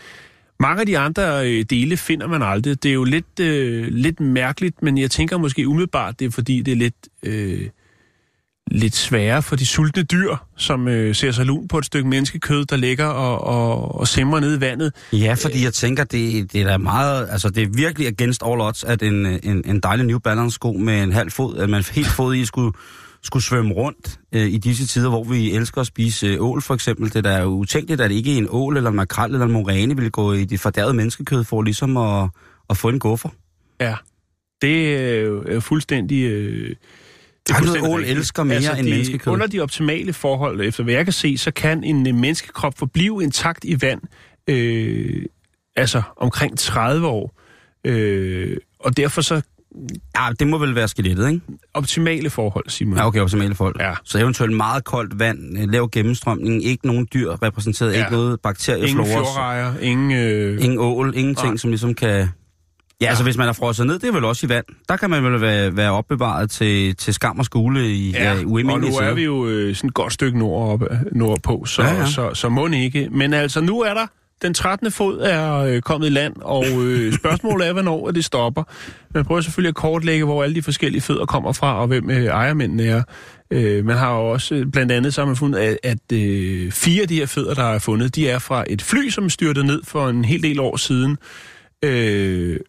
Mange 0.60 0.80
af 0.80 0.86
de 0.86 0.98
andre 0.98 1.48
øh, 1.48 1.64
dele 1.70 1.96
finder 1.96 2.26
man 2.26 2.42
aldrig. 2.42 2.82
Det 2.82 2.88
er 2.88 2.94
jo 2.94 3.04
lidt, 3.04 3.40
øh, 3.40 3.88
lidt 3.90 4.20
mærkeligt, 4.20 4.82
men 4.82 4.98
jeg 4.98 5.10
tænker 5.10 5.38
måske 5.38 5.68
umiddelbart, 5.68 6.20
det 6.20 6.26
er 6.26 6.30
fordi, 6.30 6.62
det 6.62 6.72
er 6.72 6.76
lidt, 6.76 6.94
øh, 7.22 7.68
lidt 8.70 8.96
sværere 8.96 9.42
for 9.42 9.56
de 9.56 9.66
sultne 9.66 10.02
dyr, 10.02 10.36
som 10.56 10.88
øh, 10.88 11.14
ser 11.14 11.30
sig 11.30 11.46
lun 11.46 11.68
på 11.68 11.78
et 11.78 11.84
stykke 11.84 12.08
menneskekød, 12.08 12.64
der 12.64 12.76
ligger 12.76 13.06
og, 13.06 13.40
og, 13.40 14.00
og 14.00 14.08
simrer 14.08 14.40
ned 14.40 14.56
i 14.56 14.60
vandet. 14.60 14.92
Ja, 15.12 15.34
fordi 15.34 15.64
jeg 15.64 15.74
tænker, 15.74 16.04
det, 16.04 16.52
det 16.52 16.60
er 16.60 16.66
da 16.66 16.78
meget, 16.78 17.28
altså 17.30 17.50
det 17.50 17.62
er 17.62 17.68
virkelig 17.74 18.08
against 18.08 18.42
all 18.46 18.60
odds, 18.60 18.84
at 18.84 19.02
en, 19.02 19.26
en, 19.26 19.62
en 19.64 19.80
dejlig 19.80 20.06
New 20.06 20.18
Balance 20.18 20.54
sko 20.54 20.72
med 20.72 21.02
en 21.02 21.12
halv 21.12 21.30
fod, 21.30 21.56
øh, 21.56 21.62
at 21.62 21.70
man 21.70 21.84
helt 21.92 22.08
fod 22.08 22.34
i 22.34 22.44
skulle, 22.44 22.72
skulle 23.22 23.42
svømme 23.42 23.74
rundt 23.74 24.20
øh, 24.32 24.46
i 24.46 24.58
disse 24.58 24.86
tider, 24.86 25.08
hvor 25.08 25.24
vi 25.24 25.52
elsker 25.52 25.80
at 25.80 25.86
spise 25.86 26.26
øh, 26.26 26.40
ål 26.40 26.62
for 26.62 26.74
eksempel. 26.74 27.08
Det 27.12 27.16
er 27.26 27.38
da 27.38 27.44
utænkeligt, 27.46 28.00
at 28.00 28.10
ikke 28.10 28.34
en 28.34 28.46
ål 28.50 28.76
eller 28.76 28.90
en 28.90 28.96
makrel 28.96 29.32
eller 29.32 29.46
en 29.46 29.52
moræne 29.52 29.94
ville 29.96 30.10
gå 30.10 30.32
i 30.32 30.44
det 30.44 30.60
fordærvede 30.60 30.94
menneskekød 30.94 31.44
for 31.44 31.62
ligesom 31.62 31.96
at, 31.96 32.28
at 32.70 32.76
få 32.76 32.88
en 32.88 32.98
guffer. 32.98 33.28
Ja, 33.80 33.94
det 34.62 34.96
er 34.96 35.20
jo 35.54 35.60
fuldstændig... 35.60 36.22
Øh, 36.24 36.68
det 36.70 36.78
Der 37.48 37.54
er 37.54 37.60
noget, 37.80 37.94
ål 37.94 38.04
elsker 38.04 38.42
mere 38.42 38.56
end 38.78 38.86
det- 38.86 38.94
menneskekød. 38.94 39.32
Under 39.32 39.46
de 39.46 39.60
optimale 39.60 40.12
forhold, 40.12 40.60
efter 40.60 40.84
hvad 40.84 40.94
jeg 40.94 41.04
kan 41.04 41.12
se, 41.12 41.38
så 41.38 41.50
kan 41.50 41.84
en 41.84 42.08
øh, 42.08 42.14
menneskekrop 42.14 42.78
forblive 42.78 43.22
intakt 43.22 43.64
i 43.64 43.76
vand, 43.82 44.00
øh, 44.48 45.22
altså 45.76 46.02
omkring 46.16 46.58
30 46.58 47.06
år. 47.06 47.40
Øh, 47.84 48.56
og 48.80 48.96
derfor 48.96 49.20
så 49.20 49.42
Ja, 50.16 50.28
det 50.38 50.46
må 50.46 50.58
vel 50.58 50.74
være 50.74 50.88
skelettet, 50.88 51.28
ikke? 51.28 51.40
optimale 51.74 52.30
forhold, 52.30 52.64
Simon. 52.68 52.96
Ja, 52.98 53.06
okay, 53.06 53.20
optimale 53.20 53.54
folk. 53.54 53.76
Ja. 53.80 53.92
Så 54.04 54.18
eventuelt 54.18 54.56
meget 54.56 54.84
koldt 54.84 55.18
vand, 55.18 55.56
lav 55.70 55.88
gennemstrømning, 55.92 56.64
ikke 56.64 56.86
nogen 56.86 57.08
dyr 57.14 57.30
repræsenteret, 57.42 57.92
Ja. 57.92 57.98
ikke 57.98 58.12
noget 58.12 58.40
bakterieflora. 58.40 58.88
Ingen 59.06 59.06
fjordrejer, 59.06 59.72
ingen... 59.80 60.12
Øh, 60.12 60.64
Ingen 60.64 60.78
ål, 60.78 61.12
ingenting, 61.16 61.48
Nej. 61.48 61.56
som 61.56 61.70
ligesom 61.70 61.94
kan... 61.94 62.28
Ja, 63.00 63.06
altså 63.08 63.24
hvis 63.24 63.36
man 63.36 63.48
er 63.48 63.52
frosset 63.52 63.86
ned, 63.86 63.98
det 63.98 64.08
er 64.08 64.12
vel 64.12 64.24
også 64.24 64.46
i 64.46 64.48
vand. 64.48 64.64
Der 64.88 64.96
kan 64.96 65.10
man 65.10 65.24
vel 65.24 65.40
være, 65.40 65.76
være 65.76 65.90
opbevaret 65.92 66.50
til, 66.50 66.96
til 66.96 67.14
skam 67.14 67.38
og 67.38 67.44
skole 67.44 67.90
i 67.92 68.10
ja, 68.10 68.24
ja, 68.24 68.38
og 68.38 68.80
nu 68.80 68.86
er 68.86 69.14
vi 69.14 69.24
jo 69.24 69.46
øh, 69.46 69.74
sådan 69.76 69.88
et 69.88 69.94
godt 69.94 70.12
stykke 70.12 70.38
nord 70.38 70.80
nordpå, 71.12 71.64
så, 71.66 71.82
Ja, 71.82 71.88
ja, 71.88 71.94
ja. 71.94 72.00
ja. 72.00 72.06
så, 72.06 72.34
så 72.34 72.48
må 72.48 72.66
ikke. 72.66 73.08
Men 73.12 73.34
altså, 73.34 73.60
nu 73.60 73.80
er 73.80 73.94
der 73.94 74.06
den 74.42 74.54
13. 74.54 74.90
fod 74.90 75.20
er 75.20 75.56
øh, 75.56 75.82
kommet 75.82 76.06
i 76.06 76.10
land, 76.10 76.34
og 76.42 76.64
øh, 76.64 77.12
spørgsmålet 77.20 77.68
er, 77.68 77.72
hvornår 77.72 78.08
at 78.08 78.14
det 78.14 78.24
stopper. 78.24 78.62
Man 79.14 79.24
prøver 79.24 79.40
selvfølgelig 79.40 79.68
at 79.68 79.74
kortlægge, 79.74 80.24
hvor 80.24 80.42
alle 80.42 80.54
de 80.54 80.62
forskellige 80.62 81.00
fødder 81.00 81.26
kommer 81.26 81.52
fra, 81.52 81.80
og 81.80 81.86
hvem 81.86 82.10
øh, 82.10 82.24
ejermændene 82.24 82.84
er. 82.84 83.02
Øh, 83.50 83.84
man 83.84 83.96
har 83.96 84.14
jo 84.16 84.30
også, 84.30 84.54
øh, 84.54 84.66
blandt 84.66 84.92
andet 84.92 85.14
så 85.14 85.20
har 85.20 85.26
man 85.26 85.36
fundet, 85.36 85.58
at, 85.58 85.78
at 85.82 86.12
øh, 86.12 86.72
fire 86.72 87.02
af 87.02 87.08
de 87.08 87.14
her 87.14 87.26
fødder, 87.26 87.54
der 87.54 87.64
er 87.64 87.78
fundet, 87.78 88.14
de 88.16 88.28
er 88.28 88.38
fra 88.38 88.64
et 88.66 88.82
fly, 88.82 89.08
som 89.08 89.30
styrtede 89.30 89.66
ned 89.66 89.82
for 89.84 90.08
en 90.08 90.24
hel 90.24 90.42
del 90.42 90.60
år 90.60 90.76
siden. 90.76 91.18
Øh, 91.84 92.60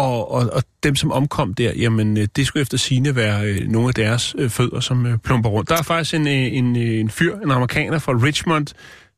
og, 0.00 0.30
og, 0.30 0.50
og 0.52 0.62
dem, 0.82 0.96
som 0.96 1.12
omkom 1.12 1.54
der, 1.54 1.72
jamen, 1.76 2.18
øh, 2.18 2.28
det 2.36 2.46
skulle 2.46 2.60
efter 2.60 2.78
sine 2.78 3.16
være 3.16 3.46
øh, 3.46 3.68
nogle 3.68 3.88
af 3.88 3.94
deres 3.94 4.34
øh, 4.38 4.50
fødder, 4.50 4.80
som 4.80 5.06
øh, 5.06 5.18
plumper 5.18 5.50
rundt. 5.50 5.68
Der 5.68 5.76
er 5.76 5.82
faktisk 5.82 6.14
en, 6.14 6.26
øh, 6.26 6.34
en, 6.34 6.76
øh, 6.76 7.00
en 7.00 7.10
fyr, 7.10 7.36
en 7.36 7.50
amerikaner 7.50 7.98
fra 7.98 8.12
Richmond, 8.12 8.66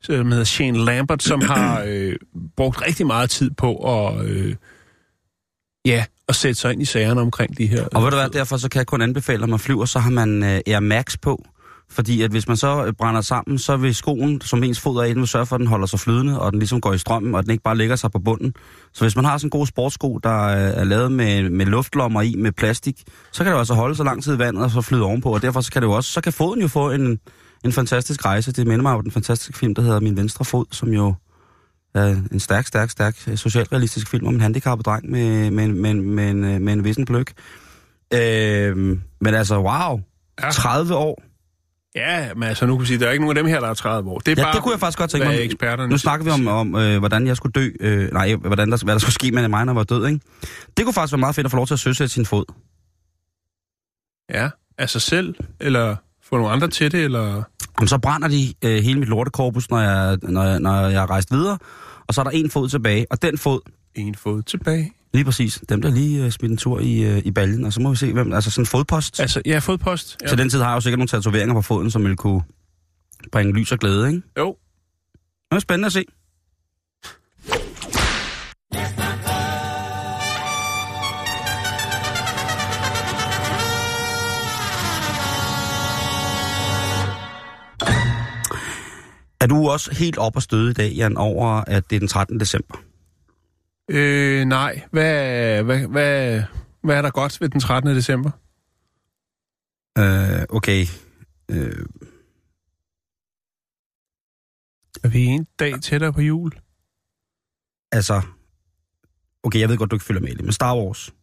som 0.02 0.30
hedder 0.30 0.44
Shane 0.44 0.84
Lambert, 0.84 1.22
som 1.22 1.42
har 1.52 1.82
øh, 1.86 2.16
brugt 2.56 2.82
rigtig 2.86 3.06
meget 3.06 3.30
tid 3.30 3.50
på 3.50 3.76
at, 3.76 4.26
øh, 4.26 4.54
ja, 5.84 6.04
at 6.28 6.34
sætte 6.34 6.60
sig 6.60 6.72
ind 6.72 6.82
i 6.82 6.84
sagerne 6.84 7.20
omkring 7.20 7.58
de 7.58 7.66
her. 7.66 7.84
Og 7.94 8.02
ved 8.02 8.10
du 8.10 8.16
hvad, 8.16 8.28
derfor 8.28 8.56
så 8.56 8.68
kan 8.68 8.78
jeg 8.78 8.86
kun 8.86 9.02
anbefale, 9.02 9.40
når 9.40 9.46
man 9.46 9.58
flyver, 9.58 9.84
så 9.84 9.98
har 9.98 10.10
man 10.10 10.42
øh, 10.42 10.60
Air 10.66 10.80
Max 10.80 11.16
på. 11.22 11.44
Fordi 11.90 12.22
at 12.22 12.30
hvis 12.30 12.48
man 12.48 12.56
så 12.56 12.84
øh, 12.84 12.92
brænder 12.92 13.20
sammen, 13.20 13.58
så 13.58 13.76
vil 13.76 13.94
skoen, 13.94 14.40
som 14.40 14.62
ens 14.62 14.80
fod 14.80 14.96
er 15.00 15.04
i, 15.04 15.08
den 15.08 15.18
vil 15.18 15.28
sørge 15.28 15.46
for, 15.46 15.56
at 15.56 15.60
den 15.60 15.66
holder 15.66 15.86
sig 15.86 16.00
flydende, 16.00 16.40
og 16.40 16.52
den 16.52 16.58
ligesom 16.58 16.80
går 16.80 16.92
i 16.92 16.98
strømmen, 16.98 17.34
og 17.34 17.42
den 17.42 17.50
ikke 17.50 17.62
bare 17.62 17.76
lægger 17.76 17.96
sig 17.96 18.12
på 18.12 18.18
bunden. 18.18 18.54
Så 18.92 19.04
hvis 19.04 19.16
man 19.16 19.24
har 19.24 19.38
sådan 19.38 19.46
en 19.46 19.50
god 19.50 19.66
sportssko, 19.66 20.18
der 20.18 20.42
øh, 20.42 20.80
er 20.80 20.84
lavet 20.84 21.12
med, 21.12 21.50
med 21.50 21.66
luftlommer 21.66 22.22
i, 22.22 22.34
med 22.38 22.52
plastik, 22.52 23.02
så 23.32 23.38
kan 23.38 23.46
det 23.46 23.52
jo 23.52 23.58
altså 23.58 23.74
holde 23.74 23.94
så 23.94 24.04
lang 24.04 24.22
tid 24.22 24.34
i 24.34 24.38
vandet, 24.38 24.64
og 24.64 24.70
så 24.70 24.80
flyde 24.80 25.02
ovenpå. 25.02 25.34
Og 25.34 25.42
derfor 25.42 25.60
så 25.60 25.72
kan 25.72 25.82
det 25.82 25.88
jo 25.88 25.92
også, 25.92 26.10
så 26.12 26.20
kan 26.20 26.32
foden 26.32 26.60
jo 26.60 26.68
få 26.68 26.90
en, 26.90 27.18
en 27.64 27.72
fantastisk 27.72 28.24
rejse. 28.24 28.52
Det 28.52 28.66
minder 28.66 28.82
mig 28.82 28.92
om 28.92 29.02
den 29.02 29.12
fantastiske 29.12 29.58
film, 29.58 29.74
der 29.74 29.82
hedder 29.82 30.00
Min 30.00 30.16
Venstre 30.16 30.44
Fod, 30.44 30.64
som 30.70 30.88
jo 30.88 31.14
er 31.94 32.16
en 32.32 32.40
stærk, 32.40 32.66
stærk, 32.66 32.90
stærk 32.90 33.28
øh, 33.28 33.36
socialrealistisk 33.36 34.08
film 34.08 34.26
om 34.26 34.34
en 34.34 34.40
handicappet 34.40 34.86
dreng 34.86 35.10
med, 35.10 35.50
med, 35.50 35.68
med, 35.68 35.94
med, 35.94 36.30
en, 36.30 36.44
øh, 36.44 36.60
med 36.60 36.72
en 36.72 36.84
vissen 36.84 37.04
pløk. 37.04 37.32
Øh, 38.14 38.76
men 39.20 39.34
altså, 39.34 39.58
wow. 39.58 40.00
Ja. 40.42 40.50
30 40.50 40.94
år. 40.96 41.22
Ja, 41.94 42.34
men 42.34 42.42
altså 42.42 42.66
nu 42.66 42.76
kan 42.76 42.80
vi 42.80 42.86
sige, 42.86 42.98
der 42.98 43.06
er 43.06 43.10
ikke 43.12 43.24
nogen 43.24 43.36
af 43.36 43.42
dem 43.42 43.50
her, 43.50 43.60
der 43.60 43.68
er 43.68 43.74
30 43.74 44.10
år. 44.10 44.18
Det 44.18 44.32
er 44.32 44.42
Ja, 44.42 44.46
bare, 44.46 44.54
det 44.54 44.62
kunne 44.62 44.72
jeg 44.72 44.80
faktisk 44.80 44.98
godt 44.98 45.10
tænke 45.10 45.26
mig. 45.26 45.40
eksperterne 45.40 45.90
Nu 45.90 45.98
snakker 45.98 46.24
vi 46.24 46.30
om, 46.30 46.46
om 46.46 46.74
øh, 46.74 46.98
hvordan 46.98 47.26
jeg 47.26 47.36
skulle 47.36 47.52
dø. 47.52 47.70
Øh, 47.80 48.12
nej, 48.12 48.34
hvordan 48.34 48.70
der, 48.72 48.84
hvad 48.84 48.94
der 48.94 48.98
skulle 48.98 49.14
ske 49.14 49.30
med 49.32 49.48
mig, 49.48 49.64
når 49.64 49.72
jeg 49.72 49.76
var 49.76 49.84
død, 49.84 50.06
ikke? 50.06 50.20
Det 50.76 50.84
kunne 50.84 50.92
faktisk 50.94 51.12
være 51.12 51.20
meget 51.20 51.34
fedt 51.34 51.44
at 51.44 51.50
få 51.50 51.56
lov 51.56 51.66
til 51.66 51.74
at 51.74 51.80
søsætte 51.80 52.14
sin 52.14 52.26
fod. 52.26 52.44
Ja, 54.30 54.50
af 54.78 54.90
sig 54.90 55.02
selv, 55.02 55.34
eller 55.60 55.96
få 56.32 56.36
nogle 56.36 56.50
andre 56.52 56.68
til 56.68 56.92
det, 56.92 57.04
eller... 57.04 57.42
Jamen, 57.78 57.88
så 57.88 57.98
brænder 57.98 58.28
de 58.28 58.54
øh, 58.64 58.82
hele 58.84 58.98
mit 59.00 59.08
lortekorpus, 59.08 59.70
når 59.70 59.80
jeg, 59.80 60.18
når, 60.22 60.42
jeg, 60.42 60.60
når 60.60 60.80
jeg 60.88 61.02
er 61.02 61.10
rejst 61.10 61.30
videre. 61.32 61.58
Og 62.06 62.14
så 62.14 62.20
er 62.20 62.24
der 62.24 62.30
en 62.30 62.50
fod 62.50 62.68
tilbage, 62.68 63.06
og 63.10 63.22
den 63.22 63.38
fod, 63.38 63.60
En 63.94 64.14
fod 64.14 64.42
tilbage. 64.42 64.92
lige 65.14 65.24
præcis, 65.24 65.62
dem 65.68 65.82
der 65.82 65.90
lige 65.90 66.24
øh, 66.24 66.30
smidt 66.30 66.50
en 66.52 66.56
tur 66.58 66.80
i, 66.80 66.98
øh, 67.04 67.22
i 67.24 67.30
baljen, 67.30 67.64
og 67.64 67.72
så 67.72 67.80
må 67.80 67.90
vi 67.90 67.96
se, 67.96 68.12
hvem, 68.12 68.32
altså 68.32 68.50
sådan 68.50 68.62
en 68.62 68.66
fodpost. 68.66 69.18
Ja. 69.18 69.22
Altså, 69.22 69.42
jeg 69.46 69.54
har 69.54 69.60
fået 69.60 69.80
post. 69.80 70.16
Ja. 70.22 70.28
Til 70.28 70.38
den 70.38 70.48
tid 70.50 70.60
har 70.60 70.68
jeg 70.68 70.74
jo 70.74 70.80
sikkert 70.80 70.98
nogle 70.98 71.08
tatoveringer 71.08 71.54
på 71.54 71.62
foden, 71.62 71.90
som 71.90 72.04
vil 72.04 72.16
kunne 72.16 72.42
bringe 73.32 73.52
lys 73.52 73.72
og 73.72 73.78
glæde, 73.78 74.08
ikke? 74.08 74.22
Jo, 74.38 74.56
Det 75.50 75.56
er 75.56 75.60
spændende 75.60 75.86
at 75.86 75.92
se. 75.92 76.04
Er 89.42 89.46
du 89.46 89.68
også 89.68 89.94
helt 89.94 90.18
op 90.18 90.36
og 90.36 90.42
støde 90.42 90.70
i 90.70 90.74
dag, 90.74 90.92
Jan, 90.92 91.16
over 91.16 91.46
at 91.48 91.90
det 91.90 91.96
er 91.96 92.00
den 92.00 92.08
13. 92.08 92.40
december? 92.40 92.82
Øh, 93.90 94.44
nej. 94.44 94.82
Hvad, 94.90 95.62
hvad, 95.62 95.86
hvad, 95.86 96.42
hvad 96.82 96.96
er 96.96 97.02
der 97.02 97.10
godt 97.10 97.40
ved 97.40 97.48
den 97.48 97.60
13. 97.60 97.96
december? 97.96 98.30
Øh, 99.98 100.46
okay. 100.48 100.86
Øh, 101.50 101.86
Er 105.04 105.08
vi 105.08 105.24
en 105.24 105.46
dag 105.58 105.80
tættere 105.82 106.12
på 106.12 106.20
jul? 106.20 106.52
altså... 107.92 108.22
Okay, 109.42 109.60
jeg 109.60 109.68
ved 109.68 109.76
godt, 109.76 109.90
du 109.90 109.96
ikke 109.96 110.04
følger 110.04 110.20
med 110.22 110.28
i 110.28 110.34
det, 110.34 110.44
men 110.44 110.52
Star 110.52 110.76
Wars. 110.76 111.14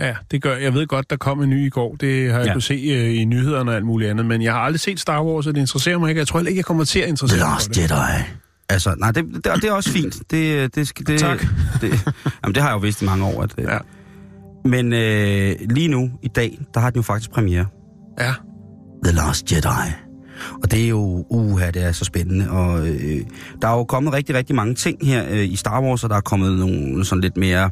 Ja, 0.00 0.14
det 0.30 0.42
gør 0.42 0.56
jeg. 0.56 0.74
ved 0.74 0.86
godt, 0.86 1.10
der 1.10 1.16
kom 1.16 1.42
en 1.42 1.50
ny 1.50 1.66
i 1.66 1.68
går. 1.68 1.94
Det 1.94 2.30
har 2.30 2.38
jeg 2.38 2.44
Ja. 2.44 2.46
ja. 2.46 2.52
kunnet 2.52 2.64
se 2.64 2.74
øh, 2.74 3.14
i 3.14 3.24
nyhederne 3.24 3.70
og 3.70 3.76
alt 3.76 3.84
muligt 3.86 4.10
andet. 4.10 4.26
Men 4.26 4.42
jeg 4.42 4.52
har 4.52 4.60
aldrig 4.60 4.80
set 4.80 5.00
Star 5.00 5.24
Wars, 5.24 5.46
og 5.46 5.54
det 5.54 5.60
interesserer 5.60 5.98
mig 5.98 6.08
ikke. 6.08 6.18
Jeg 6.18 6.26
tror 6.28 6.40
ikke, 6.40 6.56
jeg 6.56 6.64
kommer 6.64 6.84
til 6.84 6.98
at 7.00 7.08
interessere 7.08 7.38
mig 7.48 7.56
for 7.62 7.68
det. 7.68 7.78
Jedi. 7.90 8.24
Altså, 8.68 8.94
nej, 8.98 9.10
det, 9.12 9.24
det, 9.34 9.44
det 9.44 9.64
er 9.64 9.72
også 9.72 9.90
fint. 9.90 10.16
Det, 10.30 10.74
det, 10.74 10.88
skal- 10.88 11.06
det, 11.06 11.18
Tak. 11.20 11.46
Det, 11.80 11.90
jamen, 12.44 12.54
det 12.54 12.62
har 12.62 12.68
jeg 12.70 12.74
jo 12.74 12.78
vidst 12.80 13.02
i 13.02 13.04
mange 13.04 13.24
år. 13.24 13.42
At, 13.42 13.54
Ja. 13.58 13.78
Men 14.64 14.92
øh, 14.92 15.54
lige 15.70 15.88
nu, 15.88 16.10
i 16.22 16.28
dag, 16.28 16.58
der 16.74 16.80
har 16.80 16.90
den 16.90 16.98
jo 16.98 17.02
faktisk 17.02 17.30
premiere. 17.30 17.66
Ja. 18.20 18.32
The 19.04 19.14
Last 19.14 19.52
Jedi. 19.52 19.90
Og 20.62 20.70
det 20.70 20.84
er 20.84 20.88
jo, 20.88 21.26
uha, 21.30 21.70
det 21.70 21.82
er 21.84 21.92
så 21.92 22.04
spændende. 22.04 22.50
Og 22.50 22.88
øh, 22.88 23.20
der 23.62 23.68
er 23.68 23.72
jo 23.76 23.84
kommet 23.84 24.12
rigtig, 24.12 24.34
rigtig 24.34 24.56
mange 24.56 24.74
ting 24.74 25.06
her 25.06 25.24
øh, 25.30 25.44
i 25.44 25.56
Star 25.56 25.82
Wars, 25.82 26.04
og 26.04 26.10
der 26.10 26.16
er 26.16 26.20
kommet 26.20 26.58
nogle 26.58 27.04
sådan 27.04 27.20
lidt 27.22 27.36
mere 27.36 27.70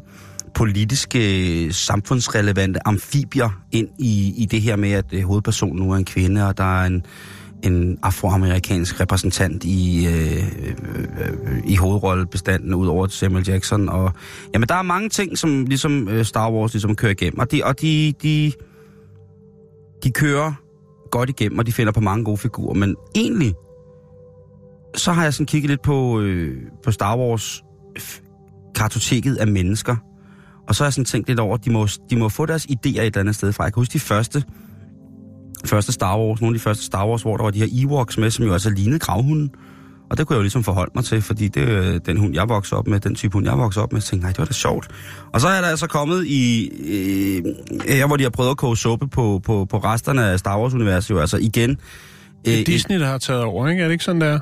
politiske, 0.55 1.73
samfundsrelevante 1.73 2.87
amfibier 2.87 3.61
ind 3.71 3.87
i, 3.99 4.33
i 4.37 4.45
det 4.45 4.61
her 4.61 4.75
med, 4.75 4.91
at 4.91 5.05
øh, 5.11 5.23
hovedpersonen 5.23 5.75
nu 5.75 5.91
er 5.91 5.97
en 5.97 6.05
kvinde, 6.05 6.47
og 6.47 6.57
der 6.57 6.81
er 6.81 6.85
en, 6.85 7.05
en 7.63 7.97
afroamerikansk 8.03 9.01
repræsentant 9.01 9.63
i, 9.63 10.07
øh, 10.07 10.43
øh, 10.59 10.75
øh, 11.45 11.61
i 11.65 11.75
hovedrollebestanden, 11.75 12.73
ud 12.73 12.87
over 12.87 13.07
Samuel 13.07 13.47
Jackson. 13.47 13.89
Og, 13.89 14.11
jamen, 14.53 14.69
der 14.69 14.75
er 14.75 14.81
mange 14.81 15.09
ting, 15.09 15.37
som 15.37 15.65
ligesom 15.65 16.07
øh, 16.07 16.25
Star 16.25 16.51
Wars 16.51 16.73
ligesom 16.73 16.95
kører 16.95 17.11
igennem, 17.11 17.39
og 17.39 17.51
de, 17.51 17.63
og 17.63 17.81
de, 17.81 18.13
de, 18.23 18.51
de 20.03 20.11
kører 20.11 20.53
godt 21.11 21.29
igennem, 21.29 21.59
og 21.59 21.65
de 21.65 21.71
finder 21.71 21.93
på 21.93 22.01
mange 22.01 22.25
gode 22.25 22.37
figurer, 22.37 22.73
men 22.73 22.95
egentlig, 23.15 23.53
så 24.95 25.11
har 25.11 25.23
jeg 25.23 25.33
sådan 25.33 25.45
kigget 25.45 25.69
lidt 25.69 25.81
på, 25.81 26.21
øh, 26.21 26.57
på 26.83 26.91
Star 26.91 27.17
Wars 27.17 27.63
kartoteket 28.75 29.35
af 29.35 29.47
mennesker, 29.47 29.95
og 30.69 30.75
så 30.75 30.83
har 30.83 30.87
jeg 30.87 30.93
sådan 30.93 31.05
tænkt 31.05 31.27
lidt 31.27 31.39
over, 31.39 31.55
at 31.55 31.65
de 31.65 31.71
må, 31.71 31.87
de 32.09 32.15
må 32.15 32.29
få 32.29 32.45
deres 32.45 32.65
idéer 32.65 32.87
et 32.87 33.05
eller 33.05 33.19
andet 33.19 33.35
sted 33.35 33.53
fra. 33.53 33.63
Jeg 33.63 33.73
kan 33.73 33.81
huske 33.81 33.93
de 33.93 33.99
første, 33.99 34.43
første 35.65 35.91
Star 35.91 36.17
Wars, 36.19 36.41
nogle 36.41 36.55
af 36.55 36.59
de 36.59 36.63
første 36.63 36.85
Star 36.85 37.07
Wars, 37.07 37.21
hvor 37.21 37.37
der 37.37 37.43
var 37.43 37.51
de 37.51 37.59
her 37.59 37.85
Ewoks 37.85 38.17
med, 38.17 38.31
som 38.31 38.45
jo 38.45 38.53
altså 38.53 38.69
lignede 38.69 38.99
gravhunden. 38.99 39.49
Og 40.11 40.17
det 40.17 40.27
kunne 40.27 40.33
jeg 40.33 40.37
jo 40.37 40.41
ligesom 40.41 40.63
forholde 40.63 40.91
mig 40.95 41.05
til, 41.05 41.21
fordi 41.21 41.47
det 41.47 42.05
den 42.05 42.17
hund, 42.17 42.33
jeg 42.33 42.49
voksede 42.49 42.79
op 42.79 42.87
med, 42.87 42.99
den 42.99 43.15
type 43.15 43.33
hund, 43.33 43.45
jeg 43.45 43.57
voksede 43.57 43.83
op 43.83 43.93
med. 43.93 44.01
Så 44.01 44.09
tænkte 44.09 44.25
jeg, 44.25 44.27
nej, 44.27 44.31
det 44.31 44.39
var 44.39 44.45
da 44.45 44.53
sjovt. 44.53 44.87
Og 45.33 45.41
så 45.41 45.47
er 45.47 45.61
der 45.61 45.67
altså 45.67 45.87
kommet 45.87 46.25
i, 46.25 46.69
øh, 46.87 47.43
her 47.87 48.07
hvor 48.07 48.17
de 48.17 48.23
har 48.23 48.29
prøvet 48.29 48.51
at 48.51 48.57
koge 48.57 48.77
suppe 48.77 49.07
på, 49.07 49.41
på, 49.43 49.65
på 49.69 49.77
resterne 49.77 50.25
af 50.25 50.39
Star 50.39 50.59
Wars-universet, 50.59 51.09
jo 51.09 51.19
altså 51.19 51.37
igen. 51.37 51.69
Det 52.45 52.53
øh, 52.53 52.59
er 52.59 52.63
Disney, 52.63 52.99
der 52.99 53.05
har 53.05 53.17
taget 53.17 53.43
over, 53.43 53.67
ikke? 53.67 53.81
Er 53.81 53.87
det 53.87 53.91
ikke 53.91 54.03
sådan, 54.03 54.21
der? 54.21 54.39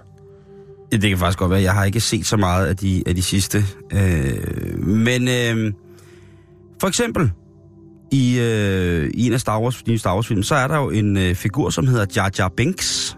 det 0.92 1.02
kan 1.02 1.18
faktisk 1.18 1.40
godt 1.40 1.52
være. 1.52 1.62
Jeg 1.62 1.74
har 1.74 1.84
ikke 1.84 2.00
set 2.00 2.26
så 2.26 2.38
meget 2.38 2.68
af 2.68 2.78
de, 2.78 3.04
af 3.06 3.16
de 3.16 3.22
sidste. 3.22 3.64
Øh, 3.94 4.88
men 4.88 5.28
øh, 5.28 5.74
for 6.82 6.88
eksempel, 6.88 7.32
i, 8.12 8.40
øh, 8.40 9.12
i 9.14 9.28
en 9.28 9.34
af 9.34 9.40
Star 9.40 9.62
Wars, 9.62 9.88
nye 9.88 9.98
Star 9.98 10.14
Wars 10.16 10.28
film, 10.28 10.44
så 10.44 10.56
er 10.56 10.68
der 10.68 10.78
jo 10.78 10.90
en 10.90 11.18
øh, 11.18 11.36
figur, 11.36 11.70
som 11.70 11.88
hedder 11.88 12.06
Jar 12.16 12.32
Jar 12.40 12.50
Binks, 12.58 13.18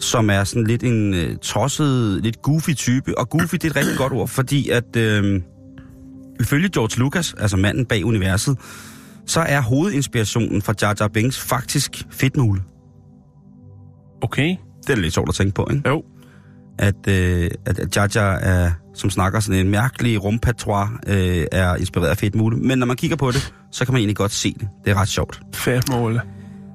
som 0.00 0.30
er 0.30 0.44
sådan 0.44 0.66
lidt 0.66 0.82
en 0.82 1.14
øh, 1.14 1.36
tosset, 1.36 2.22
lidt 2.22 2.42
goofy 2.42 2.70
type. 2.70 3.18
Og 3.18 3.28
goofy, 3.28 3.54
det 3.54 3.64
er 3.64 3.70
et 3.70 3.76
rigtig 3.76 3.96
godt 3.96 4.12
ord, 4.12 4.28
fordi 4.28 4.68
at 4.68 4.96
øh, 4.96 5.42
ifølge 6.40 6.68
George 6.68 7.00
Lucas, 7.00 7.34
altså 7.38 7.56
manden 7.56 7.86
bag 7.86 8.04
universet, 8.04 8.58
så 9.26 9.40
er 9.40 9.60
hovedinspirationen 9.60 10.62
fra 10.62 10.74
Jar 10.82 10.96
Jar 11.00 11.08
Binks 11.08 11.40
faktisk 11.40 12.06
fedtmule. 12.10 12.62
Okay. 14.22 14.56
Det 14.86 14.92
er 14.92 14.96
lidt 14.96 15.14
sjovt 15.14 15.28
at 15.28 15.34
tænke 15.34 15.54
på, 15.54 15.68
ikke? 15.70 15.88
Jo. 15.88 16.02
At, 16.78 17.08
øh, 17.08 17.50
at, 17.66 17.96
Jar, 17.96 18.34
er, 18.34 18.70
som 18.94 19.10
snakker 19.10 19.40
sådan 19.40 19.60
en 19.60 19.70
mærkelig 19.70 20.24
rumpatois, 20.24 20.88
øh, 21.06 21.46
er 21.52 21.76
inspireret 21.76 22.10
af 22.10 22.16
Fedt 22.16 22.34
Mule. 22.34 22.56
Men 22.56 22.78
når 22.78 22.86
man 22.86 22.96
kigger 22.96 23.16
på 23.16 23.30
det, 23.30 23.54
så 23.72 23.84
kan 23.84 23.92
man 23.92 23.98
egentlig 23.98 24.16
godt 24.16 24.32
se 24.32 24.54
det. 24.60 24.68
Det 24.84 24.90
er 24.90 25.00
ret 25.00 25.08
sjovt. 25.08 25.40
Fedt 25.54 25.88
måle. 25.90 26.20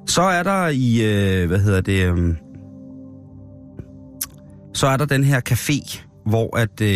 Så 0.08 0.22
er 0.22 0.44
der 0.44 0.68
i, 0.68 1.02
øh, 1.02 1.48
hvad 1.48 1.60
hedder 1.60 1.82
det, 1.82 2.18
øh, 2.18 2.36
så 4.74 4.88
er 4.88 4.98
der 4.98 5.06
den 5.06 5.24
her 5.24 5.42
café, 5.50 6.02
hvor 6.26 6.58
at, 6.58 6.82
øh, 6.82 6.88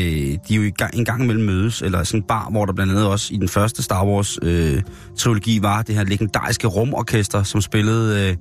de 0.47 0.55
jo 0.55 0.61
i 0.61 0.69
gang, 0.69 0.95
en 0.95 1.05
gang 1.05 1.23
imellem 1.23 1.45
mødes, 1.45 1.81
eller 1.81 2.03
sådan 2.03 2.19
en 2.19 2.23
bar, 2.27 2.49
hvor 2.51 2.65
der 2.65 2.73
blandt 2.73 2.91
andet 2.91 3.07
også 3.07 3.33
i 3.33 3.37
den 3.37 3.49
første 3.49 3.83
Star 3.83 4.05
Wars 4.05 4.39
øh, 4.41 4.81
trilogi 5.17 5.61
var 5.61 5.81
det 5.81 5.95
her 5.95 6.03
legendariske 6.03 6.67
rumorkester, 6.67 7.43
som 7.43 7.61
spillede 7.61 8.29
øh, 8.29 8.37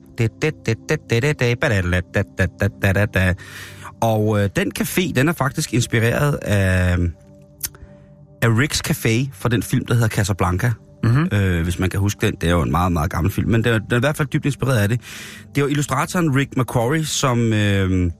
og 4.03 4.43
øh, 4.43 4.49
den 4.57 4.73
café, 4.79 5.13
den 5.13 5.29
er 5.29 5.33
faktisk 5.33 5.75
inspireret 5.75 6.35
af, 6.35 6.97
af 8.43 8.49
Rick's 8.49 8.81
Café 8.89 9.29
fra 9.33 9.49
den 9.49 9.63
film, 9.63 9.87
der 9.87 9.95
hedder 9.95 10.09
Casablanca. 10.09 10.73
Mm-hmm. 11.05 11.29
Øh, 11.33 11.63
hvis 11.63 11.79
man 11.79 11.91
kan 11.91 12.01
huske 12.01 12.27
den. 12.27 12.35
Det 12.41 12.47
er 12.47 12.53
jo 12.53 12.63
en 12.63 12.71
meget, 12.71 12.93
meget 12.93 13.11
gammel 13.11 13.33
film, 13.33 13.51
men 13.51 13.65
den 13.65 13.75
er, 13.75 13.79
den 13.79 13.93
er 13.93 13.97
i 13.97 14.01
hvert 14.01 14.17
fald 14.17 14.29
dybt 14.29 14.47
inspireret 14.47 14.79
af 14.79 14.89
det. 14.89 15.01
Det 15.49 15.59
er 15.59 15.63
jo 15.63 15.67
illustratoren 15.67 16.37
Rick 16.37 16.57
McQuarrie, 16.57 17.05
som, 17.05 17.53
øh, 17.53 18.11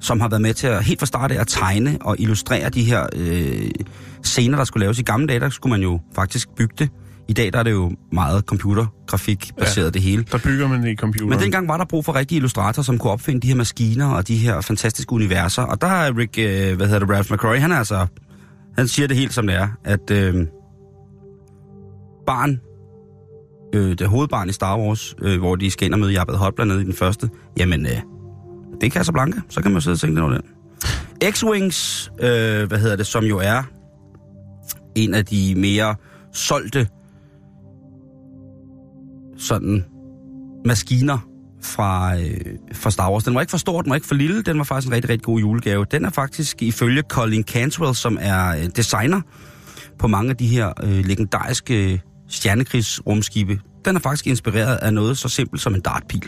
som 0.00 0.20
har 0.20 0.28
været 0.28 0.42
med 0.42 0.54
til 0.54 0.66
at 0.66 0.84
helt 0.84 0.98
fra 1.00 1.06
start 1.06 1.32
af 1.32 1.40
at 1.40 1.46
tegne 1.46 1.98
og 2.00 2.16
illustrere 2.18 2.70
de 2.70 2.82
her 2.82 3.06
øh, 3.16 3.70
scener, 4.22 4.56
der 4.56 4.64
skulle 4.64 4.84
laves. 4.84 4.98
I 4.98 5.02
gamle 5.02 5.26
dage, 5.26 5.40
der 5.40 5.48
skulle 5.48 5.70
man 5.70 5.82
jo 5.82 6.00
faktisk 6.14 6.48
bygge 6.56 6.74
det. 6.78 6.88
I 7.28 7.32
dag 7.32 7.52
der 7.52 7.58
er 7.58 7.62
det 7.62 7.70
jo 7.70 7.92
meget 8.12 8.44
computergrafik 8.44 9.52
baseret 9.58 9.84
ja. 9.84 9.90
det 9.90 10.02
hele. 10.02 10.24
Der 10.32 10.38
bygger 10.38 10.68
man 10.68 10.82
det 10.82 10.88
i 10.88 10.96
computeren. 10.96 11.30
Men 11.30 11.38
dengang 11.38 11.68
var 11.68 11.76
der 11.76 11.84
brug 11.84 12.04
for 12.04 12.14
rigtige 12.14 12.36
illustratorer, 12.36 12.84
som 12.84 12.98
kunne 12.98 13.12
opfinde 13.12 13.40
de 13.40 13.48
her 13.48 13.54
maskiner 13.54 14.06
og 14.06 14.28
de 14.28 14.36
her 14.36 14.60
fantastiske 14.60 15.12
universer. 15.12 15.62
Og 15.62 15.80
der 15.80 15.86
er 15.86 16.18
Rick, 16.18 16.38
øh, 16.38 16.76
hvad 16.76 16.86
hedder 16.86 16.98
det, 16.98 17.10
Ralph 17.10 17.32
McCrory, 17.32 17.56
han 17.56 17.72
er 17.72 17.76
altså, 17.76 18.06
han 18.76 18.88
siger 18.88 19.08
det 19.08 19.16
helt 19.16 19.34
som 19.34 19.46
det 19.46 19.56
er, 19.56 19.68
at 19.84 20.10
øh, 20.10 20.46
barn, 22.26 22.60
øh, 23.74 23.98
det 23.98 24.08
hovedbarn 24.08 24.48
i 24.48 24.52
Star 24.52 24.78
Wars, 24.78 25.14
øh, 25.22 25.38
hvor 25.38 25.56
de 25.56 25.70
skal 25.70 25.86
ind 25.86 25.94
og 25.94 26.00
møde 26.00 26.12
Jabba 26.12 26.36
Hutt 26.36 26.54
blandt 26.54 26.72
andet 26.72 26.82
i 26.82 26.86
den 26.86 26.94
første, 26.94 27.30
jamen, 27.58 27.86
øh, 27.86 27.92
det 28.80 28.86
er 28.86 28.90
Casablanca, 28.90 29.40
så 29.48 29.62
kan 29.62 29.72
man 29.72 29.80
sidde 29.80 29.94
og 29.94 29.98
tænke 29.98 30.14
lidt 30.14 30.24
over 30.24 30.32
den. 30.32 30.42
X-Wings, 31.24 32.10
øh, 32.26 32.68
hvad 32.68 32.78
hedder 32.78 32.96
det, 32.96 33.06
som 33.06 33.24
jo 33.24 33.38
er 33.38 33.62
en 34.94 35.14
af 35.14 35.24
de 35.24 35.54
mere 35.56 35.94
solgte 36.32 36.88
sådan 39.38 39.84
maskiner 40.66 41.18
fra, 41.62 42.18
øh, 42.18 42.40
fra 42.72 42.90
Star 42.90 43.12
Wars. 43.12 43.24
Den 43.24 43.34
var 43.34 43.40
ikke 43.40 43.50
for 43.50 43.58
stor, 43.58 43.82
den 43.82 43.90
var 43.90 43.96
ikke 43.96 44.06
for 44.06 44.14
lille, 44.14 44.42
den 44.42 44.58
var 44.58 44.64
faktisk 44.64 44.88
en 44.88 44.94
rigtig, 44.94 45.10
rigtig 45.10 45.24
god 45.24 45.40
julegave. 45.40 45.86
Den 45.90 46.04
er 46.04 46.10
faktisk 46.10 46.62
ifølge 46.62 47.02
Colin 47.08 47.42
Cantwell, 47.42 47.94
som 47.94 48.18
er 48.20 48.48
øh, 48.48 48.68
designer 48.76 49.20
på 49.98 50.08
mange 50.08 50.30
af 50.30 50.36
de 50.36 50.46
her 50.46 50.72
øh, 50.82 51.04
legendariske 51.04 51.92
øh, 51.92 51.98
stjernekrigsrumskibe, 52.28 53.60
den 53.84 53.96
er 53.96 54.00
faktisk 54.00 54.26
inspireret 54.26 54.76
af 54.76 54.94
noget 54.94 55.18
så 55.18 55.28
simpelt 55.28 55.62
som 55.62 55.74
en 55.74 55.80
dartpil. 55.80 56.24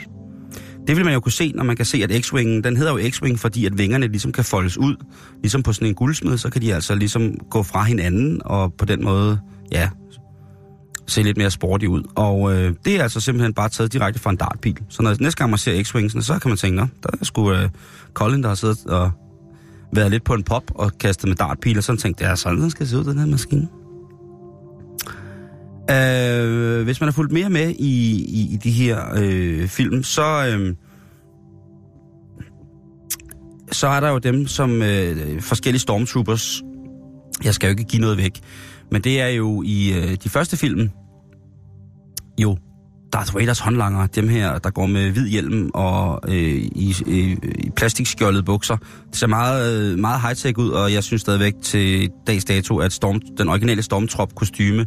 Det 0.86 0.96
vil 0.96 1.04
man 1.04 1.14
jo 1.14 1.20
kunne 1.20 1.32
se, 1.32 1.52
når 1.54 1.64
man 1.64 1.76
kan 1.76 1.84
se, 1.84 2.02
at 2.02 2.10
X-Wingen, 2.10 2.60
den 2.62 2.76
hedder 2.76 2.92
jo 2.92 2.98
X-Wing, 2.98 3.36
fordi 3.36 3.66
at 3.66 3.78
vingerne 3.78 4.06
ligesom 4.06 4.32
kan 4.32 4.44
foldes 4.44 4.78
ud. 4.78 4.96
Ligesom 5.40 5.62
på 5.62 5.72
sådan 5.72 5.88
en 5.88 5.94
guldsmed, 5.94 6.38
så 6.38 6.50
kan 6.50 6.62
de 6.62 6.74
altså 6.74 6.94
ligesom 6.94 7.34
gå 7.50 7.62
fra 7.62 7.82
hinanden, 7.82 8.40
og 8.44 8.74
på 8.78 8.84
den 8.84 9.04
måde, 9.04 9.38
ja, 9.72 9.90
se 11.10 11.22
lidt 11.22 11.36
mere 11.36 11.50
sporty 11.50 11.84
ud. 11.84 12.02
Og 12.14 12.52
øh, 12.52 12.74
det 12.84 12.96
er 12.96 13.02
altså 13.02 13.20
simpelthen 13.20 13.54
bare 13.54 13.68
taget 13.68 13.92
direkte 13.92 14.20
fra 14.20 14.30
en 14.30 14.36
dartpil. 14.36 14.78
Så 14.88 15.02
når 15.02 15.16
næste 15.20 15.38
gang 15.38 15.50
man 15.50 15.58
ser 15.58 15.82
X-Wingsene, 15.82 16.22
så 16.22 16.38
kan 16.38 16.48
man 16.48 16.58
tænke, 16.58 16.76
"Nå, 16.76 16.86
der 17.02 17.08
er 17.20 17.24
sgu 17.24 17.52
øh, 17.52 17.68
Colin, 18.14 18.42
der 18.42 18.48
har 18.48 18.54
siddet 18.54 18.86
og 18.86 19.10
været 19.92 20.10
lidt 20.10 20.24
på 20.24 20.34
en 20.34 20.42
pop 20.42 20.62
og 20.74 20.98
kastet 20.98 21.28
med 21.28 21.36
dartpil, 21.36 21.78
og 21.78 21.84
sådan 21.84 22.00
jeg, 22.04 22.18
det 22.18 22.26
er 22.26 22.34
sådan, 22.34 22.60
den 22.60 22.70
skal 22.70 22.86
se 22.86 22.98
ud, 22.98 23.04
den 23.04 23.18
her 23.18 23.26
maskine. 23.26 23.68
Øh, 25.90 26.84
hvis 26.84 27.00
man 27.00 27.06
har 27.06 27.12
fulgt 27.12 27.32
mere 27.32 27.50
med 27.50 27.74
i, 27.78 28.24
i, 28.24 28.54
i 28.54 28.56
de 28.56 28.70
her 28.70 29.00
øh, 29.16 29.68
film, 29.68 30.02
så, 30.02 30.46
øh, 30.46 30.74
så 33.72 33.86
er 33.86 34.00
der 34.00 34.10
jo 34.10 34.18
dem 34.18 34.46
som 34.46 34.82
øh, 34.82 35.42
forskellige 35.42 35.80
stormtroopers. 35.80 36.62
Jeg 37.44 37.54
skal 37.54 37.66
jo 37.66 37.70
ikke 37.70 37.84
give 37.84 38.00
noget 38.00 38.18
væk. 38.18 38.40
Men 38.90 39.02
det 39.02 39.20
er 39.20 39.28
jo 39.28 39.62
i 39.66 39.92
øh, 39.92 40.16
de 40.24 40.28
første 40.28 40.56
film, 40.56 40.90
jo, 42.42 42.58
Darth 43.12 43.34
Vaders 43.34 43.58
håndlanger, 43.58 44.06
dem 44.06 44.28
her, 44.28 44.58
der 44.58 44.70
går 44.70 44.86
med 44.86 45.10
hvid 45.10 45.28
hjelm 45.28 45.70
og 45.74 46.20
øh, 46.28 46.34
i, 46.34 46.94
i, 47.06 47.36
i 47.58 47.70
plastikskjoldede 47.76 48.42
bukser. 48.42 48.76
Det 49.10 49.18
ser 49.18 49.26
meget, 49.26 49.92
øh, 49.92 49.98
meget 49.98 50.20
high-tech 50.20 50.58
ud, 50.58 50.70
og 50.70 50.92
jeg 50.92 51.04
synes 51.04 51.22
stadigvæk 51.22 51.54
til 51.62 52.10
dags 52.26 52.44
dato, 52.44 52.78
at 52.78 52.92
Storm, 52.92 53.20
den 53.38 53.48
originale 53.48 53.82
Stormtrop-kostyme 53.82 54.86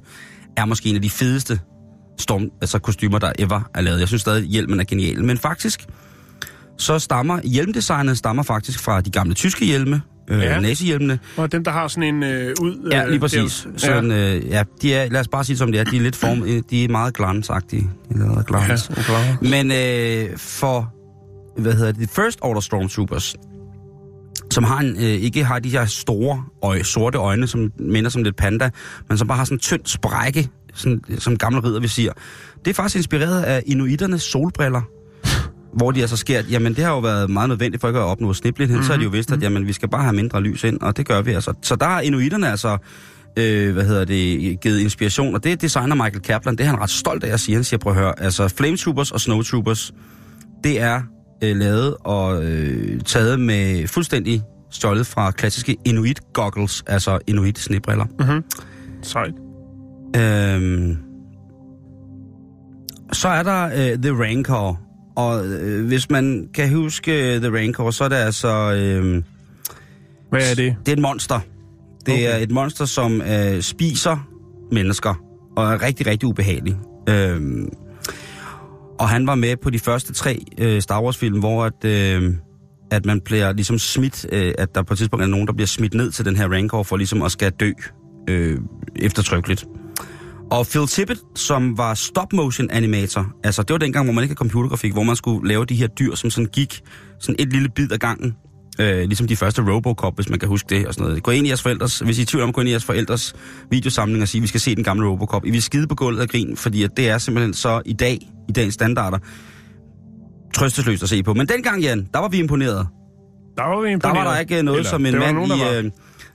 er 0.57 0.65
måske 0.65 0.89
en 0.89 0.95
af 0.95 1.01
de 1.01 1.09
fedeste 1.09 1.59
storm, 2.19 2.49
altså 2.61 2.79
kostymer, 2.79 3.19
der 3.19 3.31
ever 3.39 3.69
er 3.73 3.81
lavet. 3.81 3.99
Jeg 3.99 4.07
synes 4.07 4.21
stadig, 4.21 4.43
at 4.43 4.49
hjelmen 4.49 4.79
er 4.79 4.83
genial. 4.83 5.23
Men 5.23 5.37
faktisk, 5.37 5.85
så 6.77 6.99
stammer 6.99 7.39
hjelmdesignet 7.43 8.17
stammer 8.17 8.43
faktisk 8.43 8.79
fra 8.79 9.01
de 9.01 9.09
gamle 9.09 9.33
tyske 9.33 9.65
hjelme, 9.65 10.01
øh, 10.27 10.39
Ja. 10.39 10.45
ja. 10.53 10.59
nazihjelmene. 10.59 11.19
Og 11.37 11.51
dem, 11.51 11.63
der 11.63 11.71
har 11.71 11.87
sådan 11.87 12.15
en 12.15 12.23
øh, 12.23 12.55
ud... 12.61 12.89
Ja, 12.91 13.03
øh, 13.03 13.09
lige 13.09 13.19
præcis. 13.19 13.67
der- 13.73 13.77
Sådan, 13.79 14.11
øh, 14.11 14.47
ja, 14.47 14.63
de 14.81 14.93
er, 14.93 15.09
lad 15.11 15.19
os 15.21 15.27
bare 15.27 15.43
sige 15.43 15.57
som 15.57 15.71
det 15.71 15.79
er, 15.81 15.83
de 15.83 15.97
er 15.97 16.01
lidt 16.01 16.15
form, 16.15 16.43
øh, 16.43 16.61
de 16.69 16.83
er 16.83 16.89
meget 16.89 17.13
glansagtige. 17.13 17.89
Er 18.11 18.33
Ja, 18.35 18.41
glans. 18.47 18.91
ja. 19.09 19.35
Men 19.41 19.71
øh, 19.71 20.37
for, 20.37 20.93
hvad 21.61 21.73
hedder 21.73 21.91
det, 21.91 22.09
First 22.09 22.39
Order 22.41 22.61
Stormtroopers, 22.61 23.35
som 24.51 24.63
har 24.63 24.79
en, 24.79 24.95
øh, 24.97 25.03
ikke 25.03 25.43
har 25.43 25.59
de 25.59 25.69
her 25.69 25.85
store 25.85 26.43
øje, 26.63 26.83
sorte 26.83 27.17
øjne, 27.17 27.47
som 27.47 27.71
minder 27.79 28.09
som 28.09 28.23
lidt 28.23 28.35
panda, 28.35 28.69
men 29.09 29.17
som 29.17 29.27
bare 29.27 29.37
har 29.37 29.45
sådan 29.45 29.55
en 29.55 29.59
tynd 29.59 29.81
sprække, 29.85 30.49
sådan, 30.73 31.01
som 31.19 31.37
gamle 31.37 31.59
ridder 31.63 31.79
vi 31.79 31.87
siger. 31.87 32.11
Det 32.65 32.69
er 32.71 32.73
faktisk 32.75 32.95
inspireret 32.95 33.43
af 33.43 33.63
inuiternes 33.65 34.21
solbriller, 34.21 34.81
hvor 35.75 35.91
de 35.91 36.01
altså 36.01 36.17
sker, 36.17 36.41
jamen 36.49 36.73
det 36.73 36.83
har 36.83 36.91
jo 36.91 36.99
været 36.99 37.29
meget 37.29 37.49
nødvendigt 37.49 37.81
for 37.81 37.87
ikke 37.87 37.99
at 37.99 38.05
opnå 38.05 38.33
sniblighed, 38.33 38.75
mm-hmm. 38.75 38.85
så 38.85 38.91
har 38.91 38.97
de 38.97 39.03
jo 39.03 39.09
vidst, 39.09 39.31
at 39.31 39.41
jamen, 39.43 39.67
vi 39.67 39.73
skal 39.73 39.89
bare 39.89 40.03
have 40.03 40.15
mindre 40.15 40.41
lys 40.41 40.63
ind, 40.63 40.81
og 40.81 40.97
det 40.97 41.07
gør 41.07 41.21
vi 41.21 41.31
altså. 41.31 41.53
Så 41.61 41.75
der 41.75 41.85
har 41.85 42.01
inuiterne 42.01 42.49
altså, 42.49 42.77
øh, 43.37 43.73
hvad 43.73 43.85
hedder 43.85 44.05
det, 44.05 44.59
givet 44.61 44.79
inspiration, 44.79 45.35
og 45.35 45.43
det 45.43 45.61
designer 45.61 45.95
Michael 45.95 46.21
Kaplan, 46.21 46.55
det 46.55 46.63
er 46.63 46.67
han 46.67 46.79
ret 46.79 46.89
stolt 46.89 47.23
af 47.23 47.33
at 47.33 47.39
sige. 47.39 47.55
Han 47.55 47.63
siger, 47.63 47.77
prøv 47.77 47.93
at 47.93 47.99
høre, 47.99 48.19
altså 48.19 48.47
Flame 48.47 48.77
Troopers 48.77 49.11
og 49.11 49.21
Snow 49.21 49.41
Troopers, 49.41 49.93
det 50.63 50.81
er 50.81 51.01
øh, 51.43 51.55
lavet 51.55 51.95
og 51.99 52.43
øh, 52.45 53.01
taget 53.01 53.39
med 53.39 53.87
fuldstændig 53.87 54.41
stjålet 54.71 55.07
fra 55.07 55.31
klassiske 55.31 55.77
Inuit 55.85 56.33
goggles, 56.33 56.83
altså 56.87 57.19
Inuit 57.27 57.59
snebriller. 57.59 58.05
Sejt. 59.01 59.33
Øhm, 60.17 60.97
så 63.13 63.27
er 63.27 63.43
der 63.43 63.65
øh, 63.65 63.97
The 63.97 64.23
Rancor, 64.23 64.79
og 65.15 65.45
øh, 65.45 65.87
hvis 65.87 66.09
man 66.09 66.49
kan 66.53 66.75
huske 66.75 67.35
øh, 67.35 67.41
The 67.41 67.57
Rancor, 67.57 67.91
så 67.91 68.03
er 68.03 68.09
det 68.09 68.15
altså... 68.15 68.73
Øh, 68.73 69.23
Hvad 70.29 70.51
er 70.51 70.55
det? 70.55 70.75
det 70.85 70.91
er 70.91 70.93
et 70.93 71.01
monster. 71.01 71.39
Det 72.05 72.13
okay. 72.13 72.33
Er 72.33 72.37
et 72.37 72.51
monster, 72.51 72.85
som 72.85 73.21
øh, 73.21 73.61
spiser 73.61 74.27
mennesker, 74.71 75.23
og 75.55 75.73
er 75.73 75.81
rigtig, 75.81 76.07
rigtig 76.07 76.29
ubehagelig. 76.29 76.75
Øhm, 77.09 77.69
og 78.99 79.09
han 79.09 79.27
var 79.27 79.35
med 79.35 79.55
på 79.57 79.69
de 79.69 79.79
første 79.79 80.13
tre 80.13 80.39
øh, 80.57 80.81
Star 80.81 81.01
Wars-film, 81.01 81.39
hvor 81.39 81.65
at, 81.65 81.85
øh, 81.85 82.33
at 82.91 83.05
man 83.05 83.21
bliver 83.21 83.53
ligesom 83.53 83.79
smidt, 83.79 84.25
øh, 84.31 84.53
at 84.57 84.75
der 84.75 84.83
på 84.83 84.93
et 84.93 84.97
tidspunkt 84.97 85.23
er 85.23 85.27
nogen, 85.27 85.47
der 85.47 85.53
bliver 85.53 85.67
smidt 85.67 85.93
ned 85.93 86.11
til 86.11 86.25
den 86.25 86.35
her 86.35 86.47
Rancor 86.47 86.83
for 86.83 86.97
ligesom 86.97 87.21
at 87.21 87.31
skal 87.31 87.51
dø 87.51 87.71
øh, 88.29 88.59
eftertrykkeligt. 88.95 89.65
Og 90.53 90.67
Phil 90.67 90.87
Tippett, 90.87 91.19
som 91.35 91.77
var 91.77 91.93
stop-motion 91.93 92.67
animator, 92.71 93.27
altså 93.43 93.63
det 93.63 93.73
var 93.73 93.77
dengang, 93.77 94.05
hvor 94.05 94.13
man 94.13 94.23
ikke 94.23 94.31
havde 94.31 94.37
computergrafik, 94.37 94.93
hvor 94.93 95.03
man 95.03 95.15
skulle 95.15 95.47
lave 95.47 95.65
de 95.65 95.75
her 95.75 95.87
dyr, 95.87 96.15
som 96.15 96.29
sådan 96.29 96.45
gik 96.45 96.81
sådan 97.19 97.35
et 97.39 97.53
lille 97.53 97.69
bid 97.69 97.91
ad 97.91 97.97
gangen. 97.97 98.35
Øh, 98.79 98.97
ligesom 98.97 99.27
de 99.27 99.35
første 99.35 99.61
Robocop, 99.61 100.15
hvis 100.15 100.29
man 100.29 100.39
kan 100.39 100.49
huske 100.49 100.75
det 100.75 100.87
og 100.87 100.93
sådan 100.93 101.07
noget. 101.07 101.23
Gå 101.23 101.31
ind 101.31 101.45
i 101.45 101.49
jeres 101.49 101.61
forældres, 101.61 101.99
hvis 101.99 102.17
I 102.17 102.21
er 102.21 102.23
i 102.23 102.25
tvivl 102.25 102.43
om, 102.43 102.53
gå 102.53 102.61
ind 102.61 102.67
i 102.67 102.71
jeres 102.71 102.85
forældres 102.85 103.35
videosamling 103.71 104.21
og 104.21 104.27
sige, 104.27 104.41
vi 104.41 104.47
skal 104.47 104.59
se 104.61 104.75
den 104.75 104.83
gamle 104.83 105.07
Robocop. 105.07 105.45
I 105.45 105.51
vil 105.51 105.61
skide 105.61 105.87
på 105.87 105.95
gulvet 105.95 106.21
af 106.21 106.29
grin, 106.29 106.57
fordi 106.57 106.83
at 106.83 106.97
det 106.97 107.09
er 107.09 107.17
simpelthen 107.17 107.53
så 107.53 107.81
i 107.85 107.93
dag, 107.93 108.19
i 108.49 108.51
dagens 108.51 108.73
standarder, 108.73 109.17
trøstesløst 110.55 111.03
at 111.03 111.09
se 111.09 111.23
på. 111.23 111.33
Men 111.33 111.47
dengang, 111.47 111.81
Jan, 111.81 112.07
der 112.13 112.19
var 112.19 112.27
vi 112.27 112.37
imponeret. 112.37 112.87
Der 113.57 113.63
var 113.63 113.81
vi 113.81 113.87
Der 113.87 113.93
imponeret. 113.93 114.25
var 114.25 114.33
der 114.33 114.39
ikke 114.39 114.63
noget 114.63 114.77
Eller, 114.79 114.89
som 114.89 115.05
en 115.05 115.13
der 115.13 115.19
mand 115.19 115.35
nogen, 115.35 115.49
der 115.49 115.71
i... 115.71 115.77
Øh, 115.85 115.91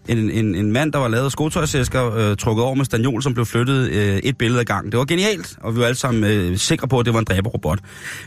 en, 0.09 0.31
en, 0.31 0.55
en 0.55 0.73
mand, 0.73 0.93
der 0.93 0.99
var 0.99 1.09
lavet 1.09 1.25
af 1.25 1.33
skotøjsæsker, 1.33 2.15
øh, 2.17 2.37
trukket 2.37 2.65
over 2.65 2.75
med 2.75 2.85
stagnol, 2.85 3.23
som 3.23 3.35
blev 3.35 3.47
flyttet 3.47 3.91
øh, 3.91 4.17
et 4.17 4.39
billede 4.39 4.61
ad 4.61 4.65
gangen. 4.65 4.93
Det 4.93 4.99
var 4.99 5.05
genialt, 5.05 5.57
og 5.61 5.75
vi 5.75 5.81
var 5.81 5.87
alle 5.87 5.97
sammen 5.97 6.25
øh, 6.25 6.57
sikre 6.57 6.89
på, 6.89 6.99
at 6.99 7.07
det 7.07 7.15
var 7.15 7.19
en 7.21 7.25
dræberrobot. 7.25 7.79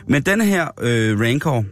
Men 0.08 0.22
denne 0.22 0.46
her 0.46 0.68
øh, 0.82 1.20
Rancor, 1.20 1.66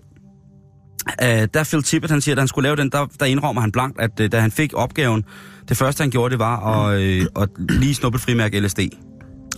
øh, 1.23 1.47
der 1.53 1.63
Phil 1.63 1.83
Tippett, 1.83 2.11
han 2.11 2.21
siger, 2.21 2.35
at 2.35 2.39
han 2.39 2.47
skulle 2.47 2.63
lave 2.63 2.75
den, 2.75 2.89
der, 2.89 3.05
der 3.19 3.25
indrømmer 3.25 3.61
han 3.61 3.71
blankt, 3.71 4.01
at 4.01 4.19
øh, 4.19 4.31
da 4.31 4.39
han 4.39 4.51
fik 4.51 4.73
opgaven, 4.73 5.23
det 5.69 5.77
første 5.77 6.01
han 6.01 6.11
gjorde, 6.11 6.31
det 6.31 6.39
var 6.39 6.85
at, 6.87 7.01
øh, 7.01 7.25
at 7.35 7.49
lige 7.69 7.95
snuppe 7.95 8.15
et 8.15 8.21
frimærke 8.21 8.59
LSD. 8.59 8.79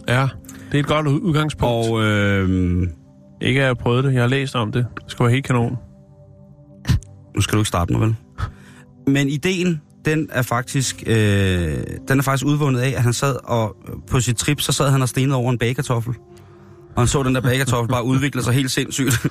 Ja, 0.07 0.27
det 0.71 0.75
er 0.75 0.79
et 0.79 0.87
godt 0.87 1.07
udgangspunkt. 1.07 1.89
Og... 1.89 2.03
Øh, 2.03 2.87
Ikke 3.41 3.61
at 3.61 3.67
jeg 3.67 3.77
prøvet 3.77 4.03
det. 4.03 4.13
Jeg 4.13 4.21
har 4.21 4.27
læst 4.27 4.55
om 4.55 4.71
det. 4.71 4.85
Det 4.95 5.11
skal 5.11 5.23
være 5.23 5.33
helt 5.33 5.45
kanon. 5.45 5.77
nu 7.35 7.41
skal 7.41 7.55
du 7.55 7.59
ikke 7.61 7.67
starte 7.67 7.93
mig, 7.93 8.01
vel? 8.01 8.15
Men 9.07 9.27
ideen, 9.27 9.81
den 10.05 10.29
er 10.31 10.41
faktisk, 10.41 11.03
øh, 11.07 11.77
den 12.07 12.19
er 12.19 12.23
faktisk 12.23 12.45
udvundet 12.45 12.81
af, 12.81 12.93
at 12.97 13.03
han 13.03 13.13
sad 13.13 13.35
og 13.43 13.75
øh, 13.87 13.95
på 14.07 14.19
sit 14.19 14.37
trip, 14.37 14.61
så 14.61 14.71
sad 14.71 14.89
han 14.89 15.01
og 15.01 15.09
stenede 15.09 15.35
over 15.35 15.51
en 15.51 15.57
bagekartoffel. 15.57 16.13
Og 16.95 17.01
han 17.01 17.07
så 17.07 17.23
den 17.23 17.35
der 17.35 17.41
bagekartoffel 17.41 17.91
bare 17.91 18.03
udvikle 18.03 18.43
sig 18.43 18.53
helt 18.53 18.71
sindssygt. 18.71 19.25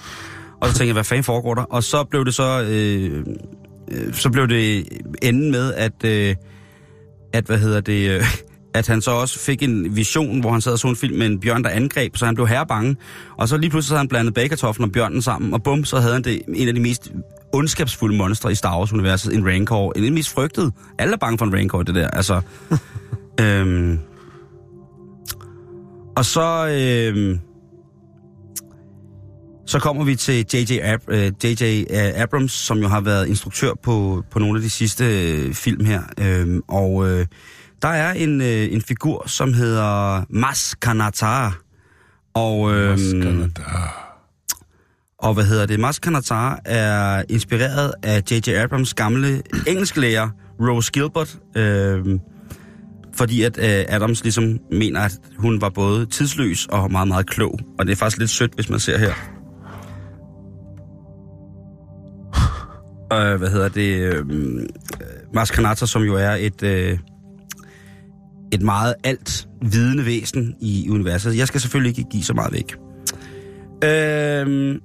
og 0.61 0.69
så 0.69 0.75
tænkte 0.75 0.87
jeg, 0.87 0.93
hvad 0.93 1.05
fanden 1.05 1.25
foregår 1.25 1.55
der? 1.55 1.63
Og 1.63 1.85
så 1.85 2.05
blev 2.05 2.25
det 2.25 2.35
så, 2.35 2.67
øh, 2.69 3.25
øh, 3.91 4.15
så 4.15 4.31
blev 4.31 4.49
det 4.49 4.89
enden 5.23 5.51
med, 5.51 5.75
at, 5.75 6.05
øh, 6.05 6.37
at 7.33 7.45
hvad 7.45 7.59
hedder 7.59 7.81
det, 7.81 8.11
øh, 8.11 8.23
at 8.75 8.87
han 8.87 9.03
så 9.03 9.11
også 9.11 9.39
fik 9.39 9.63
en 9.63 9.97
vision, 9.97 10.41
hvor 10.41 10.51
han 10.51 10.61
sad 10.61 10.73
og 10.73 10.79
så 10.79 10.89
en 10.89 10.97
film 10.97 11.19
med 11.19 11.27
en 11.27 11.41
bjørn, 11.41 11.65
der 11.65 11.71
angreb, 11.71 12.17
så 12.17 12.27
han 12.27 12.35
blev 12.35 12.49
herrebange. 12.49 12.97
Og 13.39 13.49
så 13.49 13.57
lige 13.57 13.71
pludselig 13.71 13.89
så 13.89 13.95
havde 13.95 14.01
han 14.01 14.09
blandet 14.09 14.35
bagekartoflen 14.35 14.85
og 14.85 14.93
bjørnen 14.93 15.23
sammen, 15.23 15.55
og 15.55 15.63
bum, 15.63 15.85
så 15.85 16.01
havde 16.01 16.13
han 16.13 16.25
det, 16.25 16.43
en 16.55 16.69
af 16.69 16.75
de 16.75 16.81
mest 16.81 17.13
ondskabsfulde 17.53 18.17
monstre 18.17 18.53
i 18.53 18.55
Star 18.55 18.79
Wars-universet, 18.79 19.35
en 19.35 19.47
Rancor. 19.47 19.93
En 19.97 20.15
mest 20.15 20.31
frygtede. 20.31 20.73
Alle 20.99 21.13
er 21.13 21.19
bange 21.19 21.39
for 21.39 21.47
en 21.47 21.55
Rancor, 21.55 21.83
det 21.83 21.95
der. 21.95 22.09
Altså, 22.09 22.41
øhm, 23.41 23.99
og 26.17 26.25
så, 26.25 26.69
øhm, 26.69 27.41
så 29.67 29.79
kommer 29.79 30.05
vi 30.05 30.17
til 30.17 30.47
J.J. 30.55 30.79
Ab, 30.83 31.01
øh, 31.09 31.33
J.J. 31.45 31.85
Abrams, 31.93 32.53
som 32.53 32.79
jo 32.79 32.89
har 32.89 33.01
været 33.01 33.29
instruktør 33.29 33.73
på, 33.83 34.25
på 34.31 34.39
nogle 34.39 34.59
af 34.59 34.63
de 34.63 34.71
sidste 34.71 35.33
øh, 35.33 35.55
film 35.55 35.85
her. 35.85 36.03
Øhm, 36.19 36.63
og 36.69 37.09
øh, 37.09 37.27
der 37.83 37.89
er 37.89 38.13
en, 38.13 38.41
øh, 38.41 38.73
en 38.73 38.83
figur, 38.83 39.29
som 39.29 39.55
hedder 39.55 40.25
Mas 40.29 40.75
Kanatar. 40.75 41.59
Og, 42.35 42.73
øhm, 42.75 43.53
og 45.23 45.35
hvad 45.35 45.45
hedder 45.45 45.67
det? 45.67 45.81
Maskanatar 45.81 46.61
er 46.65 47.23
inspireret 47.29 47.93
af 48.03 48.23
J.J. 48.31 48.49
Abrams 48.49 48.95
gamle 48.95 49.43
engelsklærer, 49.67 50.29
Rose 50.61 50.93
Gilbert. 50.93 51.39
øh, 51.57 52.19
fordi 53.15 53.43
at 53.43 53.59
øh, 53.59 53.85
Adams 53.89 54.23
ligesom 54.23 54.59
mener, 54.73 55.01
at 55.01 55.13
hun 55.39 55.61
var 55.61 55.69
både 55.69 56.07
tidsløs 56.07 56.67
og 56.67 56.93
meget, 56.93 57.09
meget 57.09 57.31
klog. 57.31 57.59
Og 57.79 57.87
det 57.87 57.93
er 57.93 57.97
faktisk 57.97 58.19
lidt 58.19 58.31
sødt, 58.31 58.55
hvis 58.55 58.71
man 58.71 58.81
ser 58.81 58.99
her. 58.99 59.13
Øh, 63.13 63.39
hvad 63.39 63.49
hedder 63.49 63.69
det? 63.69 63.97
Øh, 63.97 64.27
Mars 65.35 65.51
Kanata, 65.51 65.87
som 65.87 66.03
jo 66.03 66.15
er 66.15 66.31
et, 66.31 66.63
øh, 66.63 66.99
et 68.53 68.63
meget 68.63 68.95
alt 69.05 69.49
vidende 69.63 70.05
væsen 70.05 70.55
i 70.61 70.91
universet. 70.91 71.37
Jeg 71.37 71.49
skal 71.49 71.61
selvfølgelig 71.61 71.99
ikke 71.99 72.11
give 72.11 72.23
så 72.23 72.35
meget 72.35 72.53
væk. 72.53 72.77
Øh, 73.85 74.81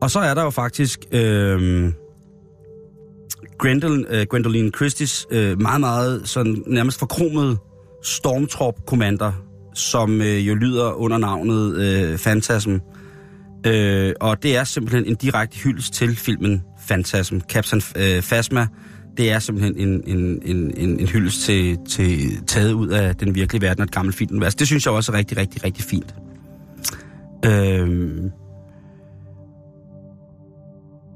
og 0.00 0.10
så 0.10 0.18
er 0.18 0.34
der 0.34 0.42
jo 0.42 0.50
faktisk 0.50 1.00
øh, 1.12 1.92
Gwendolyn, 3.58 4.04
øh, 4.08 4.26
Gwendoline 4.30 4.70
Christies 4.70 5.26
øh, 5.30 5.60
meget, 5.60 5.80
meget 5.80 6.28
sådan 6.28 6.62
nærmest 6.66 6.98
forkromede 6.98 7.56
Stormtrop-kommander, 8.02 9.32
som 9.74 10.20
øh, 10.20 10.48
jo 10.48 10.54
lyder 10.54 10.92
under 10.92 11.18
navnet 11.18 11.76
øh, 11.76 12.18
Phantasm. 12.18 12.76
Øh, 13.66 14.12
og 14.20 14.42
det 14.42 14.56
er 14.56 14.64
simpelthen 14.64 15.04
en 15.04 15.14
direkte 15.14 15.58
hyldest 15.58 15.94
til 15.94 16.16
filmen 16.16 16.62
Phantasm. 16.86 17.38
Captain 17.38 17.82
øh, 17.96 18.22
Phasma, 18.22 18.66
det 19.16 19.30
er 19.30 19.38
simpelthen 19.38 19.88
en, 19.88 20.02
en, 20.06 20.42
en, 20.44 20.72
en, 20.76 21.00
en 21.00 21.06
hyldest 21.06 21.40
til, 21.40 21.78
til 21.88 22.18
taget 22.46 22.72
ud 22.72 22.88
af 22.88 23.16
den 23.16 23.34
virkelige 23.34 23.62
verden 23.62 23.82
af 23.82 23.86
et 23.86 23.92
gammelt 23.92 24.16
filmunivers. 24.16 24.54
Det 24.54 24.66
synes 24.66 24.86
jeg 24.86 24.94
også 24.94 25.12
er 25.12 25.16
rigtig, 25.16 25.36
rigtig, 25.36 25.64
rigtig 25.64 25.84
fint. 25.84 26.14
Øh, 27.44 28.20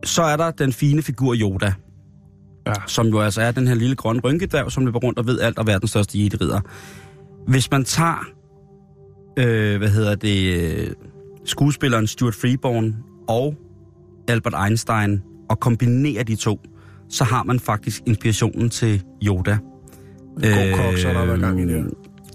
så 0.05 0.23
er 0.23 0.37
der 0.37 0.51
den 0.51 0.73
fine 0.73 1.03
figur 1.03 1.35
Yoda, 1.35 1.73
Ja. 2.67 2.73
som 2.87 3.07
jo 3.07 3.21
altså 3.21 3.41
er 3.43 3.51
den 3.51 3.67
her 3.69 3.75
lille 3.75 3.97
grønne 3.97 4.21
rynkedværg, 4.21 4.73
som 4.73 4.85
løber 4.87 4.99
rundt 4.99 5.19
og 5.19 5.27
ved 5.27 5.41
alt 5.41 5.59
og 5.59 5.67
verdens 5.67 5.91
største 5.91 6.19
jedi-ridder. 6.19 6.61
Hvis 7.47 7.71
man 7.71 7.85
tager, 7.85 8.25
øh, 9.39 9.79
hvad 9.79 9.89
hedder 9.89 10.15
det, 10.15 10.55
øh, 10.63 10.91
skuespilleren 11.45 12.07
Stuart 12.07 12.35
Freeborn 12.35 12.97
og 13.29 13.55
Albert 14.29 14.55
Einstein 14.65 15.23
og 15.49 15.61
kombinerer 15.61 16.23
de 16.25 16.37
to, 16.37 16.61
så 17.09 17.25
har 17.25 17.43
man 17.43 17.61
faktisk 17.61 18.03
inspirationen 18.07 18.71
til 18.71 19.03
Yoda. 19.27 19.59
God 20.43 20.77
kok, 20.77 20.99
så 20.99 21.09
har 21.13 21.25
der 21.25 21.37
gang 21.37 21.61
i 21.61 21.65
det. 21.65 21.71
Øh, 21.77 21.85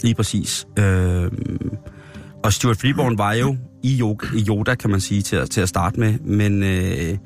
Lige 0.03 0.16
præcis. 0.16 0.68
Øh, 0.80 1.32
og 2.43 2.53
Stuart 2.53 2.78
Freeborn 2.78 3.18
var 3.18 3.34
jo 3.34 3.55
i 3.84 4.01
Yoda, 4.49 4.76
kan 4.76 4.89
man 4.89 4.99
sige, 4.99 5.22
til, 5.22 5.36
at- 5.36 5.49
til 5.49 5.61
at 5.61 5.70
starte 5.70 5.99
med. 5.99 6.20
Men, 6.20 6.63
øh, 6.63 7.18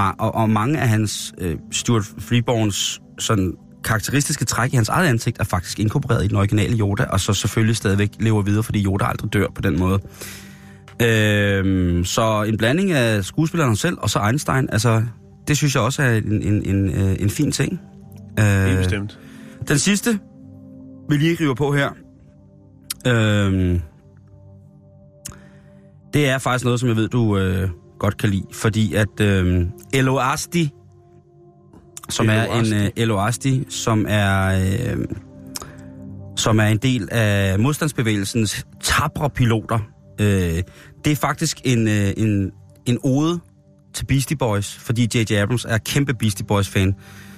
og, 0.00 0.34
og 0.34 0.50
mange 0.50 0.78
af 0.78 0.88
hans, 0.88 1.34
øh, 1.38 1.56
Stuart 1.72 2.04
Freeborns 2.18 3.00
sådan 3.18 3.52
karakteristiske 3.84 4.44
træk 4.44 4.72
i 4.72 4.76
hans 4.76 4.88
eget 4.88 5.08
ansigt 5.08 5.40
er 5.40 5.44
faktisk 5.44 5.80
inkorporeret 5.80 6.24
i 6.24 6.28
den 6.28 6.36
originale 6.36 6.78
Yoda, 6.78 7.04
og 7.04 7.20
så 7.20 7.32
selvfølgelig 7.34 7.76
stadigvæk 7.76 8.10
lever 8.20 8.42
videre, 8.42 8.62
fordi 8.62 8.84
Yoda 8.84 9.04
aldrig 9.04 9.32
dør 9.32 9.46
på 9.54 9.62
den 9.62 9.78
måde. 9.78 9.98
Øh, 11.02 12.04
så 12.04 12.42
en 12.42 12.56
blanding 12.56 12.92
af 12.92 13.24
skuespilleren 13.24 13.76
selv 13.76 13.96
og 14.00 14.10
så 14.10 14.20
Einstein, 14.26 14.68
altså 14.72 15.02
det 15.48 15.56
synes 15.56 15.74
jeg 15.74 15.82
også 15.82 16.02
er 16.02 16.14
en, 16.16 16.42
en, 16.42 16.62
en, 16.74 16.90
øh, 16.90 17.16
en 17.20 17.30
fin 17.30 17.52
ting. 17.52 17.80
Helt 18.38 18.70
Øh, 18.70 18.78
bestemt. 18.78 19.18
den 19.68 19.78
sidste, 19.78 20.18
vi 21.08 21.16
lige 21.16 21.36
river 21.40 21.54
på 21.54 21.72
her, 21.72 21.90
øh, 23.06 23.80
det 26.14 26.28
er 26.28 26.38
faktisk 26.38 26.64
noget, 26.64 26.80
som 26.80 26.88
jeg 26.88 26.96
ved, 26.96 27.08
du 27.08 27.38
øh, 27.38 27.68
godt 27.98 28.16
kan 28.16 28.28
lide. 28.28 28.44
Fordi 28.52 28.94
at 28.94 29.20
øh, 29.20 29.66
Elo 29.92 30.18
Asti, 30.18 30.70
som 32.08 32.30
Elo 32.30 32.40
er 32.40 32.60
en 32.60 32.72
øh, 32.74 32.90
Elo 32.96 33.18
Asti, 33.18 33.66
som 33.68 34.06
er, 34.08 34.46
øh, 34.46 35.04
som 36.36 36.60
er 36.60 36.66
en 36.66 36.78
del 36.78 37.08
af 37.10 37.58
modstandsbevægelsens 37.58 38.66
tabre 38.82 39.30
piloter. 39.30 39.78
Øh, 40.20 40.62
det 41.04 41.12
er 41.12 41.16
faktisk 41.16 41.60
en, 41.64 41.88
øh, 41.88 42.12
en, 42.16 42.52
en 42.86 42.98
ode 43.02 43.40
til 43.94 44.04
Beastie 44.06 44.36
Boys, 44.36 44.76
fordi 44.76 45.08
J.J. 45.14 45.32
Abrams 45.32 45.64
er 45.64 45.78
kæmpe 45.78 46.14
Beastie 46.14 46.46
Boys-fan. 46.46 46.94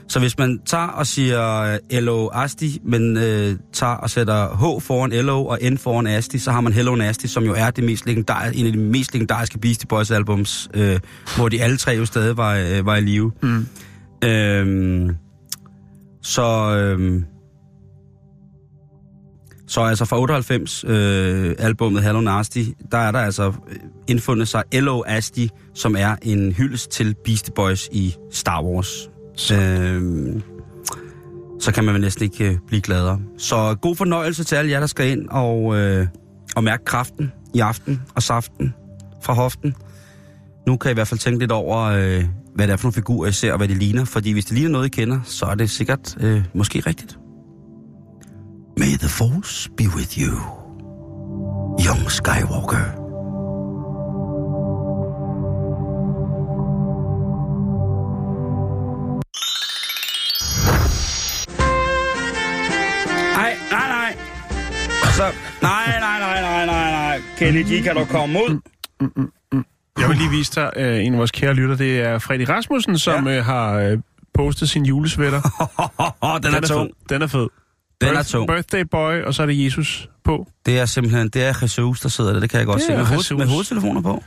Så 0.08 0.18
hvis 0.18 0.38
man 0.38 0.58
tager 0.66 0.86
og 0.86 1.06
siger 1.06 1.60
øh, 1.92 1.98
L.O. 2.00 2.28
Asti, 2.32 2.80
men 2.84 3.16
øh, 3.16 3.56
tager 3.72 3.92
og 3.92 4.10
sætter 4.10 4.56
H 4.56 4.82
foran 4.82 5.10
L.O. 5.10 5.46
og 5.46 5.58
N 5.70 5.78
foran 5.78 6.06
Asti, 6.06 6.38
så 6.38 6.50
har 6.50 6.60
man 6.60 6.72
Hello 6.72 6.94
Nasty, 6.94 7.26
som 7.26 7.44
jo 7.44 7.54
er 7.56 7.70
det 7.70 7.84
mest 7.84 8.06
legendar- 8.06 8.50
en 8.54 8.66
af 8.66 8.72
de 8.72 8.78
mest 8.78 9.12
legendariske 9.14 9.58
Beastie 9.58 9.86
Boys 9.86 10.10
albums, 10.10 10.68
øh, 10.74 11.00
hvor 11.36 11.48
de 11.48 11.62
alle 11.62 11.76
tre 11.76 11.92
jo 11.92 12.04
stadig 12.04 12.36
var, 12.36 12.54
øh, 12.54 12.86
var 12.86 12.96
i 12.96 13.00
live. 13.00 13.32
Mm. 13.42 13.66
Øhm, 14.24 15.16
så, 16.22 16.76
øhm, 16.76 17.24
så 19.68 19.80
altså 19.80 20.04
fra 20.04 20.20
98 20.20 20.84
øh, 20.84 21.54
albumet 21.58 22.02
Hello 22.02 22.20
Nasty, 22.20 22.64
der 22.92 22.98
er 22.98 23.12
der 23.12 23.18
altså 23.18 23.46
øh, 23.48 23.76
indfundet 24.08 24.48
sig 24.48 24.62
L.O. 24.74 25.02
Asti, 25.06 25.50
som 25.74 25.96
er 25.98 26.16
en 26.22 26.52
hyldest 26.52 26.90
til 26.90 27.14
Beastie 27.24 27.52
Boys 27.56 27.88
i 27.92 28.14
Star 28.32 28.62
Wars. 28.62 29.08
Så. 29.36 29.54
Øhm, 29.54 30.42
så 31.60 31.72
kan 31.72 31.84
man 31.84 31.94
vel 31.94 32.02
næsten 32.02 32.24
ikke 32.24 32.50
øh, 32.50 32.58
blive 32.66 32.80
gladere. 32.80 33.20
Så 33.38 33.74
god 33.74 33.96
fornøjelse 33.96 34.44
til 34.44 34.56
alle 34.56 34.70
jer, 34.70 34.80
der 34.80 34.86
skal 34.86 35.10
ind 35.10 35.28
og, 35.28 35.76
øh, 35.76 36.06
og 36.56 36.64
mærke 36.64 36.84
kraften 36.84 37.32
i 37.54 37.60
aften 37.60 38.02
og 38.14 38.22
saften 38.22 38.74
fra 39.22 39.32
hoften. 39.32 39.74
Nu 40.66 40.76
kan 40.76 40.90
I 40.90 40.92
i 40.92 40.94
hvert 40.94 41.08
fald 41.08 41.20
tænke 41.20 41.38
lidt 41.38 41.52
over, 41.52 41.82
øh, 41.82 42.24
hvad 42.54 42.66
det 42.66 42.72
er 42.72 42.76
for 42.76 42.84
nogle 42.84 42.94
figurer, 42.94 43.28
I 43.28 43.32
ser, 43.32 43.52
og 43.52 43.58
hvad 43.58 43.68
det 43.68 43.76
ligner. 43.76 44.04
Fordi 44.04 44.32
hvis 44.32 44.44
det 44.44 44.54
ligner 44.54 44.70
noget, 44.70 44.86
I 44.86 44.88
kender, 44.88 45.20
så 45.24 45.46
er 45.46 45.54
det 45.54 45.70
sikkert 45.70 46.16
øh, 46.20 46.44
måske 46.54 46.80
rigtigt. 46.80 47.18
May 48.78 48.96
the 48.98 49.08
force 49.08 49.70
be 49.76 49.84
with 49.96 50.18
you, 50.18 50.38
young 51.86 52.10
Skywalker. 52.10 53.05
Så, 65.16 65.22
nej, 65.62 65.98
nej, 66.00 66.18
nej, 66.20 66.40
nej, 66.40 66.66
nej, 66.66 66.90
nej. 66.90 67.20
Kelly 67.38 67.62
G, 67.62 67.82
kan 67.84 67.96
du 67.96 68.04
komme 68.04 68.38
ud? 68.38 68.60
Jeg 69.98 70.08
vil 70.08 70.16
lige 70.16 70.30
vise 70.30 70.52
dig 70.54 70.70
øh, 70.76 71.04
en 71.04 71.12
af 71.12 71.18
vores 71.18 71.30
kære 71.30 71.54
lytter. 71.54 71.76
Det 71.76 72.00
er 72.00 72.18
Freddy 72.18 72.46
Rasmussen, 72.48 72.98
som 72.98 73.26
ja. 73.26 73.38
øh, 73.38 73.44
har 73.44 73.72
øh, 73.72 73.98
postet 74.34 74.68
sin 74.70 74.86
julesvætter. 74.86 75.40
den 76.42 76.54
er 76.54 76.60
tung. 76.60 76.90
Fed. 76.90 77.08
Den 77.08 77.22
er 77.22 77.26
fed. 77.26 77.48
Den 78.00 78.08
er 78.16 78.20
Birth- 78.20 78.30
tung. 78.30 78.48
Birthday 78.48 78.84
boy, 78.90 79.22
og 79.22 79.34
så 79.34 79.42
er 79.42 79.46
det 79.46 79.64
Jesus 79.64 80.08
på. 80.24 80.46
Det 80.66 80.78
er 80.78 80.86
simpelthen, 80.86 81.28
det 81.28 81.44
er 81.44 81.58
Jesus, 81.62 82.00
der 82.00 82.08
sidder 82.08 82.32
der. 82.32 82.40
Det 82.40 82.50
kan 82.50 82.58
jeg 82.58 82.66
godt 82.66 82.78
Det 82.78 82.86
se. 82.86 82.92
er 82.92 82.96
Med, 82.96 83.04
hoved, 83.06 83.36
med 83.38 83.46
hovedtelefoner 83.46 84.00
på. 84.00 84.22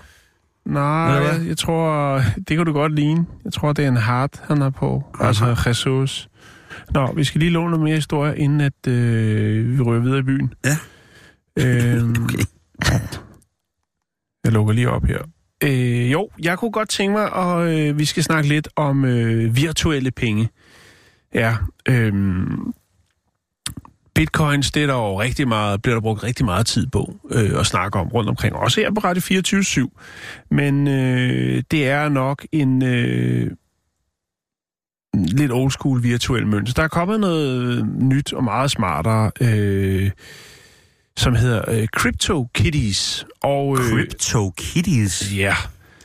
Nej, 0.66 0.82
jeg, 0.84 1.42
jeg 1.48 1.58
tror, 1.58 2.22
det 2.48 2.58
kan 2.58 2.66
du 2.66 2.74
godt 2.74 2.96
ligne. 2.96 3.26
Jeg 3.46 3.54
tror, 3.54 3.74
det 3.74 3.84
er 3.86 3.90
en 3.90 3.98
heart, 3.98 4.42
han 4.48 4.62
har 4.62 4.70
på. 4.70 5.04
Altså 5.20 5.64
Jesus. 5.68 6.30
Nå, 6.94 7.14
vi 7.14 7.24
skal 7.24 7.40
lige 7.40 7.52
låne 7.52 7.70
noget 7.70 7.84
mere 7.84 7.96
historie, 7.96 8.38
inden 8.38 8.62
at 8.62 8.88
øh, 8.88 9.78
vi 9.78 9.82
rører 9.82 10.00
videre 10.00 10.20
i 10.20 10.22
byen. 10.22 10.54
Ja. 10.66 10.78
Øhm, 11.60 12.16
Okay. 12.86 13.00
Jeg 14.44 14.52
lukker 14.52 14.74
lige 14.74 14.90
op 14.90 15.06
her. 15.06 15.20
Øh, 15.64 16.12
jo, 16.12 16.30
jeg 16.44 16.58
kunne 16.58 16.72
godt 16.72 16.90
tænke 16.90 17.14
mig, 17.14 17.32
at 17.36 17.70
øh, 17.70 18.00
vi 18.00 18.06
skal 18.06 18.24
snakke 18.24 18.50
lidt 18.50 18.68
om 18.76 19.06
øh, 19.06 19.56
virtuelle 19.56 20.12
penge. 20.12 20.50
Ja, 21.34 21.56
øh, 21.88 22.14
bitcoins, 24.16 24.72
det 24.72 24.84
er 24.84 24.88
der 24.88 24.94
jo 24.94 25.22
rigtig 25.22 25.48
meget, 25.48 25.82
bliver 25.82 25.96
der 25.96 26.02
brugt 26.02 26.24
rigtig 26.24 26.46
meget 26.46 26.66
tid 26.66 26.88
på 26.88 27.16
øh, 27.32 27.60
at 27.60 27.66
snakke 27.66 28.00
om 28.00 28.08
rundt 28.08 28.30
omkring. 28.30 28.56
Også 28.56 28.82
her 28.82 28.92
på 28.92 29.00
Radio 29.00 29.22
24 29.22 29.90
Men 30.52 30.88
øh, 30.88 31.64
det 31.72 31.88
er 31.88 32.10
nok 32.10 32.46
en 32.52 32.84
øh, 32.84 33.52
lidt 35.14 35.52
old 35.52 35.72
school 35.72 36.04
virtuel 36.04 36.48
mønt. 36.48 36.76
Der 36.78 36.84
er 36.84 36.88
kommet 36.88 37.20
noget 37.20 37.86
nyt 38.02 38.34
og 38.34 38.44
meget 38.44 38.72
smartere, 38.72 39.32
øh, 39.42 40.12
som 41.18 41.36
hedder 41.36 41.62
øh, 41.72 41.88
Crypto 41.88 42.48
Kitties. 42.54 43.26
Og, 43.42 43.78
øh, 43.78 43.84
Crypto 43.90 44.50
Kitties. 44.58 45.34
Ja, 45.38 45.56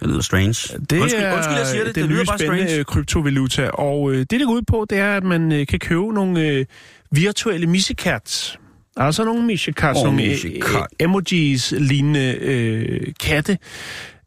Det 0.01 0.09
lyder 0.09 0.21
strange. 0.21 0.79
det 0.91 1.01
undskyld, 1.01 1.23
er 1.23 1.35
undskyld, 1.37 1.57
jeg 1.57 1.67
siger 1.67 1.85
det. 1.85 1.95
Det, 1.95 2.03
den 2.03 2.11
lyder 2.11 2.21
nye 2.23 2.27
bare 2.27 2.39
strange. 2.39 2.79
øh, 2.79 2.85
kryptovaluta. 2.85 3.69
Og 3.69 4.13
øh, 4.13 4.19
det, 4.19 4.31
det 4.31 4.47
går 4.47 4.53
ud 4.53 4.63
på, 4.63 4.87
det 4.91 4.99
er, 4.99 5.17
at 5.17 5.25
man 5.25 5.53
øh, 5.53 5.67
kan 5.67 5.79
købe 5.79 6.13
nogle 6.15 6.41
øh, 6.49 6.65
virtuelle 7.11 7.67
missekats. 7.67 8.59
Altså 8.97 9.25
nogle 9.25 9.43
missekats, 9.47 9.99
Åh, 9.99 10.05
nogle 10.05 10.17
missekat. 10.29 10.81
øh, 11.01 11.05
emojis-lignende 11.07 12.35
øh, 12.41 13.01
katte. 13.21 13.59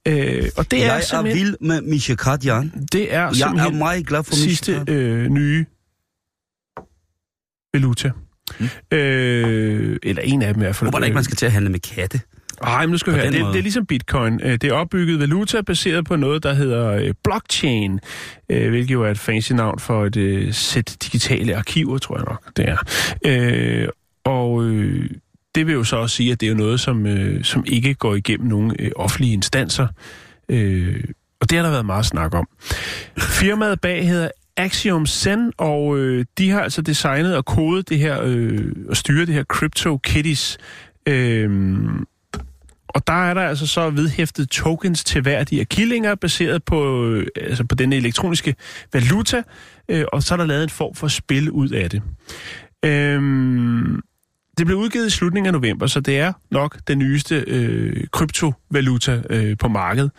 Øh, 0.08 0.44
og 0.58 0.72
det 0.72 0.80
er 0.84 0.86
Jeg 0.86 0.98
er 0.98 1.02
simpelthen, 1.02 1.46
vild 1.46 1.56
med 1.62 1.82
Mishikat, 1.82 2.46
Jan. 2.46 2.88
det 2.92 3.14
er 3.14 3.20
Jeg 3.20 3.30
er 3.30 3.34
simpelthen 3.34 3.78
meget 3.78 4.08
glad 4.08 4.24
for 4.24 4.34
sidste 4.34 4.84
øh, 4.88 5.28
nye 5.30 5.66
valuta. 7.74 8.12
Mm. 8.60 8.66
Øh, 8.98 9.98
eller 10.04 10.22
en 10.22 10.42
af 10.42 10.54
dem 10.54 10.62
i 10.62 10.66
hvert 10.66 10.76
fald. 10.76 10.92
Håber 10.92 11.06
ikke, 11.06 11.16
man 11.16 11.24
skal 11.24 11.38
til 11.38 11.46
at 11.46 11.52
handle 11.52 11.70
med 11.72 11.80
katte. 11.80 12.22
Ej, 12.64 12.86
men 12.86 12.92
nu 12.92 12.98
skal 12.98 13.14
vi 13.14 13.20
høre. 13.20 13.32
Det, 13.32 13.42
måde. 13.42 13.52
det 13.54 13.60
er 13.60 13.64
ligesom 13.64 13.86
bitcoin. 13.86 14.40
Øh, 14.44 14.52
Det 14.52 14.64
er 14.64 14.74
opbygget 14.74 15.20
valuta 15.20 15.62
baseret 15.62 16.06
på 16.06 16.16
noget, 16.16 16.44
der 16.44 16.54
hedder 16.54 16.92
øh, 16.92 17.14
blockchain, 17.24 18.00
øh, 18.50 18.70
hvilket 18.70 18.94
jo 18.94 19.04
er 19.04 19.12
et 19.12 19.20
fancy 19.20 19.52
navn 19.52 19.80
for 19.80 20.06
et 20.06 20.56
sæt 20.56 20.98
digitale 21.04 21.56
arkiver, 21.56 21.98
tror 21.98 22.18
jeg 22.18 22.26
nok, 22.26 22.58
det 22.58 22.66
er. 22.70 22.78
Øh, 23.26 23.88
og 24.26 24.64
øh, 24.64 25.10
det 25.58 25.68
vil 25.68 25.74
jo 25.74 25.84
så 25.84 25.96
også 25.96 26.16
sige, 26.16 26.32
at 26.32 26.42
det 26.42 26.46
er 26.46 26.52
jo 26.52 26.58
noget, 26.58 26.80
som, 26.80 27.06
øh, 27.06 27.44
som 27.44 27.64
ikke 27.68 27.94
går 27.94 28.16
igennem 28.16 28.48
nogen 28.48 28.76
øh, 28.80 28.92
offentlige 28.96 29.34
instanser. 29.34 29.88
Øh, 30.50 31.04
og 31.42 31.50
det 31.50 31.58
har 31.58 31.64
der 31.64 31.72
været 31.72 31.86
meget 31.86 32.06
snak 32.06 32.36
om. 32.36 32.48
Firmaet 33.20 33.82
bag 33.82 34.08
hedder 34.08 34.30
Axiom 34.58 35.06
Zen, 35.06 35.52
og 35.58 35.98
øh, 35.98 36.26
de 36.38 36.50
har 36.50 36.62
altså 36.62 36.82
designet 36.82 37.36
og 37.36 37.46
kodet 37.46 37.90
det 37.90 38.00
her, 38.00 38.22
øh, 38.24 38.72
og 38.90 38.98
styre 38.98 39.26
det 39.26 39.34
her 39.34 39.44
Crypto 39.44 39.98
Kitties. 39.98 40.58
Øh, 41.08 41.80
og 42.88 43.08
der 43.08 43.30
er 43.30 43.34
der 43.34 43.42
altså 43.42 43.68
så 43.68 43.90
vedhæftet 43.90 44.50
tokens 44.50 45.04
til 45.04 45.22
hver 45.22 45.38
af 45.38 45.46
de 45.46 45.58
her 45.58 45.64
killinger, 45.64 46.16
baseret 46.16 46.64
på, 46.64 47.06
øh, 47.06 47.28
altså 47.36 47.64
på 47.64 47.76
denne 47.76 47.96
elektroniske 47.96 48.56
valuta, 48.94 49.44
øh, 49.90 50.06
og 50.14 50.24
så 50.24 50.34
er 50.34 50.38
der 50.38 50.46
lavet 50.46 50.64
en 50.64 50.70
form 50.70 50.96
for 50.96 51.08
spil 51.08 51.52
ud 51.52 51.70
af 51.70 51.90
det. 51.90 52.02
Øhm, 52.86 54.02
det 54.58 54.66
blev 54.66 54.78
udgivet 54.78 55.08
i 55.08 55.10
slutningen 55.10 55.56
af 55.56 55.62
november, 55.62 55.88
så 55.88 56.00
det 56.00 56.20
er 56.20 56.34
nok 56.52 56.78
den 56.88 57.00
nyeste 57.00 57.44
øh, 57.48 58.08
kryptovaluta 58.12 59.22
øh, 59.30 59.58
på 59.58 59.68
markedet. 59.68 60.12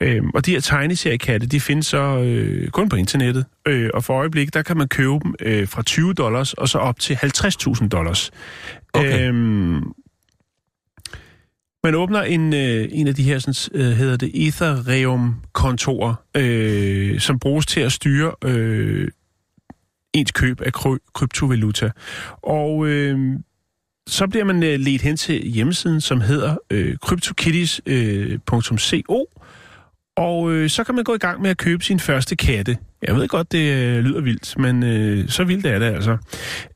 Øhm, 0.00 0.30
og 0.34 0.46
de 0.46 0.50
her 0.50 0.60
tegneseriekatte, 0.60 1.46
de 1.46 1.60
findes 1.60 1.86
så 1.86 2.18
øh, 2.18 2.68
kun 2.68 2.88
på 2.88 2.96
internettet, 2.96 3.44
øh, 3.68 3.90
og 3.94 4.04
for 4.04 4.14
øjeblik, 4.14 4.54
der 4.54 4.62
kan 4.62 4.76
man 4.76 4.88
købe 4.88 5.12
dem 5.22 5.34
øh, 5.40 5.68
fra 5.68 5.82
20 5.82 6.14
dollars 6.14 6.52
og 6.52 6.68
så 6.68 6.78
op 6.78 7.00
til 7.00 7.14
50.000 7.14 7.88
dollars. 7.88 8.30
Okay. 8.92 9.28
Øhm, 9.28 9.82
man 11.84 11.94
åbner 11.94 12.22
en, 12.22 12.54
øh, 12.54 12.88
en 12.92 13.08
af 13.08 13.14
de 13.14 13.22
her, 13.22 13.38
sådan, 13.38 13.80
øh, 13.82 13.92
hedder 13.92 14.16
det 14.16 14.30
Ethereum-kontorer, 14.34 16.14
øh, 16.36 17.20
som 17.20 17.38
bruges 17.38 17.66
til 17.66 17.80
at 17.80 17.92
styre 17.92 18.32
øh, 18.44 19.08
ens 20.14 20.32
køb 20.32 20.60
af 20.60 20.72
kry- 20.72 21.10
kryptovaluta. 21.14 21.90
Og 22.42 22.86
øh, 22.86 23.38
så 24.06 24.26
bliver 24.26 24.44
man 24.44 24.62
øh, 24.62 24.80
ledt 24.80 25.02
hen 25.02 25.16
til 25.16 25.42
hjemmesiden, 25.42 26.00
som 26.00 26.20
hedder 26.20 26.56
øh, 26.70 26.96
cryptokitties.co, 26.96 29.20
øh, 29.20 29.26
og 30.16 30.52
øh, 30.52 30.70
så 30.70 30.84
kan 30.84 30.94
man 30.94 31.04
gå 31.04 31.14
i 31.14 31.18
gang 31.18 31.42
med 31.42 31.50
at 31.50 31.56
købe 31.56 31.84
sin 31.84 32.00
første 32.00 32.36
katte. 32.36 32.78
Jeg 33.02 33.16
ved 33.16 33.28
godt, 33.28 33.52
det 33.52 33.72
øh, 33.72 34.04
lyder 34.04 34.20
vildt, 34.20 34.58
men 34.58 34.82
øh, 34.82 35.28
så 35.28 35.44
vildt 35.44 35.66
er 35.66 35.78
det 35.78 35.86
altså. 35.86 36.16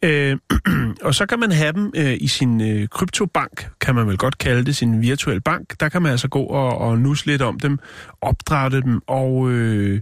Øh, 0.03 0.37
og 1.07 1.15
så 1.15 1.27
kan 1.27 1.39
man 1.39 1.53
have 1.53 1.73
dem 1.73 1.93
øh, 1.97 2.17
i 2.21 2.29
sin 2.29 2.61
øh, 2.61 2.89
kryptobank, 2.89 3.69
kan 3.81 3.95
man 3.95 4.07
vel 4.07 4.19
godt 4.19 4.39
kalde 4.39 4.65
det, 4.65 4.77
sin 4.77 5.03
virtuelle 5.03 5.41
bank. 5.41 5.81
Der 5.81 5.89
kan 5.89 6.03
man 6.03 6.13
altså 6.13 6.29
gå 6.29 6.43
og, 6.43 6.79
og 6.79 6.99
nusle 6.99 7.33
lidt 7.33 7.43
om 7.43 7.61
dem, 7.61 7.79
opdrætte 8.21 8.81
dem, 8.81 9.01
og 9.07 9.51
øh, 9.51 10.01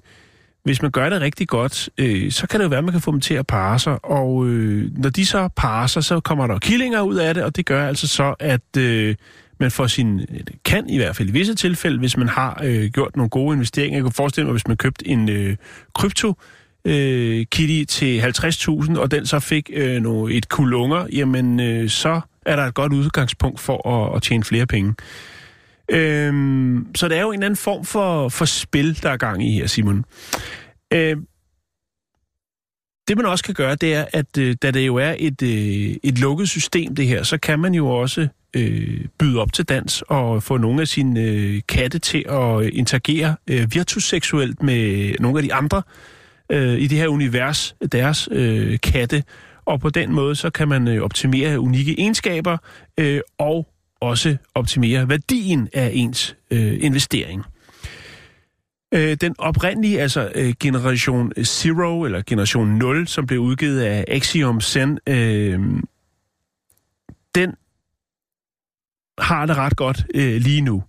hvis 0.67 0.83
man 0.83 0.91
gør 0.91 1.11
det 1.11 1.21
rigtig 1.21 1.49
godt, 1.49 1.89
øh, 1.99 2.33
så 2.33 2.47
kan 2.47 2.61
det 2.61 2.64
jo 2.64 2.69
være, 2.69 2.79
at 2.79 2.85
man 2.85 2.93
kan 2.93 3.01
få 3.01 3.12
dem 3.12 3.21
til 3.21 3.35
at 3.35 3.47
parre 3.47 3.79
sig. 3.79 4.05
Og 4.05 4.47
øh, 4.47 4.91
når 4.99 5.11
de 5.11 5.27
så 5.27 5.49
parrer 5.57 5.87
sig, 5.87 6.05
så 6.05 6.21
kommer 6.21 6.47
der 6.47 6.59
killinger 6.59 7.01
ud 7.01 7.14
af 7.14 7.35
det, 7.35 7.43
og 7.43 7.57
det 7.57 7.67
gør 7.67 7.89
altså 7.89 8.09
så, 8.09 8.35
at 8.41 8.77
øh, 8.79 9.14
man 9.61 9.71
får 9.71 9.87
sin, 9.87 10.21
kan 10.64 10.89
i 10.89 10.97
hvert 10.97 11.17
fald 11.17 11.29
i 11.29 11.33
visse 11.33 11.55
tilfælde, 11.55 11.99
hvis 11.99 12.17
man 12.17 12.29
har 12.29 12.61
øh, 12.64 12.91
gjort 12.91 13.17
nogle 13.17 13.31
gode 13.31 13.55
investeringer. 13.55 13.97
Jeg 13.97 14.03
kunne 14.03 14.12
forestille 14.12 14.47
mig, 14.47 14.53
hvis 14.53 14.69
man 14.69 14.77
købte 14.77 15.09
en 15.09 15.29
øh, 15.29 15.57
krypto, 15.95 16.35
øh, 16.85 17.47
kitty 17.53 17.85
til 17.85 18.21
50.000, 18.21 18.99
og 18.99 19.11
den 19.11 19.27
så 19.27 19.41
fik 19.41 19.71
øh, 19.73 20.03
nogle, 20.03 20.35
et 20.35 20.49
kul 20.49 20.75
unger, 20.75 21.07
jamen 21.12 21.61
øh, 21.61 21.89
så 21.89 22.21
er 22.47 22.57
der 22.57 22.62
et 22.62 22.75
godt 22.75 22.93
udgangspunkt 22.93 23.61
for 23.61 23.89
at, 23.89 24.17
at 24.17 24.23
tjene 24.23 24.45
flere 24.45 24.67
penge. 24.67 24.95
Øhm, 25.89 26.87
så 26.95 27.09
det 27.09 27.17
er 27.17 27.23
jo 27.23 27.33
en 27.33 27.43
anden 27.43 27.57
form 27.57 27.85
for, 27.85 28.29
for 28.29 28.45
spil, 28.45 29.03
der 29.03 29.11
er 29.11 29.17
gang 29.17 29.49
i 29.49 29.53
her, 29.53 29.67
Simon. 29.67 30.05
Øh, 30.93 31.16
det 33.09 33.16
man 33.16 33.26
også 33.26 33.45
kan 33.45 33.55
gøre, 33.55 33.74
det 33.74 33.95
er, 33.95 34.05
at 34.12 34.39
øh, 34.39 34.57
da 34.62 34.70
det 34.70 34.87
jo 34.87 34.97
er 34.97 35.14
et, 35.18 35.43
øh, 35.43 35.97
et 36.03 36.18
lukket 36.18 36.49
system, 36.49 36.95
det 36.95 37.07
her, 37.07 37.22
så 37.22 37.39
kan 37.39 37.59
man 37.59 37.74
jo 37.74 37.89
også 37.89 38.28
øh, 38.57 39.05
byde 39.18 39.41
op 39.41 39.53
til 39.53 39.64
dans 39.64 40.03
og 40.09 40.43
få 40.43 40.57
nogle 40.57 40.80
af 40.80 40.89
sine 40.89 41.20
øh, 41.20 41.61
katte 41.68 41.99
til 41.99 42.24
at 42.28 42.62
interagere 42.62 43.37
øh, 43.47 43.74
virtuseksuelt 43.74 44.62
med 44.62 45.14
nogle 45.20 45.39
af 45.39 45.43
de 45.43 45.55
andre 45.55 45.82
øh, 46.51 46.78
i 46.78 46.87
det 46.87 46.99
her 46.99 47.09
univers, 47.09 47.76
deres 47.93 48.28
øh, 48.32 48.78
katte. 48.82 49.24
Og 49.64 49.80
på 49.80 49.91
den 49.91 50.12
måde, 50.12 50.34
så 50.34 50.51
kan 50.51 50.68
man 50.68 50.89
øh, 50.89 51.03
optimere 51.03 51.61
unikke 51.61 52.01
egenskaber 52.01 52.59
øh, 52.99 53.20
og 53.39 53.68
også 54.01 54.37
optimere 54.55 55.09
værdien 55.09 55.68
af 55.72 55.91
ens 55.95 56.37
øh, 56.51 56.84
investering. 56.84 57.45
Øh, 58.95 59.16
den 59.20 59.34
oprindelige, 59.39 60.01
altså 60.01 60.32
øh, 60.34 60.55
generation 60.61 61.32
Zero, 61.45 62.05
eller 62.05 62.22
generation 62.26 62.68
0, 62.68 63.09
som 63.09 63.26
blev 63.26 63.41
udgivet 63.41 63.80
af 63.80 64.05
Axiom 64.09 64.61
Zen, 64.61 64.99
øh, 65.07 65.61
den 67.34 67.55
har 69.18 69.47
det 69.47 69.57
ret 69.57 69.76
godt 69.76 70.07
øh, 70.14 70.37
lige 70.37 70.61
nu. 70.61 70.82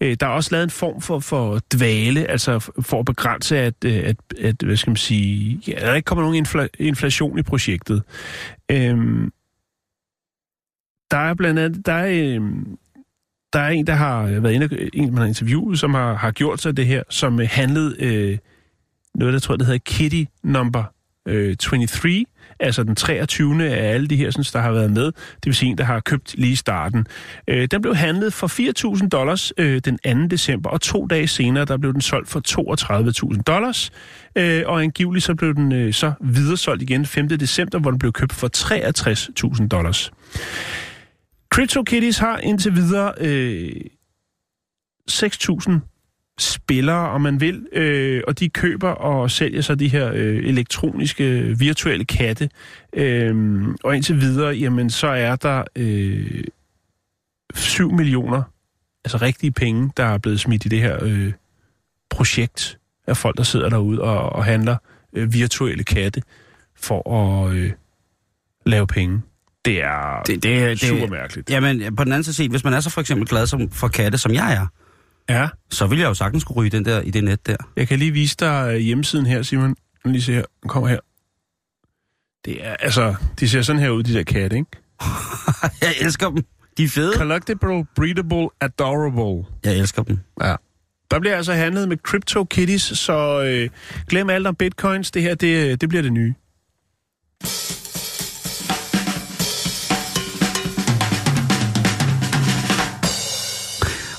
Øh, 0.00 0.16
der 0.20 0.26
er 0.26 0.30
også 0.30 0.50
lavet 0.52 0.64
en 0.64 0.70
form 0.70 1.00
for, 1.00 1.18
for 1.18 1.60
dvale, 1.74 2.30
altså 2.30 2.58
for 2.80 2.98
at 2.98 3.06
begrænse, 3.06 3.58
at, 3.58 3.74
øh, 3.84 4.02
at, 4.04 4.16
at 4.40 4.56
hvad 4.62 4.76
skal 4.76 4.90
man 4.90 4.96
sige, 4.96 5.60
ja, 5.68 5.72
der 5.72 5.86
er 5.86 5.94
ikke 5.94 6.06
kommer 6.06 6.24
nogen 6.24 6.46
infla- 6.46 6.76
inflation 6.78 7.38
i 7.38 7.42
projektet. 7.42 8.02
Øh, 8.70 8.96
der 11.10 11.16
er 11.16 11.34
blandt 11.34 11.60
andet, 11.60 11.86
der 11.86 11.92
er, 11.92 12.38
øh, 12.40 12.40
der 13.54 13.60
er 13.60 13.68
en, 13.68 13.86
der 13.86 13.94
har 13.94 14.22
øh, 14.22 14.42
været 14.42 14.52
inde, 14.52 14.90
en, 14.94 15.10
man 15.10 15.18
har 15.18 15.24
interviewet, 15.24 15.78
som 15.78 15.94
har, 15.94 16.14
har 16.14 16.30
gjort 16.30 16.60
sig 16.60 16.76
det 16.76 16.86
her, 16.86 17.02
som 17.10 17.40
øh, 17.40 17.48
handlede 17.50 17.96
øh, 17.98 18.38
noget, 19.14 19.34
der 19.34 19.40
tror 19.40 19.56
det 19.56 19.66
hedder 19.66 19.80
Kitty 19.84 20.24
Number 20.42 20.84
øh, 21.28 21.56
23, 21.56 22.24
altså 22.60 22.82
den 22.84 22.96
23. 22.96 23.68
af 23.68 23.94
alle 23.94 24.06
de 24.06 24.16
her, 24.16 24.30
synes, 24.30 24.52
der 24.52 24.60
har 24.60 24.72
været 24.72 24.92
med, 24.92 25.04
det 25.04 25.46
vil 25.46 25.54
sige 25.54 25.70
en, 25.70 25.78
der 25.78 25.84
har 25.84 26.00
købt 26.00 26.34
lige 26.38 26.52
i 26.52 26.56
starten. 26.56 27.06
Øh, 27.48 27.68
den 27.70 27.82
blev 27.82 27.94
handlet 27.94 28.32
for 28.32 29.00
4.000 29.00 29.08
dollars 29.08 29.52
øh, 29.58 29.80
den 29.84 29.98
2. 29.98 30.26
december, 30.26 30.70
og 30.70 30.80
to 30.80 31.06
dage 31.06 31.28
senere, 31.28 31.64
der 31.64 31.76
blev 31.76 31.92
den 31.92 32.00
solgt 32.00 32.28
for 32.28 32.42
32.000 33.34 33.42
dollars, 33.42 33.92
øh, 34.36 34.62
og 34.66 34.82
angiveligt 34.82 35.24
så 35.24 35.34
blev 35.34 35.54
den 35.54 35.72
øh, 35.72 35.92
så 35.92 36.12
videresolgt 36.20 36.82
igen 36.82 37.06
5. 37.06 37.28
december, 37.28 37.78
hvor 37.78 37.90
den 37.90 37.98
blev 37.98 38.12
købt 38.12 38.32
for 38.32 38.50
63.000 39.60 39.68
dollars. 39.68 40.12
CryptoKitties 41.54 42.18
har 42.18 42.38
indtil 42.38 42.74
videre 42.74 43.12
øh, 43.20 43.80
6.000 45.10 45.72
spillere, 46.38 47.08
om 47.08 47.20
man 47.20 47.40
vil, 47.40 47.66
øh, 47.72 48.22
og 48.26 48.38
de 48.38 48.48
køber 48.48 48.88
og 48.88 49.30
sælger 49.30 49.60
så 49.60 49.74
de 49.74 49.88
her 49.88 50.12
øh, 50.14 50.36
elektroniske 50.36 51.58
virtuelle 51.58 52.04
katte. 52.04 52.50
Øh, 52.92 53.64
og 53.84 53.96
indtil 53.96 54.20
videre, 54.20 54.54
jamen, 54.54 54.90
så 54.90 55.06
er 55.06 55.36
der 55.36 55.64
øh, 55.76 56.44
7 57.54 57.92
millioner, 57.92 58.42
altså 59.04 59.18
rigtige 59.18 59.50
penge, 59.50 59.92
der 59.96 60.04
er 60.04 60.18
blevet 60.18 60.40
smidt 60.40 60.64
i 60.64 60.68
det 60.68 60.80
her 60.80 61.04
øh, 61.04 61.32
projekt 62.10 62.78
af 63.06 63.16
folk, 63.16 63.36
der 63.36 63.42
sidder 63.42 63.68
derude 63.68 64.00
og, 64.00 64.30
og 64.32 64.44
handler 64.44 64.76
øh, 65.12 65.32
virtuelle 65.32 65.84
katte 65.84 66.22
for 66.76 67.10
at 67.10 67.52
øh, 67.52 67.72
lave 68.66 68.86
penge. 68.86 69.22
Det 69.64 69.82
er 69.82 70.22
Det, 70.26 70.42
det, 70.42 70.80
det, 70.80 70.88
super 70.88 71.06
mærkeligt. 71.06 71.50
Jamen, 71.50 71.96
på 71.96 72.04
den 72.04 72.12
anden 72.12 72.24
side 72.24 72.36
set, 72.36 72.50
hvis 72.50 72.64
man 72.64 72.74
er 72.74 72.80
så 72.80 72.90
for 72.90 73.00
eksempel 73.00 73.28
glad 73.28 73.46
som, 73.46 73.70
for 73.70 73.88
katte, 73.88 74.18
som 74.18 74.32
jeg 74.34 74.52
er, 74.54 74.66
Ja, 75.28 75.48
så 75.70 75.86
vil 75.86 75.98
jeg 75.98 76.06
jo 76.08 76.14
sagtens 76.14 76.44
kunne 76.44 76.56
ryge 76.56 76.70
den 76.70 76.84
der, 76.84 77.00
i 77.00 77.10
det 77.10 77.24
net 77.24 77.46
der. 77.46 77.56
jeg 77.76 77.88
kan 77.88 77.98
lige 77.98 78.10
vise 78.10 78.36
dig 78.40 78.70
øh, 78.74 78.76
hjemmesiden 78.80 79.26
her, 79.26 79.42
Simon. 79.42 79.76
Lige 80.04 80.22
se 80.22 80.32
her. 80.32 80.42
Den 80.62 80.68
kommer 80.68 80.88
her. 80.88 80.98
Det 82.44 82.66
er, 82.66 82.74
altså, 82.80 83.14
de 83.40 83.48
ser 83.48 83.62
sådan 83.62 83.80
her 83.82 83.90
ud, 83.90 84.02
de 84.02 84.14
der 84.14 84.22
katte, 84.22 84.56
ikke? 84.56 84.70
jeg 85.82 85.94
elsker 86.00 86.28
dem. 86.30 86.44
De 86.78 86.84
er 86.84 86.88
fede. 86.88 87.12
Collectible, 87.16 87.84
breedable, 87.96 88.48
adorable. 88.60 89.44
Jeg 89.64 89.78
elsker 89.78 90.02
dem. 90.02 90.18
Ja. 90.42 90.54
Der 91.10 91.20
bliver 91.20 91.36
altså 91.36 91.52
handlet 91.52 91.88
med 91.88 91.96
Crypto 91.96 92.44
Kitties, 92.44 92.82
så 92.82 93.42
øh, 93.42 93.70
glem 94.08 94.30
alt 94.30 94.46
om 94.46 94.54
bitcoins. 94.54 95.10
Det 95.10 95.22
her, 95.22 95.34
det, 95.34 95.80
det 95.80 95.88
bliver 95.88 96.02
det 96.02 96.12
nye. 96.12 96.34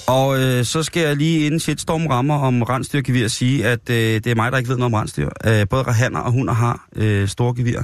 Og 0.08 0.40
øh, 0.42 0.64
så 0.64 0.84
skal 0.84 1.02
jeg 1.08 1.16
lige 1.16 1.46
inden 1.46 1.60
shitstorm 1.60 2.08
rammer 2.08 2.36
om 2.40 2.62
rensdyr 2.62 3.02
gevir 3.02 3.28
sige, 3.28 3.66
at 3.68 3.90
øh, 3.90 3.96
det 3.98 4.28
er 4.28 4.36
mig, 4.36 4.52
der 4.52 4.58
ikke 4.58 4.70
ved 4.70 4.78
noget 4.78 4.94
om 4.94 5.00
rensdyr. 5.00 5.30
Øh, 5.46 5.68
både 5.70 5.84
hanner 5.94 6.20
og 6.20 6.32
hunder 6.32 6.54
har 6.54 6.88
øh, 6.96 7.28
store 7.28 7.56
gevir. 7.56 7.80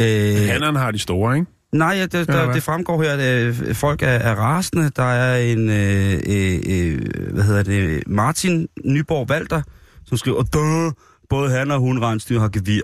Øh, 0.00 0.48
Hannerne 0.48 0.78
har 0.78 0.90
de 0.90 0.98
store, 0.98 1.36
ikke? 1.38 1.50
Nej, 1.72 1.88
ja, 1.96 2.02
det, 2.02 2.28
der, 2.28 2.52
det 2.52 2.62
fremgår 2.62 3.02
her, 3.02 3.12
at 3.12 3.20
øh, 3.20 3.74
folk 3.74 4.02
er, 4.02 4.06
er 4.06 4.34
rasende. 4.34 4.90
Der 4.96 5.02
er 5.02 5.38
en, 5.52 5.70
øh, 5.70 6.12
øh, 6.28 6.60
øh, 6.68 7.32
hvad 7.32 7.44
hedder 7.44 7.62
det, 7.62 8.02
Martin 8.06 8.68
Nyborg 8.84 9.28
Valter, 9.28 9.62
som 10.06 10.16
skriver, 10.16 10.42
Duh, 10.42 10.92
både 11.30 11.50
han 11.50 11.70
og 11.70 11.78
hun 11.78 12.02
rensdyr 12.02 12.40
har 12.40 12.48
gevir. 12.48 12.82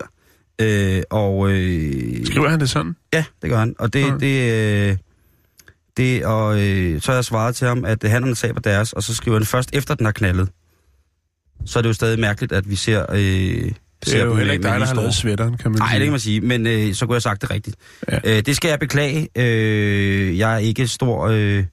Øh, 0.61 1.01
og 1.09 1.49
øh, 1.51 2.25
Skriver 2.25 2.49
han 2.49 2.59
det 2.59 2.69
sådan? 2.69 2.95
ja, 3.13 3.23
det 3.41 3.49
gør 3.49 3.57
han. 3.57 3.75
Og 3.79 3.93
det, 3.93 4.01
Ja. 4.01 4.13
det, 4.19 4.89
øh, 4.91 4.97
det 5.97 6.25
og 6.25 6.61
øh, 6.61 7.01
så 7.01 7.11
har 7.11 7.17
jeg 7.17 7.25
svaret 7.25 7.55
til 7.55 7.67
ham, 7.67 7.85
at 7.85 8.03
hannerne 8.03 8.35
taber 8.35 8.59
deres, 8.59 8.93
og 8.93 9.03
så 9.03 9.15
skriver 9.15 9.37
han 9.37 9.45
først 9.45 9.69
efter 9.73 9.95
den 9.95 10.05
har 10.05 10.13
knaldet. 10.13 10.49
Så 11.65 11.79
er 11.79 11.81
det 11.81 11.89
jo 11.89 11.93
stadig 11.93 12.19
mærkeligt, 12.19 12.51
at 12.51 12.69
vi 12.69 12.75
ser... 12.75 13.05
Øh, 13.13 13.17
Det 13.17 14.15
er 14.15 14.25
jo 14.25 14.35
heller 14.35 14.53
ikke 14.53 14.63
dig, 14.63 14.79
der 14.79 14.85
har 14.85 14.93
lavet 14.95 15.13
sweateren, 15.15 15.57
kan 15.57 15.71
man 15.71 15.79
Nej, 15.79 15.89
sige. 15.89 15.99
det 15.99 16.05
kan 16.05 16.11
man 16.11 16.19
sige, 16.19 16.41
men 16.41 16.67
øh, 16.67 16.93
så 16.93 17.05
kunne 17.05 17.13
jeg 17.13 17.15
have 17.15 17.21
sagt 17.21 17.41
det 17.41 17.51
rigtigt. 17.51 17.75
Ja. 18.11 18.19
Øh, 18.23 18.41
det 18.45 18.55
skal 18.55 18.69
jeg 18.69 18.79
beklage. 18.79 19.27
Øh, 19.37 20.37
jeg 20.37 20.53
er 20.53 20.57
ikke 20.57 20.87
stor, 20.87 21.27
øh, 21.31 21.63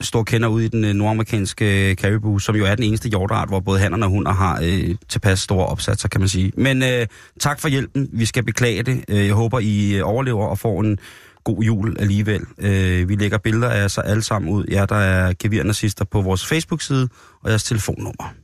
stor 0.00 0.22
kender 0.22 0.48
ud 0.48 0.62
i 0.62 0.68
den 0.68 0.84
øh, 0.84 0.92
nordamerikanske 0.94 1.90
øh, 1.90 1.96
caribou, 1.96 2.38
som 2.38 2.56
jo 2.56 2.64
er 2.64 2.74
den 2.74 2.84
eneste 2.84 3.08
hjortart, 3.08 3.48
hvor 3.48 3.60
både 3.60 3.80
hannerne 3.80 4.06
og 4.06 4.10
hunder 4.10 4.32
har 4.32 4.60
øh, 4.64 4.94
tilpas 5.08 5.38
store 5.40 5.66
opsatser, 5.66 6.08
kan 6.08 6.20
man 6.20 6.28
sige. 6.28 6.52
Men 6.56 6.82
øh, 6.82 7.06
tak 7.40 7.60
for 7.60 7.68
hjælpen. 7.68 8.08
Vi 8.12 8.24
skal 8.24 8.42
beklage 8.44 8.82
det. 8.82 9.04
Øh, 9.08 9.26
jeg 9.26 9.34
håber, 9.34 9.58
I 9.58 9.94
øh, 9.94 10.08
overlever 10.08 10.46
og 10.46 10.58
får 10.58 10.80
en 10.82 10.98
god 11.46 11.62
jul 11.62 11.96
alligevel. 11.98 12.42
Øh, 12.58 13.08
vi 13.08 13.14
lægger 13.16 13.38
billeder 13.38 13.68
af 13.70 13.96
jer 13.96 14.02
alle 14.02 14.22
sammen 14.22 14.52
ud. 14.52 14.64
Ja, 14.64 14.86
der 14.88 14.96
er 14.96 15.32
gevirnazister 15.38 16.04
på 16.04 16.20
vores 16.20 16.46
Facebook-side 16.46 17.08
og 17.42 17.50
jeres 17.50 17.64
telefonnummer. 17.64 18.34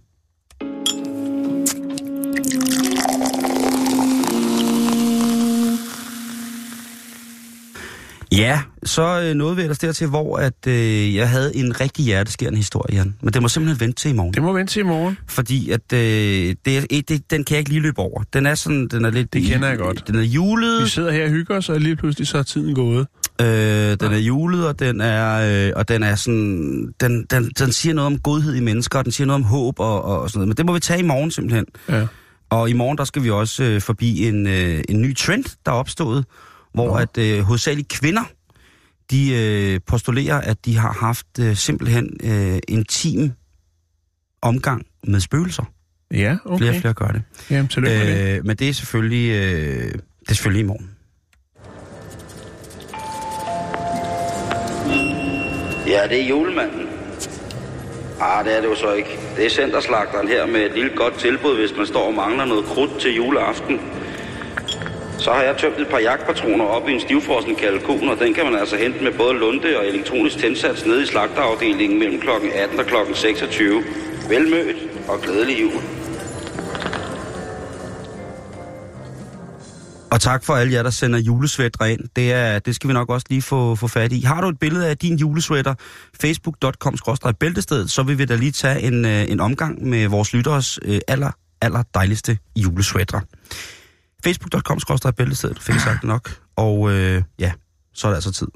Ja, 8.37 8.61
så 8.85 9.21
øh, 9.21 9.35
nåede 9.35 9.57
vi 9.57 9.63
ellers 9.63 9.79
dertil, 9.79 10.07
hvor 10.07 10.37
at, 10.37 10.67
øh, 10.67 11.15
jeg 11.15 11.29
havde 11.31 11.57
en 11.57 11.81
rigtig 11.81 12.05
hjerteskærende 12.05 12.57
historie, 12.57 12.97
Jan. 12.97 13.15
Men 13.23 13.33
det 13.33 13.43
må 13.43 13.49
simpelthen 13.49 13.81
vente 13.81 14.03
til 14.03 14.11
i 14.11 14.15
morgen. 14.15 14.35
Det 14.35 14.43
må 14.43 14.53
vente 14.53 14.73
til 14.73 14.81
i 14.81 14.83
morgen. 14.83 15.19
Fordi 15.29 15.71
at, 15.71 15.93
øh, 15.93 15.99
det, 16.65 16.91
det, 17.09 17.31
den 17.31 17.45
kan 17.45 17.55
jeg 17.55 17.59
ikke 17.59 17.71
lige 17.71 17.83
løbe 17.83 17.99
over. 17.99 18.23
Den 18.33 18.47
er 18.47 18.55
sådan, 18.55 18.89
den 18.89 19.05
er 19.05 19.11
lidt... 19.11 19.33
Det 19.33 19.43
kender 19.43 19.69
jeg 19.69 19.79
godt. 19.79 20.07
Den 20.07 20.15
er 20.15 20.21
Vi 20.21 20.27
julet, 20.27 20.91
sidder 20.91 21.13
her 21.13 21.25
og 21.25 21.31
hygger 21.31 21.57
os, 21.57 21.69
og 21.69 21.81
lige 21.81 21.97
pludselig 21.97 22.29
så 22.29 22.39
er 22.39 22.43
tiden 22.43 22.75
gået. 22.75 23.07
øh, 23.41 23.47
den 24.01 24.13
er 24.13 24.19
julet, 24.19 24.67
og 24.69 24.79
den 24.79 25.01
er, 25.01 25.67
øh, 25.69 25.73
og 25.77 25.89
den 25.89 26.03
er 26.03 26.15
sådan... 26.15 26.95
Den, 27.01 27.27
den, 27.31 27.51
den 27.59 27.73
siger 27.73 27.95
noget 27.95 28.07
om 28.07 28.19
godhed 28.19 28.55
i 28.55 28.61
mennesker, 28.61 28.99
og 28.99 29.05
den 29.05 29.13
siger 29.13 29.27
noget 29.27 29.43
om 29.43 29.45
håb 29.45 29.81
og, 29.81 30.03
og 30.03 30.31
sådan 30.31 30.39
noget. 30.39 30.49
Men 30.49 30.57
det 30.57 30.67
må 30.67 30.73
vi 30.73 30.81
tage 30.81 31.01
i 31.01 31.07
morgen 31.07 31.31
simpelthen. 31.31 31.67
Ja. 31.89 32.07
Og 32.51 32.71
i 32.71 32.73
morgen, 32.73 32.99
der 32.99 33.05
skal 33.05 33.23
vi 33.23 33.31
også 33.31 33.65
øh, 33.65 33.81
forbi 33.81 34.29
en, 34.29 34.47
øh, 34.47 34.85
en 34.89 35.03
ny 35.03 35.17
trend, 35.17 35.45
der 35.67 35.73
er 35.73 35.77
opstået, 35.77 36.25
hvor 36.75 36.87
Nå. 36.87 36.95
at 36.95 37.19
øh, 37.19 37.41
hovedsageligt 37.41 37.89
kvinder, 37.89 38.23
de 39.11 39.35
øh, 39.35 39.81
postulerer, 39.87 40.41
at 40.41 40.65
de 40.65 40.77
har 40.79 40.93
haft 40.93 41.27
øh, 41.41 41.57
simpelthen 41.57 42.17
øh, 42.23 42.59
intim 42.69 43.33
omgang 44.43 44.87
med 45.07 45.21
spøgelser. 45.21 45.65
Ja, 46.11 46.37
Okay. 46.45 46.59
Flere 46.59 46.71
og 46.71 46.81
flere 46.81 46.95
gør 46.95 47.07
det. 47.09 47.23
Jamen, 47.51 47.69
tillykke 47.69 47.99
med 47.99 48.27
det. 48.27 48.39
Øh, 48.39 48.47
men 48.47 48.57
det 48.57 48.69
er 48.69 48.73
selvfølgelig, 48.73 49.31
øh, 49.31 49.93
det 50.21 50.29
er 50.29 50.35
selvfølgelig 50.35 50.61
i 50.61 50.67
morgen. 50.67 50.91
Ja, 55.87 56.09
det 56.09 56.23
er 56.23 56.29
julemanden. 56.29 56.87
Ah, 58.21 58.45
det 58.45 58.57
er 58.57 58.61
det 58.61 58.69
jo 58.69 58.75
så 58.75 58.93
ikke. 58.93 59.19
Det 59.37 59.47
er 59.47 59.51
centerslagteren 59.51 60.29
her 60.29 60.47
med 60.47 60.61
et 60.61 60.73
lille 60.75 60.91
godt 60.97 61.15
tilbud, 61.15 61.57
hvis 61.57 61.77
man 61.77 61.87
står 61.87 62.07
og 62.07 62.15
mangler 62.15 62.45
noget 62.45 62.65
krudt 62.65 63.01
til 63.01 63.15
juleaften. 63.15 63.81
Så 65.25 65.31
har 65.33 65.43
jeg 65.43 65.57
tømt 65.59 65.79
et 65.79 65.89
par 65.89 65.99
jagtpatroner 65.99 66.65
op 66.65 66.89
i 66.89 66.93
en 66.93 67.01
stivfrossen 67.01 67.57
kalkun, 67.57 68.09
og 68.09 68.19
den 68.19 68.35
kan 68.35 68.45
man 68.45 68.55
altså 68.55 68.77
hente 68.77 69.05
med 69.05 69.13
både 69.13 69.35
lunde 69.39 69.79
og 69.79 69.87
elektronisk 69.87 70.39
tændsats 70.39 70.87
nede 70.87 71.03
i 71.03 71.07
slagterafdelingen 71.07 71.99
mellem 71.99 72.21
kl. 72.21 72.29
18 72.55 72.79
og 72.79 72.87
kl. 72.87 72.95
26. 73.15 73.83
Velmødt 74.29 74.77
og 75.09 75.21
glædelig 75.21 75.61
jul. 75.61 75.83
Og 80.11 80.21
tak 80.21 80.45
for 80.45 80.55
alle 80.55 80.73
jer, 80.73 80.83
der 80.83 80.91
sender 80.91 81.19
julesvætter 81.19 81.85
ind. 81.85 82.01
Det, 82.17 82.33
er, 82.33 82.59
det 82.59 82.75
skal 82.75 82.89
vi 82.89 82.93
nok 82.93 83.11
også 83.11 83.27
lige 83.31 83.43
få, 83.43 83.75
få 83.75 83.89
fat 83.89 84.13
i. 84.13 84.21
Har 84.21 84.41
du 84.41 84.49
et 84.49 84.59
billede 84.59 84.89
af 84.89 84.99
din 84.99 85.17
julesvætter, 85.17 85.75
facebook.com 86.21 86.95
bæltested, 87.41 87.89
så 87.89 88.03
vil 88.03 88.19
vi 88.19 88.25
da 88.25 88.35
lige 88.35 88.53
tage 88.53 88.81
en, 88.81 89.05
øh, 89.05 89.31
en 89.31 89.41
omgang 89.41 89.89
med 89.89 90.09
vores 90.09 90.35
lytteres 90.35 90.79
øh, 90.83 91.01
aller, 91.09 91.31
aller 91.61 91.83
dejligste 91.95 92.39
julesvætter. 92.57 93.21
Facebook.com-bæltestedet, 94.25 95.63
fik 95.63 95.75
jeg 95.75 95.83
sagt 95.83 96.05
nok. 96.05 96.31
Og 96.57 96.91
øh, 96.93 97.23
ja, 97.39 97.53
så 97.95 98.07
er 98.07 98.11
det 98.11 98.17
altså 98.17 98.33
tid 98.33 98.49